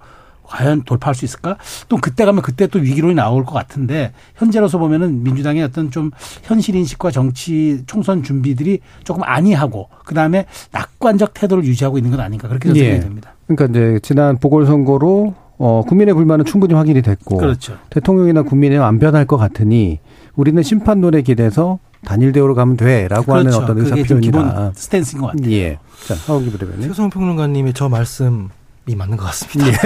[0.50, 1.56] 과연 돌파할 수 있을까?
[1.88, 6.10] 또 그때 가면 그때 또 위기론이 나올 것 같은데 현재로서 보면은 민주당의 어떤 좀
[6.42, 12.48] 현실 인식과 정치 총선 준비들이 조금 안이하고 그 다음에 낙관적 태도를 유지하고 있는 건 아닌가
[12.48, 12.74] 그렇게 예.
[12.74, 13.34] 생각이 됩니다.
[13.46, 17.76] 그러니까 이제 지난 보궐선거로 어, 국민의 불만은 충분히 확인이 됐고 그렇죠.
[17.90, 20.00] 대통령이나 국민의힘 안 변할 것 같으니
[20.34, 24.14] 우리는 심판론에 기대서 단일 대우로 가면 돼라고 하는 어떤 의사 그렇죠.
[24.14, 24.38] 표현이다.
[24.40, 25.52] 기본 스탠스인 것 같아요.
[25.52, 25.78] 예.
[26.08, 26.88] 자, 하우기 부대변인.
[26.88, 28.48] 최소한 평론가님의 저 말씀
[28.86, 29.78] 이 맞는 것 같습니다.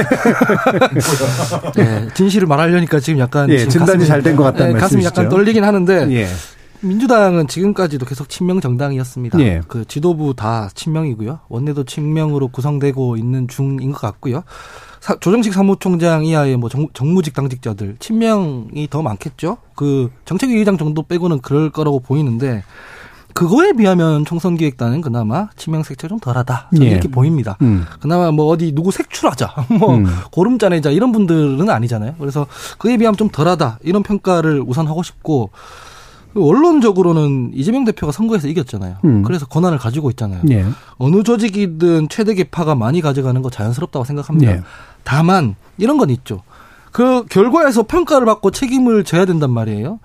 [1.76, 5.08] 네, 진실을 말하려니까 지금 약간 예, 지금 진단이 가슴이- 잘된 것 같다는 네, 가슴이 말씀이시죠?
[5.22, 6.26] 약간 떨리긴 하는데 예.
[6.80, 9.40] 민주당은 지금까지도 계속 친명 정당이었습니다.
[9.40, 9.62] 예.
[9.68, 11.40] 그 지도부 다 친명이고요.
[11.48, 14.42] 원내도 친명으로 구성되고 있는 중인 것 같고요.
[15.00, 19.58] 사- 조정식 사무총장 이하의 뭐 정, 정무직 당직자들 친명이 더 많겠죠.
[19.74, 22.62] 그 정책위 의장 정도 빼고는 그럴 거라고 보이는데
[23.34, 26.86] 그거에 비하면 총선 기획단은 그나마 친명 색채가 좀 덜하다 예.
[26.86, 27.58] 이렇게 보입니다.
[27.62, 27.84] 음.
[28.00, 30.06] 그나마 뭐 어디 누구 색출하자, 뭐 음.
[30.30, 32.14] 고름 짜내자 이런 분들은 아니잖아요.
[32.18, 32.46] 그래서
[32.78, 35.50] 그에 비하면 좀 덜하다 이런 평가를 우선 하고 싶고
[36.34, 38.96] 원론적으로는 이재명 대표가 선거에서 이겼잖아요.
[39.04, 39.22] 음.
[39.22, 40.42] 그래서 권한을 가지고 있잖아요.
[40.50, 40.64] 예.
[40.96, 44.52] 어느 조직이든 최대 개파가 많이 가져가는 거 자연스럽다고 생각합니다.
[44.52, 44.62] 예.
[45.02, 46.42] 다만 이런 건 있죠.
[46.92, 49.98] 그 결과에서 평가를 받고 책임을 져야 된단 말이에요.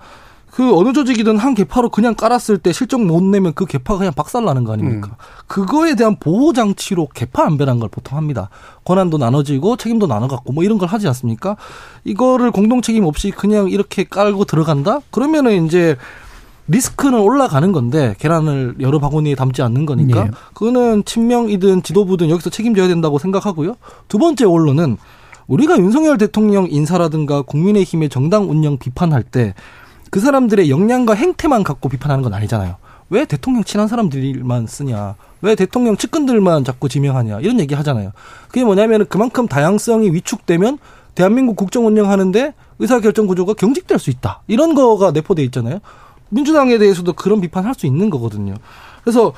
[0.52, 4.44] 그 어느 조직이든 한 개파로 그냥 깔았을 때 실적 못 내면 그 개파가 그냥 박살
[4.44, 5.16] 나는 거 아닙니까?
[5.46, 8.50] 그거에 대한 보호 장치로 개파 안배라는 걸 보통 합니다.
[8.84, 11.56] 권한도 나눠지고 책임도 나눠갖고 뭐 이런 걸 하지 않습니까?
[12.04, 15.00] 이거를 공동 책임 없이 그냥 이렇게 깔고 들어간다?
[15.10, 15.96] 그러면은 이제
[16.66, 20.30] 리스크는 올라가는 건데 계란을 여러 바구니에 담지 않는 거니까 예.
[20.54, 23.74] 그거는 친명이든 지도부든 여기서 책임져야 된다고 생각하고요.
[24.08, 24.96] 두 번째 원론은
[25.48, 29.54] 우리가 윤석열 대통령 인사라든가 국민의힘의 정당 운영 비판할 때
[30.10, 32.76] 그 사람들의 역량과 행태만 갖고 비판하는 건 아니잖아요.
[33.10, 35.14] 왜 대통령 친한 사람들만 쓰냐?
[35.42, 37.40] 왜 대통령 측근들만 자꾸 지명하냐?
[37.40, 38.12] 이런 얘기 하잖아요.
[38.48, 40.78] 그게 뭐냐면 그만큼 다양성이 위축되면
[41.14, 44.42] 대한민국 국정 운영하는데 의사결정 구조가 경직될 수 있다.
[44.46, 45.80] 이런 거가 내포돼 있잖아요.
[46.28, 48.54] 민주당에 대해서도 그런 비판할 수 있는 거거든요.
[49.02, 49.32] 그래서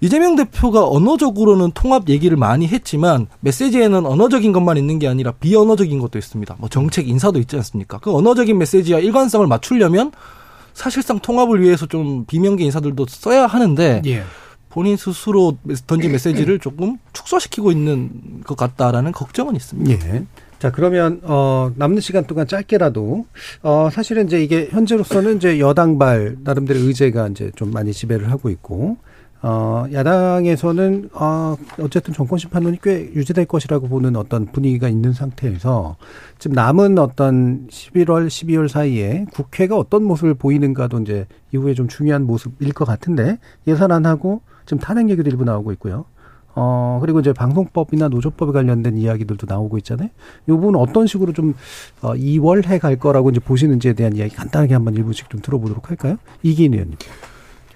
[0.00, 6.18] 이재명 대표가 언어적으로는 통합 얘기를 많이 했지만 메시지에는 언어적인 것만 있는 게 아니라 비언어적인 것도
[6.18, 6.56] 있습니다.
[6.58, 7.98] 뭐 정책 인사도 있지 않습니까?
[7.98, 10.12] 그 언어적인 메시지와 일관성을 맞추려면
[10.72, 14.22] 사실상 통합을 위해서 좀 비명계 인사들도 써야 하는데 예.
[14.68, 20.14] 본인 스스로 던진 메시지를 조금 축소시키고 있는 것 같다라는 걱정은 있습니다.
[20.14, 20.24] 예.
[20.58, 23.26] 자, 그러면, 어, 남는 시간 동안 짧게라도,
[23.62, 28.96] 어, 사실은 이제 이게 현재로서는 이제 여당발, 나름대로 의제가 이제 좀 많이 지배를 하고 있고,
[29.40, 35.96] 어, 야당에서는, 어, 어쨌든 정권 심판론이 꽤 유지될 것이라고 보는 어떤 분위기가 있는 상태에서,
[36.38, 42.72] 지금 남은 어떤 11월, 12월 사이에 국회가 어떤 모습을 보이는가도 이제 이후에 좀 중요한 모습일
[42.72, 46.04] 것 같은데, 예산안하고 지금 탄핵 얘기도 일부 나오고 있고요.
[46.56, 50.08] 어, 그리고 이제 방송법이나 노조법에 관련된 이야기들도 나오고 있잖아요.
[50.48, 51.54] 이 부분은 어떤 식으로 좀,
[52.02, 56.16] 어, 2월 해 갈 거라고 이제 보시는지에 대한 이야기 간단하게 한번 일부씩 좀 들어보도록 할까요?
[56.42, 56.96] 이기인 의원님.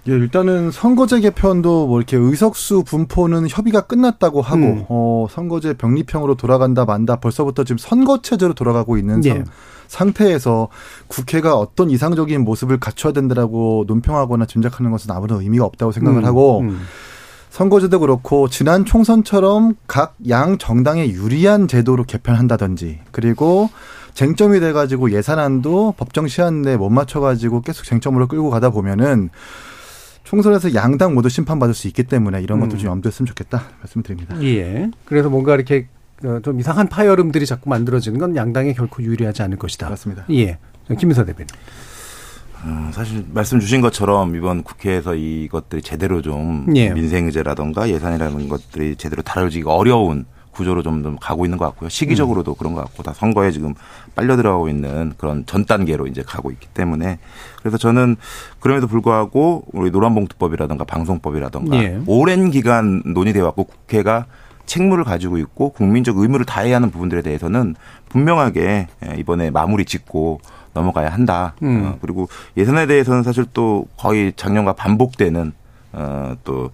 [0.09, 4.85] 예, 일단은 선거제 개편도 뭐 이렇게 의석수 분포는 협의가 끝났다고 하고, 음.
[4.89, 9.31] 어, 선거제 병립형으로 돌아간다 만다 벌써부터 지금 선거체제로 돌아가고 있는 예.
[9.31, 9.45] 상,
[9.87, 10.69] 상태에서
[11.07, 16.61] 국회가 어떤 이상적인 모습을 갖춰야 된다라고 논평하거나 짐작하는 것은 아무런 의미가 없다고 생각을 음, 하고,
[16.61, 16.81] 음.
[17.51, 23.69] 선거제도 그렇고 지난 총선처럼 각 양 정당에 유리한 제도로 개편한다든지 그리고
[24.15, 29.29] 쟁점이 돼가지고 예산안도 법정 시한 내에 못 맞춰가지고 계속 쟁점으로 끌고 가다 보면은
[30.25, 32.79] 총선에서 양당 모두 심판받을 수 있기 때문에 이런 것도 음.
[32.79, 34.41] 좀 염두했으면 좋겠다 말씀드립니다.
[34.43, 34.91] 예.
[35.05, 35.89] 그래서 뭔가 이렇게
[36.25, 39.89] 어, 좀 이상한 파열음들이 자꾸 만들어지는 건 양당에 결코 유리하지 않을 것이다.
[39.89, 40.25] 맞습니다.
[40.31, 40.59] 예.
[40.99, 41.49] 김민서 대변인.
[42.65, 46.91] 어, 사실 말씀 주신 것처럼 이번 국회에서 이것들이 제대로 좀 예.
[46.91, 51.89] 민생의제라던가 예산이라는 것들이 제대로 다뤄지기가 어려운 구조로 좀, 좀 가고 있는 것 같고요.
[51.89, 53.75] 시기적으로도 그런 것 같고 다 선거에 지금
[54.15, 57.19] 빨려 들어가고 있는 그런 전 단계로 이제 가고 있기 때문에
[57.61, 58.17] 그래서 저는
[58.61, 62.01] 그럼에도 불구하고 우리 노란봉투법이라든가 방송법이라든가 예.
[62.07, 64.27] 오랜 기간 논의돼 왔고 국회가
[64.67, 67.75] 책무를 가지고 있고 국민적 의무를 다해야 하는 부분들에 대해서는
[68.11, 70.41] 분명하게 예, 이번에 마무리 짓고
[70.75, 71.55] 넘어가야 한다.
[71.63, 71.85] 음.
[71.85, 75.53] 어, 그리고 예산에 대해서는 사실 또 거의 작년과 반복되는
[75.93, 76.71] 어, 또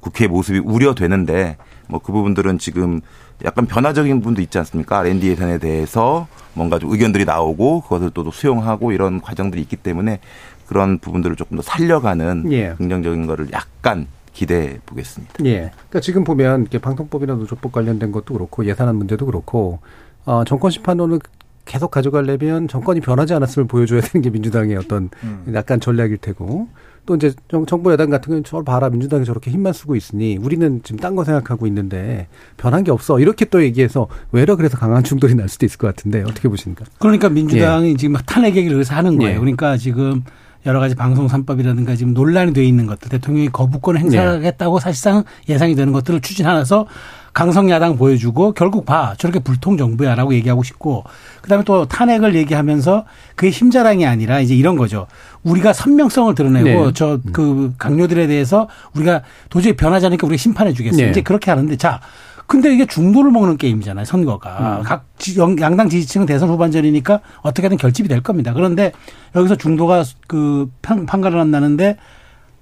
[0.00, 1.56] 국회 모습이 우려되는데
[1.88, 3.00] 뭐 그 부분들은 지금
[3.44, 4.98] 약간 변화적인 부분도 있지 않습니까?
[5.00, 10.20] R&D 예산에 대해서 뭔가 좀 의견들이 나오고 그것을 또 수용하고 이런 과정들이 있기 때문에
[10.66, 12.74] 그런 부분들을 조금 더 살려가는 예.
[12.76, 15.44] 긍정적인 거를 약간 기대해 보겠습니다.
[15.44, 15.70] 예.
[15.72, 19.80] 그러니까 지금 보면 이렇게 방송법이나 노조법 관련된 것도 그렇고 예산안 문제도 그렇고
[20.24, 21.18] 어 정권 심판론을
[21.64, 25.10] 계속 가져가려면 정권이 변하지 않았음을 보여줘야 되는 게 민주당의 어떤
[25.54, 26.68] 약간 전략일 테고
[27.06, 30.80] 또 이제 정, 정부 여당 같은 경우는 저를 봐라 민주당이 저렇게 힘만 쓰고 있으니 우리는
[30.82, 32.26] 지금 딴 거 생각하고 있는데
[32.56, 36.22] 변한 게 없어 이렇게 또 얘기해서 외려 그래서 강한 충돌이 날 수도 있을 것 같은데
[36.22, 36.84] 어떻게 보십니까?
[36.98, 39.34] 그러니까 민주당이 지금 막 탄핵 얘기를 그래서 하는 거예요.
[39.34, 39.38] 예.
[39.38, 40.24] 그러니까 지금
[40.66, 45.92] 여러 가지 방송 3법이라든가 지금 논란이 돼 있는 것들 대통령이 거부권을 행사하겠다고 사실상 예상이 되는
[45.92, 46.86] 것들을 추진하면서
[47.34, 51.04] 강성 야당 보여주고 결국 봐 저렇게 불통 정부야라고 얘기하고 싶고
[51.42, 53.04] 그다음에 또 탄핵을 얘기하면서
[53.34, 55.06] 그게 힘자랑이 아니라 이제 이런 거죠.
[55.42, 56.92] 우리가 선명성을 드러내고 네.
[56.94, 61.06] 저그 강요들에 대해서 우리가 도저히 변하지 않으니까 우리가 심판해 주겠어요.
[61.06, 61.10] 네.
[61.10, 62.00] 이제 그렇게 하는데 자
[62.46, 64.82] 근데 이게 중도를 먹는 게임이잖아요, 선거가.
[64.84, 68.52] 각 지- 영- 양당 지지층은 대선 후반전이니까 어떻게든 결집이 될 겁니다.
[68.52, 68.92] 그런데
[69.34, 71.96] 여기서 중도가 그 판- 판가를 한다는데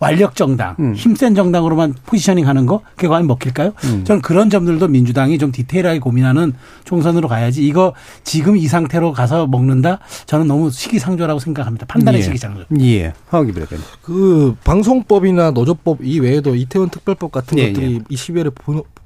[0.02, 0.94] 완력 정당, 음.
[0.96, 3.72] 힘센 정당으로만 포지셔닝 하는 거, 그게 과연 먹힐까요?
[3.84, 4.02] 음.
[4.04, 7.94] 저는 그런 점들도 민주당이 좀 디테일하게 고민하는 총선으로 가야지 이거
[8.24, 10.00] 지금 이 상태로 가서 먹는다?
[10.26, 11.86] 저는 너무 시기상조라고 생각합니다.
[11.86, 12.24] 판단의 예.
[12.24, 12.64] 시기상조.
[12.80, 13.12] 예.
[13.28, 13.84] 황기 대변인.
[14.02, 18.42] 그 방송법이나 노조법 이외에도 이태원 특별법 같은 예, 것들이 이 시비에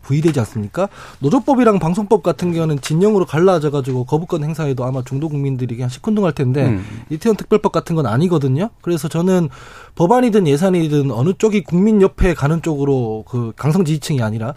[0.06, 0.88] 부의되지 않습니까?
[1.18, 6.66] 노조법이랑 방송법 같은 경우는 진영으로 갈라져 가지고 거부권 행사에도 아마 중도 국민들이 그냥 시큰둥할 텐데
[6.66, 6.84] 음.
[7.10, 8.70] 이태원 특별법 같은 건 아니거든요.
[8.80, 9.48] 그래서 저는
[9.96, 14.54] 법안이든 예산이든 어느 쪽이 국민 옆에 가는 쪽으로 그 강성 지지층이 아니라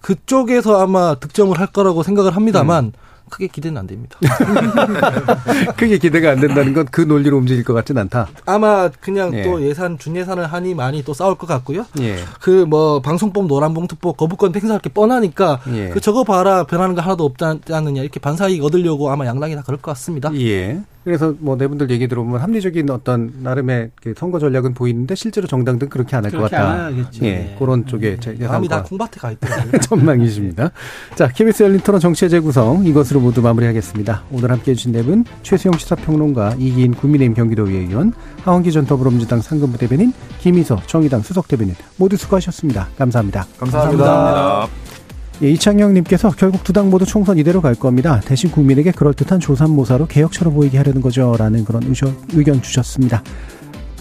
[0.00, 2.92] 그쪽에서 아마 득점을 할 거라고 생각을 합니다만 음.
[3.30, 4.18] 크게 기대는 안 됩니다.
[5.76, 8.28] 크게 기대가 안 된다는 건 그 논리로 움직일 것 같진 않다.
[8.46, 9.42] 아마 그냥 예.
[9.42, 11.86] 또 예산 준예산을 하니 많이 또 싸울 것 같고요.
[12.00, 12.16] 예.
[12.40, 15.88] 그뭐 방송법 노란봉투법 거부권 행사할 게 뻔하니까 예.
[15.90, 19.78] 그 저거 봐라 변하는 거 하나도 없지 않느냐 이렇게 반사이익 얻으려고 아마 양당이 다 그럴
[19.80, 20.30] 것 같습니다.
[20.34, 20.80] 예.
[21.02, 26.14] 그래서 뭐네 분들 얘기 들어보면 합리적인 어떤 나름의 그 선거 전략은 보이는데 실제로 정당들은 그렇게
[26.16, 26.92] 안 할것 그렇게 같다.
[26.92, 27.04] 예.
[27.26, 27.56] 예.
[27.58, 29.80] 그런 쪽에 제 마음이 다 예상과 콩밭에 가 있더라고요.
[29.80, 30.70] 전망이십니다.
[31.14, 34.24] 자, KBS 열린 토론 정치의 재구성 이것으로 모두 마무리하겠습니다.
[34.30, 39.78] 오늘 함께해 주신 네 분 최수영 시사평론가 이기인 국민의힘 경기도의회 의원 하원기 전 더불어민주당 상근부
[39.78, 42.88] 대변인 김희서 정의당 수석 대변인 모두 수고하셨습니다.
[42.98, 43.46] 감사합니다.
[43.58, 44.99] 감사합니다.
[45.42, 48.20] 예, 이창영님께서 결국 두 당 모두 총선 이대로 갈 겁니다.
[48.24, 51.34] 대신 국민에게 그럴듯한 조삼모사로 개혁처럼 보이게 하려는 거죠.
[51.38, 53.22] 라는 그런 의견, 의견 주셨습니다.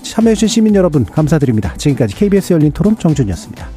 [0.03, 1.73] 참여해주신 시민 여러분 감사드립니다.
[1.77, 3.67] 지금까지 KBS 열린 토론 정준이었습니다.